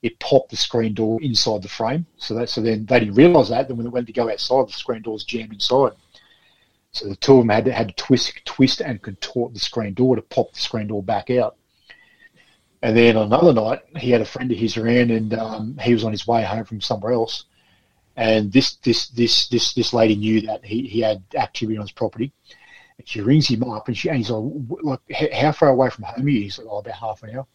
[0.02, 2.06] It popped the screen door inside the frame.
[2.16, 3.68] So that so then they didn't realise that.
[3.68, 5.92] Then when it went to go outside, the screen door's jammed inside.
[6.92, 9.94] So the two of them had to, had to twist, twist and contort the screen
[9.94, 11.56] door to pop the screen door back out.
[12.82, 16.04] And then another night, he had a friend of his around, and um, he was
[16.04, 17.44] on his way home from somewhere else.
[18.16, 21.92] And this this this this this lady knew that he, he had activity on his
[21.92, 22.32] property.
[22.98, 26.04] And she rings him up, and she and he's like, "Like, how far away from
[26.04, 27.46] home are you?" He's like, "Oh, about half an hour."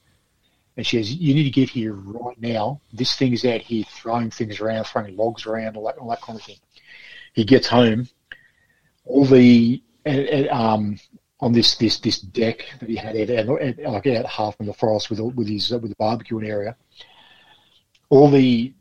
[0.77, 2.81] And she says, "You need to get here right now.
[2.93, 6.21] This thing is out here throwing things around, throwing logs around, all that, all that
[6.21, 6.57] kind of thing."
[7.33, 8.07] He gets home
[9.05, 9.81] all the
[10.51, 10.99] um,
[11.39, 14.73] on this this this deck that he had out, out, like out half in the
[14.73, 16.75] forest with with his with the barbecuing area.
[18.09, 18.73] All the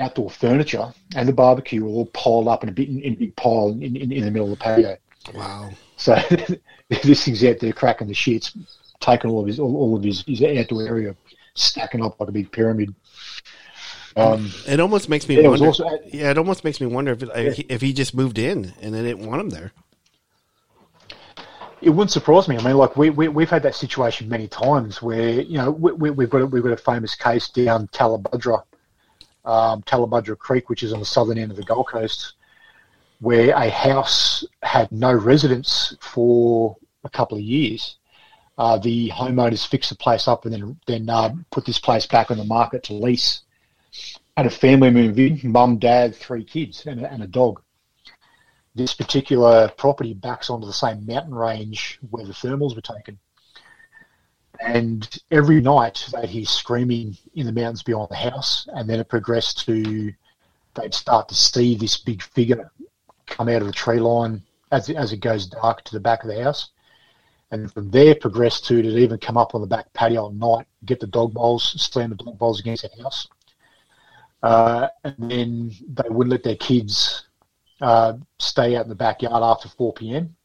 [0.00, 3.16] outdoor furniture and the barbecue were all piled up in a bit in, in a
[3.16, 4.96] big pile in, in, in the middle of the patio.
[5.34, 6.14] wow So
[6.88, 8.56] this thing's out there cracking the shits,
[9.00, 11.16] taking all of his all, all of his, his outdoor area,
[11.54, 12.94] stacking up like a big pyramid.
[14.16, 15.66] Um, It almost makes me Yeah, it wonder.
[15.66, 18.72] also- yeah, it almost makes me wonder if if, he, if he just moved in
[18.80, 19.72] and they didn't want him there.
[21.82, 22.56] it wouldn't surprise me.
[22.56, 25.92] I mean, like we, we we've had that situation many times where you know we,
[25.92, 28.62] we, we've got a, we've got a famous case down Tallebudgera,
[29.44, 32.32] um, Tallebudgera Creek, which is on the southern end of the Gold Coast,
[33.20, 37.96] where a house had no residents for a couple of years.
[38.58, 42.30] Uh, the homeowners fixed the place up and then then uh, put this place back
[42.30, 43.42] on the market to lease.
[44.36, 47.62] Had a family move in, mum, dad, three kids, and a, and a dog.
[48.74, 53.18] This particular property backs onto the same mountain range where the thermals were taken.
[54.60, 59.08] And every night they'd hear screaming in the mountains beyond the house, and then it
[59.08, 60.12] progressed to
[60.74, 62.70] they'd start to see this big figure
[63.26, 64.42] come out of the tree line
[64.72, 66.70] as it, as it goes dark to the back of the house.
[67.50, 70.66] And from there, progressed to to even come up on the back patio at night,
[70.84, 73.28] get the dog bowls, slam the dog bowls against the house.
[74.42, 77.26] Uh, and then they wouldn't let their kids
[77.80, 80.36] uh, stay out in the backyard after 4 p.m.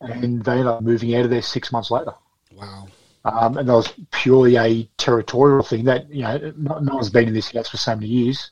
[0.00, 2.14] And they ended up moving out of there six months later.
[2.52, 2.88] Wow.
[3.24, 7.28] Um, and that was purely a territorial thing that, you know, no, no one's been
[7.28, 8.50] in this house for so many years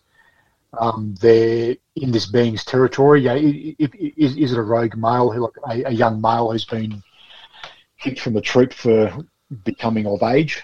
[0.79, 3.23] um, they're in this being's territory.
[3.23, 7.03] Yeah, is, is it a rogue male, who, like a, a, young male who's been
[8.01, 9.25] kicked from the troop for
[9.65, 10.63] becoming of age,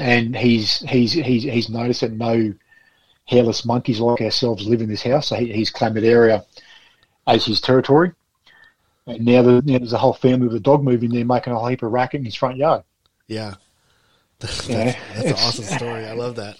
[0.00, 2.52] and he's he's he's he's noticed that no
[3.26, 6.44] hairless monkeys like ourselves live in this house, so he, he's claimed that area
[7.26, 8.12] as his territory.
[9.06, 11.58] And now, the, now there's a whole family with a dog moving there, making a
[11.58, 12.84] whole heap of racket in his front yard.
[13.26, 13.54] Yeah,
[14.38, 16.06] that's, yeah, that's an awesome story.
[16.06, 16.56] I love that.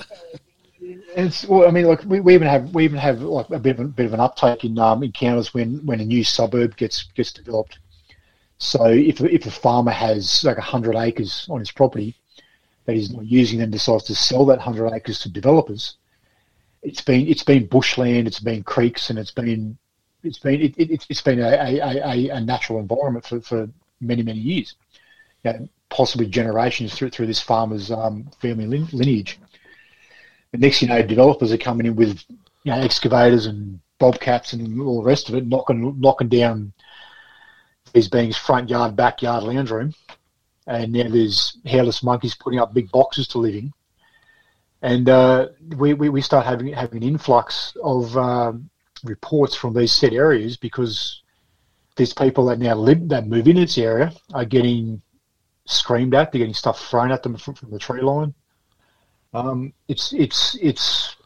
[0.81, 3.79] It's well, I mean, like we, we even have we even have like a bit
[3.79, 7.05] of a bit of an uptake in um, encounters when when a new suburb gets
[7.15, 7.79] gets developed.
[8.59, 12.17] So if if a farmer has like hundred acres on his property
[12.85, 15.97] that he's not using, then decides to sell that hundred acres to developers,
[16.83, 19.79] it's been it's been bushland, it's been creeks, and it's been
[20.23, 23.69] it's been it, it, has been a, a, a, natural environment for, for
[24.01, 24.75] many many years,
[25.45, 29.39] know, possibly generations through through this farmer's um, family lineage.
[30.51, 32.23] The next you know, developers are coming in with
[32.65, 36.73] you know excavators and bobcats and all the rest of it, knocking knocking down
[37.93, 39.95] these beings' front yard, backyard, lounge room,
[40.67, 43.73] and now there's hairless monkeys putting up big boxes to live in,
[44.83, 48.71] and uh, we, we, we start having having an influx of um,
[49.05, 51.23] reports from these set areas because
[51.97, 55.03] these people that now live that move in this area are getting
[55.67, 58.35] screamed at, they're getting stuff thrown at them from, from the tree line.
[59.35, 61.17] Um, it's it's it's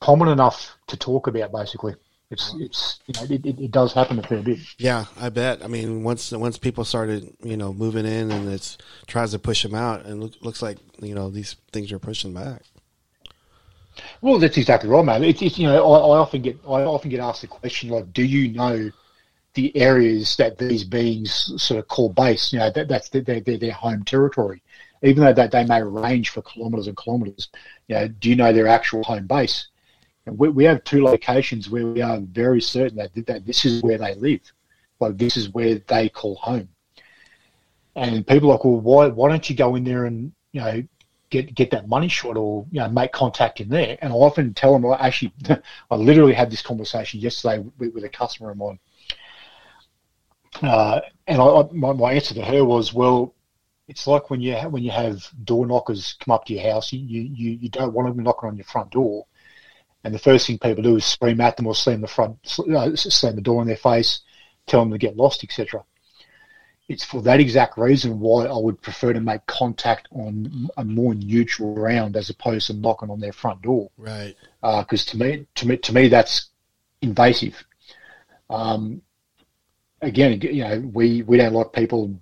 [0.00, 1.52] common enough to talk about.
[1.52, 1.94] Basically,
[2.32, 4.58] it's it's you know it, it, does happen a fair bit.
[4.78, 5.62] Yeah, I bet.
[5.62, 9.62] I mean, once once people started you know moving in and it's tries to push
[9.62, 12.62] them out, and look, looks like you know these things are pushing back.
[14.22, 15.22] Well, that's exactly right, man.
[15.22, 18.12] It's, it's you know I, I often get I often get asked the question like,
[18.12, 18.90] do you know
[19.54, 22.52] the areas that these beings sort of call base?
[22.52, 24.62] You know that that's their, their, their home territory
[25.02, 27.48] even though that they may range for kilometres and kilometres,
[27.88, 29.66] you know, do you know their actual home base?
[30.26, 33.98] We, we have two locations where we are very certain that, that this is where
[33.98, 34.40] they live,
[35.00, 36.68] like this is where they call home.
[37.96, 40.82] And people are like, well, why why don't you go in there and you know
[41.28, 43.98] get get that money shot or you know make contact in there?
[44.00, 45.32] And I often tell them, I actually,
[45.90, 48.78] I literally had this conversation yesterday with, with a customer of mine.
[50.62, 53.34] Uh, and I, my, my answer to her was, well,
[53.88, 56.92] it's like when you have, when you have door knockers come up to your house,
[56.92, 59.26] you, you, you don't want them knocking on your front door,
[60.04, 62.94] and the first thing people do is scream at them or slam the front uh,
[62.96, 64.20] slam the door in their face,
[64.66, 65.84] tell them to get lost, etc.
[66.88, 71.14] It's for that exact reason why I would prefer to make contact on a more
[71.14, 73.90] neutral ground as opposed to knocking on their front door.
[73.96, 74.34] Right.
[74.60, 76.48] Because uh, to me, to me, to me, that's
[77.00, 77.64] invasive.
[78.50, 79.00] Um,
[80.02, 82.14] again, you know, we, we don't like people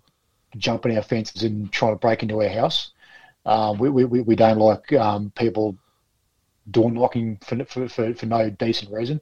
[0.56, 2.92] jumping our fences and trying to break into our house.
[3.46, 5.76] Um, we, we, we don't like um, people
[6.70, 9.20] door knocking for, for, for, for, no decent reason.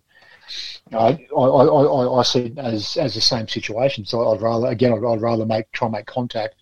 [0.92, 4.04] Uh, I, I, I, I see it as, as the same situation.
[4.04, 6.54] So I'd rather, again, I'd, I'd rather make try and make contact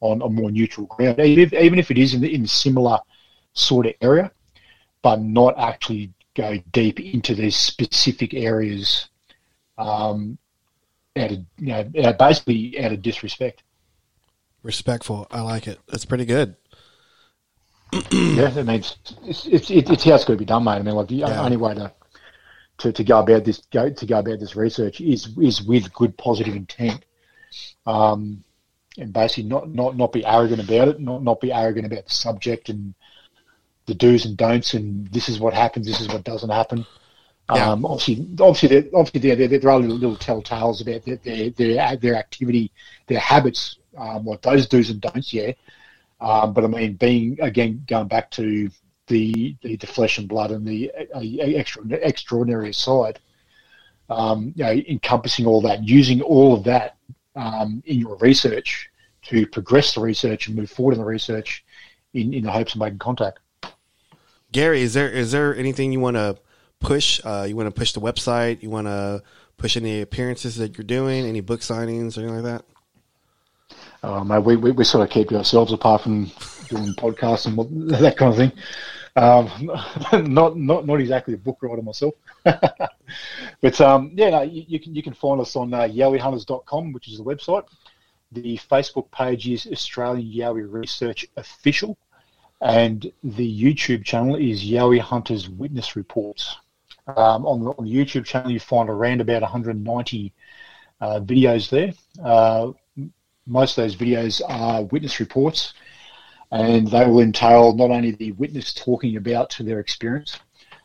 [0.00, 2.98] on a more neutral ground, even if, even if it is in, in a similar
[3.52, 4.30] sort of area,
[5.02, 9.08] but not actually go deep into these specific areas
[9.78, 10.38] um,
[11.16, 13.62] out of, you know, basically out of disrespect.
[14.62, 15.26] Respectful.
[15.30, 15.78] I like it.
[15.88, 16.56] That's pretty good.
[17.92, 20.72] Yeah, I mean, it's, it's, it's, it's how it's got to be done, mate.
[20.72, 21.42] I mean, like the yeah.
[21.42, 21.92] only way to,
[22.78, 26.16] to, to go about this go to go about this research is is with good
[26.16, 27.04] positive intent,
[27.86, 28.42] um,
[28.96, 32.12] and basically not, not not be arrogant about it, not not be arrogant about the
[32.12, 32.94] subject and
[33.86, 36.86] the do's and don'ts, and this is what happens, this is what doesn't happen.
[37.52, 37.72] Yeah.
[37.72, 41.50] Um, obviously, obviously, there, obviously, there, there, there are little, little telltales about their, their,
[41.50, 42.70] their, their activity,
[43.08, 45.52] their habits um, what those do's and don'ts, yeah.
[46.22, 48.70] Um, but I mean, being again going back to
[49.08, 53.18] the the, the flesh and blood and the uh, extra, extraordinary side,
[54.08, 56.96] um, you know, encompassing all that, using all of that
[57.34, 58.88] um, in your research
[59.22, 61.64] to progress the research and move forward in the research
[62.14, 63.40] in, in the hopes of making contact.
[64.52, 66.38] Gary, is there is there anything you want to
[66.78, 67.20] push?
[67.24, 68.62] Uh, you want to push the website?
[68.62, 69.24] You want to
[69.56, 71.26] push any appearances that you're doing?
[71.26, 72.64] Any book signings or anything like that?
[74.02, 76.30] Um, we, we, we sort of keep ourselves apart from
[76.68, 78.52] doing podcasts and that kind of thing.
[79.14, 79.70] Um,
[80.32, 82.14] not not not exactly a book writer myself,
[82.44, 87.08] but um, yeah, no, you, you, can you can find us on uh, yowiehunters.com, which
[87.08, 87.64] is the website.
[88.32, 91.98] The Facebook page is Australian Yowie Research Official,
[92.62, 96.56] and the YouTube channel is Yowie Hunters Witness Reports.
[97.06, 100.32] Um, on, the, on, the, YouTube channel, you find around about 190
[101.00, 101.92] uh, videos there.
[102.24, 102.72] Uh,
[103.46, 105.74] most of those videos are witness reports,
[106.50, 110.38] and they will entail not only the witness talking about their experience,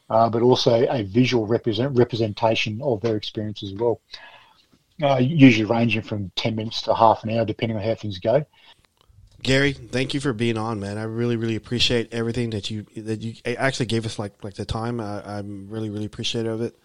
[0.09, 4.01] uh, but also a visual represent, representation of their experience as well.
[5.01, 8.43] Uh, usually ranging from 10 minutes to half an hour, depending on how things go.
[9.43, 10.97] Gary, thank you for being on, man.
[10.97, 14.65] I really, really appreciate everything that you that you actually gave us, like like the
[14.65, 14.99] time.
[14.99, 16.75] I, am really, really appreciative of it.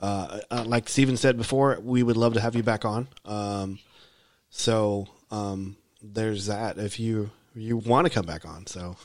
[0.00, 3.08] Uh, uh, like Steven said before, we would love to have you back on.
[3.26, 3.78] Um,
[4.50, 6.78] so um, there's that.
[6.78, 8.96] If you you want to come back on, so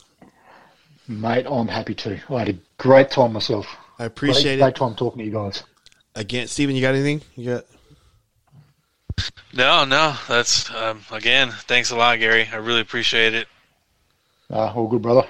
[1.08, 2.20] mate, I'm happy to.
[2.30, 3.66] I had a great time myself.
[3.98, 4.60] I appreciate great, it.
[4.60, 5.62] Great time talking to you guys.
[6.14, 7.22] Again, Steven, you got anything?
[7.36, 7.64] You got?
[9.54, 10.16] No, no.
[10.28, 11.50] That's um, again.
[11.50, 12.48] Thanks a lot, Gary.
[12.52, 13.48] I really appreciate it.
[14.50, 15.26] Uh, all good, brother.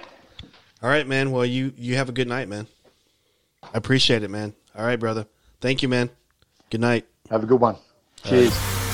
[0.83, 1.31] All right, man.
[1.31, 2.67] Well, you you have a good night, man.
[3.63, 4.55] I appreciate it, man.
[4.77, 5.27] All right, brother.
[5.61, 6.11] Thank you, man.
[6.71, 7.07] Good night.
[7.31, 7.77] Have a good one.
[8.25, 8.86] Cheers.